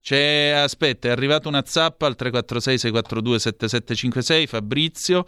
C'è, 0.00 0.50
aspetta, 0.50 1.08
è 1.08 1.10
arrivata 1.10 1.48
una 1.48 1.64
zappa 1.66 2.06
al 2.06 2.14
346 2.14 2.78
642 2.78 3.38
7756, 3.40 4.46
Fabrizio. 4.46 5.24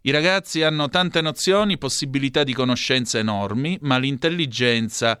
I 0.00 0.10
ragazzi 0.10 0.62
hanno 0.62 0.88
tante 0.88 1.20
nozioni, 1.20 1.76
possibilità 1.76 2.44
di 2.44 2.54
conoscenza 2.54 3.18
enormi, 3.18 3.78
ma 3.82 3.98
l'intelligenza 3.98 5.18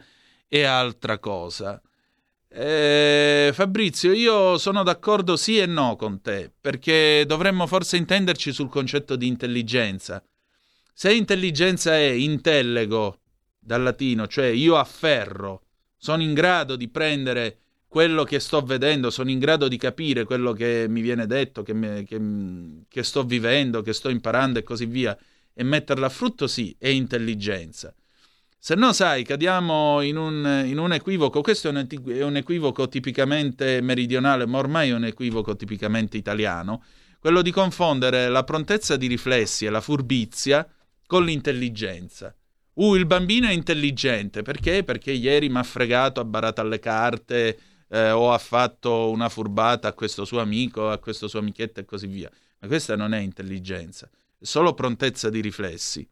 è 0.48 0.62
altra 0.62 1.18
cosa. 1.18 1.80
Eh, 2.52 3.50
Fabrizio, 3.52 4.12
io 4.12 4.58
sono 4.58 4.82
d'accordo 4.82 5.36
sì 5.36 5.58
e 5.58 5.66
no 5.66 5.94
con 5.94 6.20
te, 6.20 6.50
perché 6.60 7.24
dovremmo 7.24 7.68
forse 7.68 7.96
intenderci 7.96 8.52
sul 8.52 8.68
concetto 8.68 9.14
di 9.14 9.28
intelligenza. 9.28 10.20
Se 10.92 11.12
intelligenza 11.12 11.94
è 11.94 12.08
intellego, 12.10 13.20
dal 13.56 13.82
latino, 13.82 14.26
cioè 14.26 14.46
io 14.46 14.76
afferro, 14.76 15.62
sono 15.96 16.22
in 16.22 16.34
grado 16.34 16.74
di 16.74 16.88
prendere 16.88 17.58
quello 17.86 18.24
che 18.24 18.40
sto 18.40 18.62
vedendo, 18.62 19.10
sono 19.10 19.30
in 19.30 19.38
grado 19.38 19.68
di 19.68 19.76
capire 19.76 20.24
quello 20.24 20.52
che 20.52 20.86
mi 20.88 21.02
viene 21.02 21.26
detto, 21.26 21.62
che, 21.62 21.72
mi, 21.72 22.04
che, 22.04 22.20
che 22.88 23.02
sto 23.04 23.22
vivendo, 23.22 23.80
che 23.82 23.92
sto 23.92 24.08
imparando 24.08 24.58
e 24.58 24.64
così 24.64 24.86
via, 24.86 25.16
e 25.52 25.62
metterla 25.62 26.06
a 26.06 26.10
frutto, 26.10 26.48
sì, 26.48 26.74
è 26.78 26.88
intelligenza. 26.88 27.94
Se 28.62 28.74
no, 28.74 28.92
sai, 28.92 29.24
cadiamo 29.24 30.02
in 30.02 30.18
un, 30.18 30.64
in 30.66 30.76
un 30.76 30.92
equivoco, 30.92 31.40
questo 31.40 31.68
è 31.68 31.70
un, 31.70 31.86
è 32.08 32.22
un, 32.22 32.36
equivoco 32.36 32.90
tipicamente 32.90 33.80
meridionale, 33.80 34.44
ma 34.44 34.58
ormai 34.58 34.90
è 34.90 34.94
un 34.94 35.06
equivoco 35.06 35.56
tipicamente 35.56 36.18
italiano, 36.18 36.84
quello 37.18 37.40
di 37.40 37.52
confondere 37.52 38.28
la 38.28 38.44
prontezza 38.44 38.98
di 38.98 39.06
riflessi 39.06 39.64
e 39.64 39.70
la 39.70 39.80
furbizia 39.80 40.68
con 41.06 41.24
l'intelligenza. 41.24 42.34
Uh, 42.74 42.96
il 42.96 43.06
bambino 43.06 43.48
è 43.48 43.52
intelligente, 43.52 44.42
perché? 44.42 44.84
Perché 44.84 45.12
ieri 45.12 45.48
mi 45.48 45.56
ha 45.56 45.62
fregato, 45.62 46.20
ha 46.20 46.24
barato 46.26 46.60
alle 46.60 46.80
carte, 46.80 47.58
eh, 47.88 48.10
o 48.10 48.30
ha 48.30 48.38
fatto 48.38 49.08
una 49.08 49.30
furbata 49.30 49.88
a 49.88 49.94
questo 49.94 50.26
suo 50.26 50.40
amico, 50.40 50.90
a 50.90 50.98
questo 50.98 51.28
suo 51.28 51.38
amichetto 51.38 51.80
e 51.80 51.86
così 51.86 52.08
via. 52.08 52.30
Ma 52.58 52.68
questa 52.68 52.94
non 52.94 53.14
è 53.14 53.20
intelligenza, 53.20 54.06
è 54.38 54.44
solo 54.44 54.74
prontezza 54.74 55.30
di 55.30 55.40
riflessi. 55.40 56.06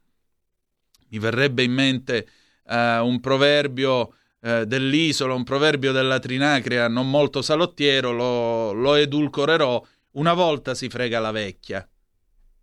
Mi 1.11 1.19
verrebbe 1.19 1.63
in 1.63 1.73
mente 1.73 2.27
uh, 2.65 3.05
un 3.05 3.21
proverbio 3.21 4.15
uh, 4.41 4.65
dell'isola, 4.65 5.35
un 5.35 5.45
proverbio 5.45 5.93
della 5.93 6.19
Trinacria 6.19 6.89
non 6.89 7.11
molto 7.11 7.43
salottiero, 7.43 8.13
lo, 8.13 8.73
lo 8.73 8.95
edulcorerò. 8.95 9.85
Una 10.13 10.35
volta 10.35 10.75
si 10.75 10.89
frega 10.89 11.21
la 11.21 11.31
vecchia, 11.31 11.87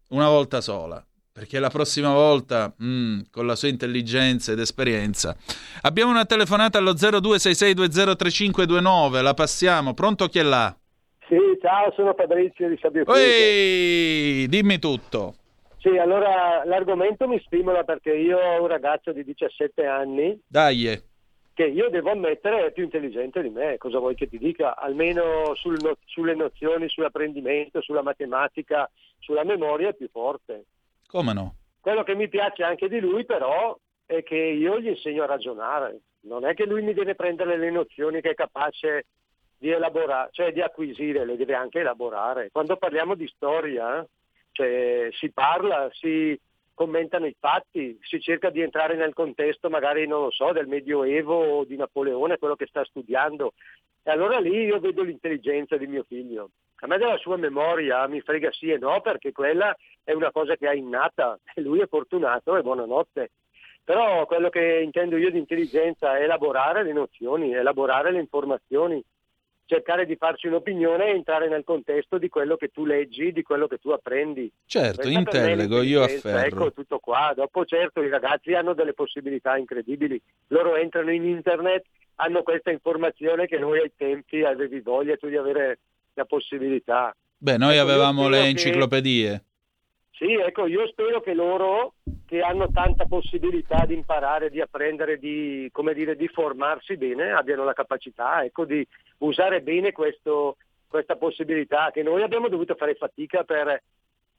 una 0.10 0.28
volta 0.28 0.62
sola 0.62 1.06
perché 1.36 1.60
la 1.60 1.70
prossima 1.70 2.14
volta, 2.14 2.74
mm, 2.82 3.24
con 3.30 3.46
la 3.46 3.58
sua 3.58 3.68
intelligenza 3.68 4.54
ed 4.54 4.60
esperienza. 4.60 5.36
Abbiamo 5.82 6.12
una 6.12 6.24
telefonata 6.24 6.78
allo 6.78 6.93
0266203529, 6.93 9.22
la 9.22 9.34
passiamo. 9.34 9.93
Pronto 9.93 10.30
chi 10.30 10.39
è 10.39 10.43
là? 10.43 10.74
Sì, 11.28 11.36
ciao, 11.62 11.91
sono 11.93 12.14
Fabrizio 12.14 12.70
di 12.70 12.80
Sabio 12.82 13.04
Ehi, 13.14 14.48
dimmi 14.48 14.80
tutto. 14.80 15.36
Sì, 15.86 16.00
allora 16.00 16.66
l'argomento 16.66 17.28
mi 17.28 17.40
stimola 17.46 17.84
perché 17.84 18.12
io 18.12 18.40
ho 18.40 18.62
un 18.62 18.68
ragazzo 18.68 19.12
di 19.12 19.24
17 19.24 19.86
anni. 19.86 20.36
Dai. 20.48 21.00
Che 21.54 21.64
io 21.64 21.90
devo 21.90 22.10
ammettere 22.10 22.66
è 22.66 22.72
più 22.72 22.86
intelligente 22.86 23.40
di 23.44 23.50
me, 23.50 23.78
cosa 23.78 24.00
vuoi 24.00 24.16
che 24.16 24.28
ti 24.28 24.40
dica? 24.40 24.76
Almeno 24.76 25.54
sul 25.54 25.78
no- 25.80 25.96
sulle 26.06 26.34
nozioni, 26.34 26.90
sull'apprendimento, 26.90 27.82
sulla 27.82 28.02
matematica, 28.02 28.90
sulla 29.20 29.44
memoria 29.44 29.90
è 29.90 29.94
più 29.94 30.10
forte. 30.10 30.66
Come 31.06 31.34
no? 31.34 31.54
Quello 31.80 32.02
che 32.02 32.16
mi 32.16 32.30
piace 32.30 32.64
anche 32.64 32.90
di 32.90 33.00
lui 33.00 33.24
però 33.24 33.78
è 34.08 34.24
che 34.24 34.38
io 34.38 34.80
gli 34.80 34.88
insegno 34.88 35.22
a 35.22 35.28
ragionare. 35.28 36.00
Non 36.22 36.48
è 36.48 36.56
che 36.56 36.66
lui 36.66 36.82
mi 36.82 36.94
deve 36.94 37.14
prendere 37.14 37.58
le 37.58 37.70
nozioni 37.70 38.22
che 38.22 38.32
è 38.32 38.34
capace 38.34 39.06
di 39.56 39.70
elaborare, 39.70 40.30
cioè 40.32 40.52
di 40.52 40.62
acquisire, 40.62 41.26
le 41.26 41.38
deve 41.38 41.54
anche 41.54 41.82
elaborare. 41.82 42.50
Quando 42.52 42.76
parliamo 42.76 43.14
di 43.14 43.28
storia, 43.28 44.04
cioè, 44.56 45.10
si 45.12 45.32
parla, 45.32 45.89
si 45.91 46.39
commentano 46.74 47.26
i 47.26 47.36
fatti, 47.38 47.97
si 48.01 48.22
cerca 48.22 48.49
di 48.49 48.62
entrare 48.62 48.95
nel 48.95 49.14
contesto 49.14 49.70
magari, 49.70 50.08
non 50.08 50.24
lo 50.24 50.32
so, 50.32 50.53
del 50.53 50.68
Medioevo 50.68 51.58
o 51.58 51.66
di 51.66 51.76
Napoleone, 51.76 52.38
quello 52.38 52.56
che 52.56 52.68
sta 52.68 52.86
studiando. 52.86 53.53
E 54.01 54.12
allora 54.12 54.39
lì 54.39 54.64
io 54.64 54.80
vedo 54.80 55.03
l'intelligenza 55.03 55.76
di 55.76 55.88
mio 55.88 56.06
figlio. 56.08 56.51
A 56.80 56.88
me 56.88 56.97
della 56.97 57.18
sua 57.18 57.36
memoria 57.36 58.08
mi 58.08 58.21
frega 58.21 58.51
sì 58.51 58.70
e 58.70 58.78
no 58.78 59.01
perché 59.01 59.32
quella 59.32 59.75
è 60.04 60.13
una 60.13 60.32
cosa 60.32 60.55
che 60.55 60.67
ha 60.67 60.74
innata 60.74 61.38
e 61.54 61.62
lui 61.62 61.80
è 61.80 61.88
fortunato 61.88 62.55
e 62.55 62.62
buonanotte. 62.62 63.32
Però 63.84 64.25
quello 64.25 64.50
che 64.50 64.82
intendo 64.82 65.17
io 65.17 65.32
di 65.32 65.38
intelligenza 65.38 66.17
è 66.17 66.24
elaborare 66.24 66.84
le 66.84 66.93
nozioni, 66.93 67.54
elaborare 67.54 68.12
le 68.12 68.20
informazioni, 68.20 69.04
cercare 69.66 70.05
di 70.05 70.16
farci 70.16 70.47
un'opinione 70.47 71.08
e 71.08 71.16
entrare 71.16 71.47
nel 71.50 71.63
contesto 71.63 72.17
di 72.17 72.29
quello 72.29 72.55
che 72.55 72.70
tu 72.70 72.86
leggi, 72.86 73.32
di 73.32 73.42
quello 73.42 73.67
che 73.67 73.78
tu 73.78 73.89
apprendi. 73.89 74.51
Certo, 74.66 75.08
intellego, 75.08 75.82
io 75.82 76.04
afferro. 76.04 76.37
Ecco 76.46 76.71
tutto 76.71 77.00
qua. 77.00 77.33
Dopo 77.36 77.66
certo 77.66 78.01
i 78.01 78.09
ragazzi 78.09 78.54
hanno 78.54 78.74
delle 78.74 78.93
possibilità 78.93 79.58
incredibili. 79.58 80.21
Loro 80.47 80.75
entrano 80.75 81.12
in 81.12 81.25
internet, 81.25 81.86
hanno 82.16 82.43
questa 82.43 82.71
informazione 82.71 83.47
che 83.47 83.58
noi 83.58 83.79
ai 83.79 83.92
tempi 83.96 84.43
avevi 84.43 84.79
voglia 84.82 85.16
tu 85.17 85.28
di 85.28 85.36
avere 85.37 85.79
la 86.13 86.25
possibilità. 86.25 87.16
Beh, 87.37 87.58
noi 87.58 87.75
Ecco, 87.78 87.83
avevamo 87.89 88.21
le 88.29 88.37
spero 88.37 88.42
che- 88.43 88.50
enciclopedie. 88.50 89.43
Sì, 90.17 90.33
ecco, 90.33 90.66
io 90.66 90.87
spero 90.87 91.20
che 91.20 91.33
loro 91.33 91.96
che 92.25 92.39
hanno 92.39 92.70
tanta 92.71 93.05
possibilità 93.05 93.86
di 93.86 93.96
imparare, 93.96 94.50
di 94.50 94.62
apprendere, 94.62 95.17
di, 95.17 95.67
come 95.74 95.93
dire, 95.93 96.16
di 96.16 96.28
formarsi 96.29 96.96
bene, 96.96 97.32
abbiano 97.32 97.66
la 97.66 97.74
capacità 97.74 98.43
ecco, 98.43 98.63
di 98.63 98.86
usare 99.20 99.62
bene 99.62 99.92
questo- 99.92 100.55
questa 100.87 101.17
possibilità 101.17 101.92
che 101.92 102.01
noi 102.01 102.24
abbiamo 102.24 102.47
dovuto 102.47 102.75
fare 102.75 102.96
fatica 102.96 103.43
per 103.43 103.82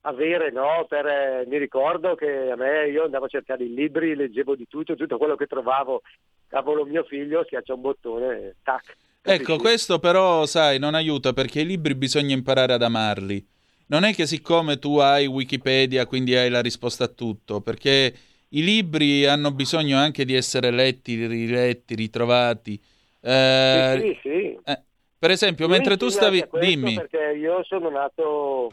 avere, 0.03 0.51
no? 0.51 0.87
Per, 0.89 1.07
eh, 1.07 1.45
mi 1.47 1.59
ricordo 1.59 2.15
che 2.15 2.51
a 2.51 2.57
me 2.57 2.89
io 2.89 3.05
andavo 3.05 3.27
a 3.27 3.29
cercare 3.29 3.65
i 3.65 3.75
libri, 3.75 4.15
leggevo 4.15 4.55
di 4.57 4.67
tutto, 4.67 4.95
tutto 4.95 5.19
quello 5.19 5.37
che 5.37 5.47
trovavo, 5.47 6.01
cavolo 6.49 6.87
mio 6.87 7.05
figlio 7.05 7.45
schiaccia 7.45 7.75
un 7.75 7.81
bottone, 7.83 8.55
tac. 8.63 8.97
Ecco, 9.21 9.57
questo 9.57 9.99
però, 9.99 10.47
sai, 10.47 10.79
non 10.79 10.95
aiuta 10.95 11.33
perché 11.33 11.61
i 11.61 11.67
libri 11.67 11.95
bisogna 11.95 12.35
imparare 12.35 12.73
ad 12.73 12.83
amarli. 12.83 13.45
Non 13.89 14.05
è 14.05 14.13
che 14.15 14.27
siccome 14.27 14.79
tu 14.79 14.99
hai 14.99 15.27
Wikipedia, 15.27 16.07
quindi 16.07 16.35
hai 16.35 16.51
la 16.51 16.61
risposta 16.61 17.05
a 17.05 17.09
tutto, 17.09 17.61
perché 17.61 18.13
i 18.51 18.63
libri 18.63 19.27
hanno 19.27 19.53
bisogno 19.53 19.97
anche 19.97 20.25
di 20.25 20.35
essere 20.35 20.71
letti, 20.71 21.27
riletti, 21.27 21.95
ritrovati. 21.95 22.81
Eh, 23.21 23.99
sì, 24.01 24.07
sì, 24.09 24.19
sì. 24.23 24.59
eh, 24.65 24.83
per 25.19 25.31
esempio, 25.31 25.67
Io 25.67 25.71
mentre 25.71 25.97
tu 25.97 26.09
stavi... 26.09 26.45
Dimmi. 26.61 26.95
Perché 26.95 27.37
io 27.37 27.63
sono 27.65 27.89
nato, 27.91 28.71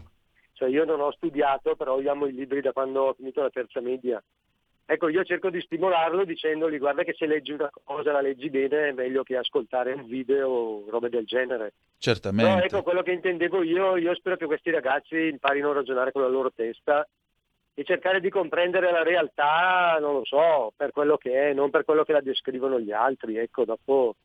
cioè 0.54 0.70
io 0.70 0.84
non 0.86 1.00
ho 1.00 1.12
studiato, 1.12 1.76
però 1.76 2.00
io 2.00 2.12
amo 2.12 2.26
i 2.26 2.34
libri 2.34 2.62
da 2.62 2.72
quando 2.72 3.02
ho 3.04 3.14
finito 3.14 3.42
la 3.42 3.50
terza 3.50 3.82
media. 3.82 4.22
Ecco, 4.86 5.08
io 5.08 5.24
cerco 5.24 5.50
di 5.50 5.62
stimolarlo 5.62 6.26
dicendogli 6.26 6.78
guarda 6.78 7.04
che 7.04 7.16
se 7.18 7.26
leggi 7.26 7.54
una 7.54 7.70
cosa, 7.84 8.12
la 8.12 8.22
leggi 8.22 8.50
bene, 8.50 8.90
è 8.90 8.92
meglio 8.92 9.24
che 9.24 9.38
ascoltare 9.38 9.94
un 9.94 10.06
video 10.08 10.50
o 10.50 10.86
robe 10.90 11.10
del 11.10 11.26
genere. 11.26 11.74
Certamente. 11.98 12.52
No, 12.52 12.62
ecco 12.62 12.84
quello 12.84 13.02
che 13.02 13.12
intendevo 13.12 13.64
io, 13.64 13.96
io 13.96 14.14
spero 14.16 14.36
che 14.36 14.46
questi 14.46 14.72
ragazzi 14.72 15.16
imparino 15.16 15.72
a 15.72 15.76
ragionare 15.76 16.12
con 16.12 16.22
la 16.22 16.28
loro 16.28 16.52
testa 16.54 17.08
e 17.76 17.84
cercare 17.84 18.20
di 18.20 18.30
comprendere 18.30 18.92
la 18.92 19.04
realtà, 19.04 19.98
non 20.00 20.16
lo 20.16 20.26
so, 20.26 20.74
per 20.76 20.92
quello 20.92 21.18
che 21.18 21.50
è, 21.50 21.54
non 21.54 21.70
per 21.70 21.86
quello 21.86 22.04
che 22.04 22.12
la 22.12 22.22
descrivono 22.22 22.80
gli 22.80 22.92
altri. 22.92 23.38
Ecco, 23.38 23.66
dopo... 23.66 24.16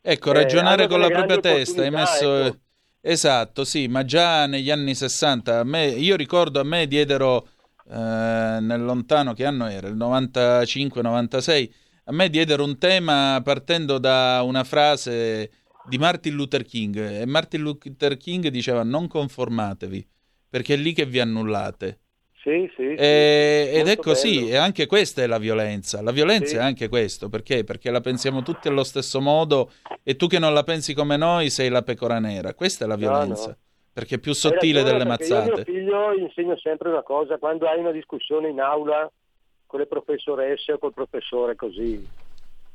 Ecco, 0.00 0.30
Eh, 0.30 0.32
ragionare 0.32 0.82
hanno 0.84 0.90
con 0.90 1.00
la 1.00 1.08
propria 1.08 1.38
testa, 1.40 1.82
hai 1.82 1.88
opportunità, 1.88 1.98
messo... 1.98 2.44
ecco. 2.46 2.58
Esatto, 3.00 3.64
sì, 3.64 3.86
ma 3.88 4.04
già 4.04 4.46
negli 4.46 4.70
anni 4.70 4.94
60, 4.94 5.60
a 5.60 5.64
me, 5.64 5.86
io 5.86 6.16
ricordo 6.16 6.60
a 6.60 6.64
me 6.64 6.86
diedero, 6.86 7.46
eh, 7.90 8.58
nel 8.60 8.82
lontano 8.82 9.32
che 9.34 9.44
anno 9.44 9.66
era, 9.66 9.88
il 9.88 9.96
95-96, 9.96 11.70
a 12.04 12.12
me 12.12 12.28
diedero 12.30 12.64
un 12.64 12.78
tema 12.78 13.40
partendo 13.42 13.98
da 13.98 14.40
una 14.44 14.64
frase 14.64 15.50
di 15.88 15.98
Martin 15.98 16.34
Luther 16.34 16.64
King 16.64 16.96
e 16.98 17.26
Martin 17.26 17.62
Luther 17.62 18.16
King 18.16 18.48
diceva 18.48 18.82
non 18.82 19.06
conformatevi, 19.08 20.06
perché 20.48 20.74
è 20.74 20.76
lì 20.76 20.92
che 20.92 21.06
vi 21.06 21.20
annullate. 21.20 22.00
Sì, 22.40 22.66
sì, 22.76 22.82
sì, 22.82 22.94
E- 22.96 23.70
ed 23.74 23.88
è 23.88 23.96
così, 23.96 24.36
bello. 24.36 24.48
e 24.48 24.56
anche 24.56 24.86
questa 24.86 25.22
è 25.22 25.26
la 25.26 25.38
violenza. 25.38 26.00
La 26.00 26.12
violenza 26.12 26.46
Sì. 26.46 26.54
è 26.56 26.60
anche 26.60 26.88
questo, 26.88 27.28
perché? 27.28 27.64
Perché 27.64 27.90
la 27.90 28.00
pensiamo 28.00 28.42
tutti 28.42 28.68
allo 28.68 28.84
stesso 28.84 29.20
modo 29.20 29.72
e 30.02 30.16
tu 30.16 30.28
che 30.28 30.38
non 30.38 30.54
la 30.54 30.62
pensi 30.62 30.94
come 30.94 31.16
noi 31.16 31.50
sei 31.50 31.68
la 31.68 31.82
pecora 31.82 32.20
nera. 32.20 32.54
Questa 32.54 32.84
è 32.84 32.88
la 32.88 32.94
No, 32.94 33.00
violenza, 33.00 33.48
no. 33.48 33.56
Perché 33.98 34.14
è 34.14 34.18
più 34.18 34.32
sottile 34.32 34.82
ragione, 34.82 34.98
delle 34.98 35.16
perché 35.16 35.24
Io 35.32 35.34
mio 35.42 35.42
mazzate. 35.56 35.64
figlio 35.64 36.12
insegno 36.12 36.56
sempre 36.56 36.88
una 36.90 37.02
cosa, 37.02 37.36
quando 37.38 37.66
hai 37.66 37.80
una 37.80 37.90
discussione 37.90 38.48
in 38.48 38.60
aula 38.60 39.10
con 39.66 39.80
le 39.80 39.86
professoresse 39.86 40.72
o 40.72 40.78
col 40.78 40.94
professore 40.94 41.56
così, 41.56 42.06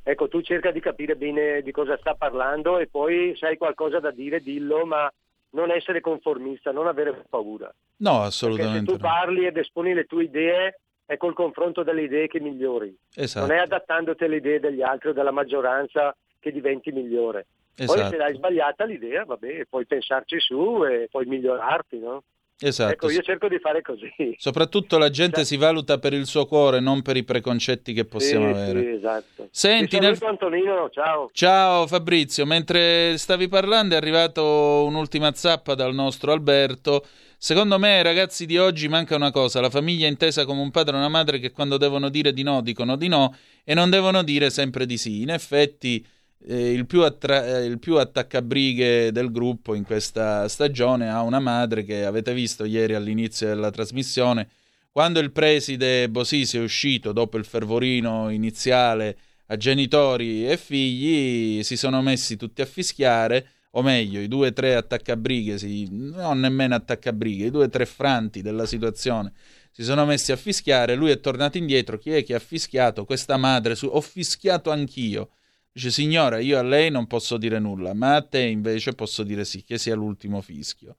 ecco 0.04 0.28
tu 0.28 0.42
cerca 0.42 0.72
di 0.72 0.82
capire 0.82 1.16
bene 1.16 1.62
di 1.62 1.72
cosa 1.72 1.98
sta 1.98 2.14
parlando 2.14 2.78
e 2.78 2.88
poi 2.88 3.34
se 3.38 3.46
hai 3.48 3.58
qualcosa 3.58 4.00
da 4.00 4.12
dire 4.12 4.42
dillo, 4.42 4.86
ma 4.86 5.12
non 5.52 5.72
essere 5.72 6.02
conformista, 6.02 6.72
non 6.72 6.88
avere 6.88 7.24
paura. 7.30 7.74
No, 7.98 8.10
Perché 8.10 8.22
se 8.22 8.28
assolutamente 8.46 8.92
tu 8.92 8.98
parli 8.98 9.46
ed 9.46 9.56
esponi 9.58 9.94
le 9.94 10.04
tue 10.06 10.24
idee 10.26 10.80
è 11.06 11.16
col 11.16 11.34
confronto 11.34 11.84
delle 11.84 12.02
idee 12.02 12.28
che 12.28 12.40
migliori, 12.42 12.94
Esatto. 13.16 13.46
non 13.46 13.56
è 13.56 13.60
adattandoti 13.62 14.24
alle 14.26 14.38
idee 14.38 14.60
degli 14.60 14.82
altri 14.82 15.10
o 15.10 15.14
della 15.14 15.32
maggioranza 15.32 16.14
che 16.40 16.52
diventi 16.52 16.92
migliore. 16.92 17.46
Poi 17.76 17.86
Esatto. 17.86 18.10
se 18.12 18.18
l'hai 18.18 18.36
sbagliata 18.36 18.86
l'idea, 18.86 19.26
vabbè, 19.26 19.66
puoi 19.70 19.86
pensarci 19.86 20.40
su 20.40 20.84
e 20.86 21.08
puoi 21.10 21.26
migliorarti, 21.26 21.98
no? 22.00 22.24
Esatto. 22.60 22.94
Ecco, 22.94 23.10
io 23.10 23.22
cerco 23.24 23.48
di 23.50 23.58
fare 23.60 23.82
così. 23.82 24.10
Soprattutto 24.38 24.98
la 24.98 25.10
gente 25.10 25.44
si 25.44 25.58
valuta 25.58 25.98
per 25.98 26.14
il 26.14 26.26
suo 26.28 26.46
cuore, 26.46 26.80
non 26.80 27.02
per 27.02 27.18
i 27.18 27.24
preconcetti 27.24 27.92
che 27.94 28.06
possiamo 28.06 28.54
Sì, 28.54 28.62
avere. 28.62 28.80
sì, 28.82 28.88
esatto. 28.90 29.48
Senti, 29.52 29.98
Ti 29.98 30.00
nel- 30.00 30.18
Antonino, 30.22 30.90
ciao. 30.92 31.30
Ciao 31.34 31.88
Fabrizio, 31.88 32.46
mentre 32.46 33.18
stavi 33.18 33.48
parlando 33.50 33.96
è 33.96 33.98
arrivato 33.98 34.86
un'ultima 34.86 35.34
zappa 35.34 35.74
dal 35.74 35.94
nostro 35.96 36.32
Alberto. 36.32 37.04
Secondo 37.38 37.78
me 37.80 37.98
ai 37.98 38.04
ragazzi 38.04 38.46
di 38.46 38.58
oggi 38.58 38.88
manca 38.88 39.16
una 39.16 39.32
cosa, 39.32 39.60
la 39.60 39.70
famiglia 39.72 40.08
intesa 40.08 40.46
come 40.46 40.62
un 40.62 40.72
padre 40.72 40.96
e 40.96 41.00
una 41.00 41.10
madre 41.10 41.40
che 41.40 41.52
quando 41.52 41.76
devono 41.78 42.08
dire 42.08 42.32
di 42.32 42.44
no 42.44 42.62
dicono 42.62 42.96
di 42.96 43.10
no 43.10 43.36
e 43.66 43.74
non 43.74 43.90
devono 43.90 44.24
dire 44.24 44.50
sempre 44.50 44.86
di 44.86 44.96
sì. 44.98 45.22
In 45.24 45.32
effetti 45.32 46.06
eh, 46.46 46.72
il, 46.72 46.86
più 46.86 47.02
attra- 47.04 47.46
eh, 47.60 47.66
il 47.66 47.80
più 47.80 47.98
attaccabrighe 47.98 49.12
del 49.12 49.32
gruppo 49.32 49.76
in 49.76 49.84
questa 49.84 50.48
stagione 50.48 51.10
ha 51.10 51.22
una 51.22 51.40
madre 51.40 51.84
che 51.84 52.06
avete 52.06 52.34
visto 52.34 52.66
ieri 52.66 52.94
all'inizio 52.94 53.48
della 53.48 53.72
trasmissione, 53.72 54.48
quando 54.92 55.20
il 55.20 55.32
preside 55.32 56.10
Bosisi 56.10 56.58
è 56.58 56.62
uscito 56.62 57.12
dopo 57.12 57.38
il 57.38 57.46
fervorino 57.46 58.30
iniziale 58.30 59.18
a 59.48 59.58
genitori 59.58 60.48
e 60.48 60.58
figli 60.58 61.64
si 61.64 61.76
sono 61.76 62.02
messi 62.02 62.38
tutti 62.38 62.62
a 62.62 62.66
fischiare, 62.66 63.48
o 63.72 63.82
meglio, 63.82 64.20
i 64.20 64.28
due 64.28 64.50
o 64.50 64.54
tre 64.54 64.76
attaccabrighe, 64.76 65.58
si, 65.58 65.88
non 65.90 66.40
nemmeno 66.40 66.76
attaccabrighe, 66.76 67.46
i 67.46 67.52
due 67.52 67.66
o 67.66 67.70
tre 67.70 67.86
franti 67.86 68.42
della 68.42 68.66
situazione 68.68 69.34
si 69.76 69.84
sono 69.84 70.06
messi 70.06 70.32
a 70.32 70.36
fischiare, 70.36 70.94
lui 70.94 71.10
è 71.10 71.20
tornato 71.20 71.58
indietro, 71.58 71.98
chi 71.98 72.12
è 72.12 72.24
che 72.24 72.36
ha 72.36 72.40
fischiato? 72.40 73.06
Questa 73.06 73.38
madre, 73.38 73.74
su, 73.74 73.88
ho 73.92 74.02
fischiato 74.02 74.70
anch'io. 74.70 75.32
Dice, 75.76 75.90
signora, 75.90 76.38
io 76.38 76.60
a 76.60 76.62
lei 76.62 76.92
non 76.92 77.08
posso 77.08 77.36
dire 77.38 77.58
nulla, 77.58 77.96
ma 77.96 78.14
a 78.14 78.22
te 78.22 78.42
invece 78.42 78.94
posso 78.94 79.24
dire 79.24 79.44
sì, 79.44 79.64
che 79.64 79.80
sia 79.80 79.96
l'ultimo 79.96 80.40
fischio. 80.40 80.98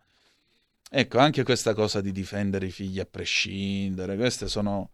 Ecco, 0.91 1.19
anche 1.19 1.45
questa 1.45 1.75
cosa 1.75 2.01
di 2.01 2.11
difendere 2.11 2.67
i 2.67 2.71
figli 2.73 2.99
a 2.99 3.07
prescindere, 3.07 4.17
queste 4.17 4.49
sono, 4.49 4.91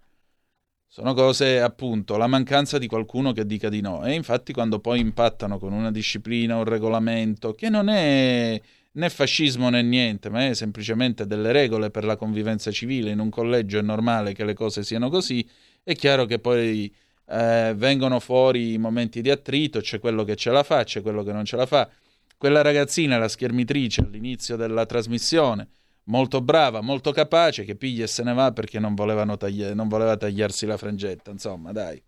sono 0.87 1.15
cose, 1.15 1.63
appunto, 1.63 2.19
la 2.19 2.27
mancanza 2.27 2.77
di 2.77 2.87
qualcuno 2.87 3.33
che 3.33 3.47
dica 3.47 3.71
di 3.71 3.81
no. 3.81 4.05
E 4.05 4.13
infatti 4.13 4.53
quando 4.53 4.81
poi 4.81 5.01
impattano 5.01 5.59
con 5.59 5.73
una 5.73 5.91
disciplina, 5.91 6.57
un 6.57 6.65
regolamento, 6.65 7.55
che 7.55 7.71
non 7.71 7.89
è 7.89 8.61
né 8.93 9.09
fascismo 9.09 9.71
né 9.71 9.83
niente, 9.83 10.29
ma 10.29 10.47
è 10.47 10.55
semplicemente 10.55 11.27
delle 11.27 11.53
regole 11.53 11.91
per 11.91 12.05
la 12.05 12.17
convivenza 12.17 12.71
civile, 12.71 13.13
in 13.13 13.19
un 13.19 13.31
collegio 13.31 13.79
è 13.79 13.83
normale 13.83 14.35
che 14.35 14.45
le 14.45 14.53
cose 14.53 14.83
siano 14.83 15.09
così, 15.09 15.49
è 15.83 15.95
chiaro 15.95 16.27
che 16.27 16.39
poi 16.39 16.93
eh, 17.31 17.75
vengono 17.77 18.19
fuori 18.19 18.73
i 18.73 18.79
momenti 18.79 19.21
di 19.21 19.31
attrito, 19.31 19.81
c'è 19.81 20.01
quello 20.01 20.25
che 20.25 20.37
ce 20.37 20.51
la 20.51 20.63
fa, 20.63 20.83
c'è 20.83 21.01
quello 21.01 21.23
che 21.23 21.33
non 21.33 21.45
ce 21.45 21.57
la 21.57 21.67
fa. 21.67 21.89
Quella 22.37 22.63
ragazzina, 22.63 23.19
la 23.19 23.29
schermitrice 23.29 24.01
all'inizio 24.01 24.57
della 24.57 24.87
trasmissione, 24.87 25.69
molto 26.05 26.41
brava, 26.41 26.81
molto 26.81 27.13
capace, 27.13 27.65
che 27.65 27.77
piglia 27.77 28.05
e 28.05 28.09
se 28.09 28.23
ne 28.23 28.33
va 28.33 28.51
perché 28.51 28.79
non, 28.79 28.97
tagli- 29.39 29.73
non 29.73 29.89
voleva 29.89 30.17
tagliarsi 30.17 30.67
la 30.67 30.77
frangetta, 30.77 31.31
insomma, 31.31 31.71
dai. 31.73 32.03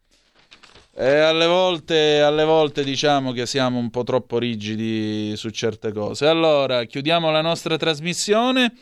E 0.94 1.18
alle 1.18 1.46
volte, 1.46 2.20
alle 2.20 2.44
volte 2.44 2.84
diciamo 2.84 3.32
che 3.32 3.46
siamo 3.46 3.78
un 3.78 3.88
po' 3.88 4.04
troppo 4.04 4.38
rigidi 4.38 5.34
su 5.36 5.48
certe 5.50 5.92
cose. 5.92 6.26
Allora, 6.26 6.84
chiudiamo 6.84 7.30
la 7.30 7.40
nostra 7.40 7.76
trasmissione 7.78 8.74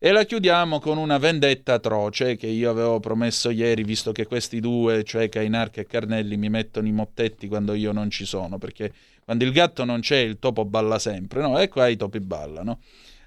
e 0.00 0.12
la 0.12 0.24
chiudiamo 0.24 0.78
con 0.78 0.96
una 0.96 1.18
vendetta 1.18 1.74
atroce 1.74 2.36
che 2.36 2.46
io 2.46 2.70
avevo 2.70 3.00
promesso 3.00 3.50
ieri, 3.50 3.82
visto 3.82 4.12
che 4.12 4.26
questi 4.26 4.60
due, 4.60 5.02
cioè 5.02 5.28
Cainarca 5.28 5.80
e 5.80 5.86
Carnelli, 5.86 6.36
mi 6.36 6.48
mettono 6.48 6.86
i 6.86 6.92
mottetti 6.92 7.48
quando 7.48 7.74
io 7.74 7.90
non 7.90 8.08
ci 8.08 8.24
sono, 8.24 8.58
perché 8.58 8.92
quando 9.24 9.44
il 9.44 9.52
gatto 9.52 9.84
non 9.84 10.00
c'è 10.00 10.18
il 10.18 10.38
topo 10.38 10.64
balla 10.64 11.00
sempre, 11.00 11.42
no? 11.42 11.58
E 11.58 11.68
qua 11.68 11.88
i 11.88 11.96
topi 11.96 12.20
ballano. 12.20 12.80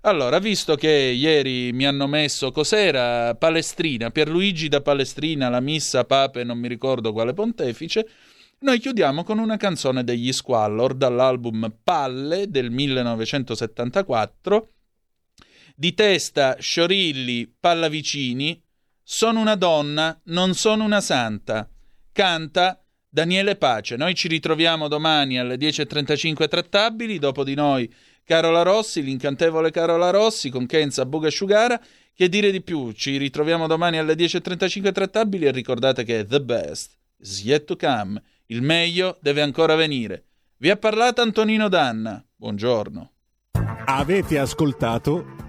Allora, 0.04 0.40
visto 0.40 0.76
che 0.76 0.90
ieri 0.90 1.72
mi 1.74 1.86
hanno 1.86 2.08
messo 2.08 2.52
cos'era 2.52 3.36
Palestrina, 3.36 4.10
Pierluigi 4.10 4.68
da 4.68 4.82
Palestrina, 4.82 5.50
la 5.50 5.60
missa 5.60 6.06
Pape, 6.06 6.44
non 6.44 6.58
mi 6.58 6.68
ricordo 6.68 7.12
quale 7.12 7.34
pontefice, 7.34 8.08
noi 8.60 8.80
chiudiamo 8.80 9.24
con 9.24 9.40
una 9.40 9.58
canzone 9.58 10.04
degli 10.04 10.32
Squallor 10.32 10.96
dall'album 10.96 11.72
Palle 11.84 12.50
del 12.50 12.72
1974, 12.72 14.70
di 15.82 15.96
testa 15.96 16.58
Sciorilli 16.60 17.52
Pallavicini, 17.60 18.62
Sono 19.02 19.40
una 19.40 19.56
donna, 19.56 20.16
non 20.26 20.54
sono 20.54 20.84
una 20.84 21.02
santa, 21.02 21.68
canta 22.12 22.86
Daniele 23.10 23.56
Pace. 23.56 23.96
Noi 23.96 24.14
ci 24.14 24.28
ritroviamo 24.28 24.88
domani 24.88 25.40
alle 25.40 25.56
10.35 25.56 26.48
trattabili, 26.48 27.18
dopo 27.18 27.44
di 27.44 27.56
noi 27.56 27.92
Carola 28.24 28.62
Rossi, 28.62 29.02
l'incantevole 29.02 29.72
Carola 29.72 30.12
Rossi 30.12 30.52
con 30.52 30.68
Kenza 30.68 31.04
Bugasciugara. 31.08 31.82
Che 32.14 32.30
dire 32.30 32.52
di 32.52 32.62
più? 32.62 32.92
Ci 32.92 33.18
ritroviamo 33.18 33.66
domani 33.66 33.98
alle 33.98 34.14
10.35 34.14 34.92
trattabili 34.92 35.46
e 35.48 35.52
ricordate 35.52 36.04
che 36.04 36.28
the 36.28 36.42
best 36.42 36.96
is 37.18 37.44
yet 37.44 37.66
to 37.66 37.76
come. 37.76 38.22
Il 38.46 38.62
meglio 38.62 39.18
deve 39.20 39.42
ancora 39.42 39.74
venire. 39.74 40.26
Vi 40.58 40.70
ha 40.70 40.78
parlato 40.78 41.24
Antonino 41.24 41.70
Danna. 41.70 42.24
Buongiorno. 42.36 43.12
Avete 43.86 44.38
ascoltato 44.38 45.41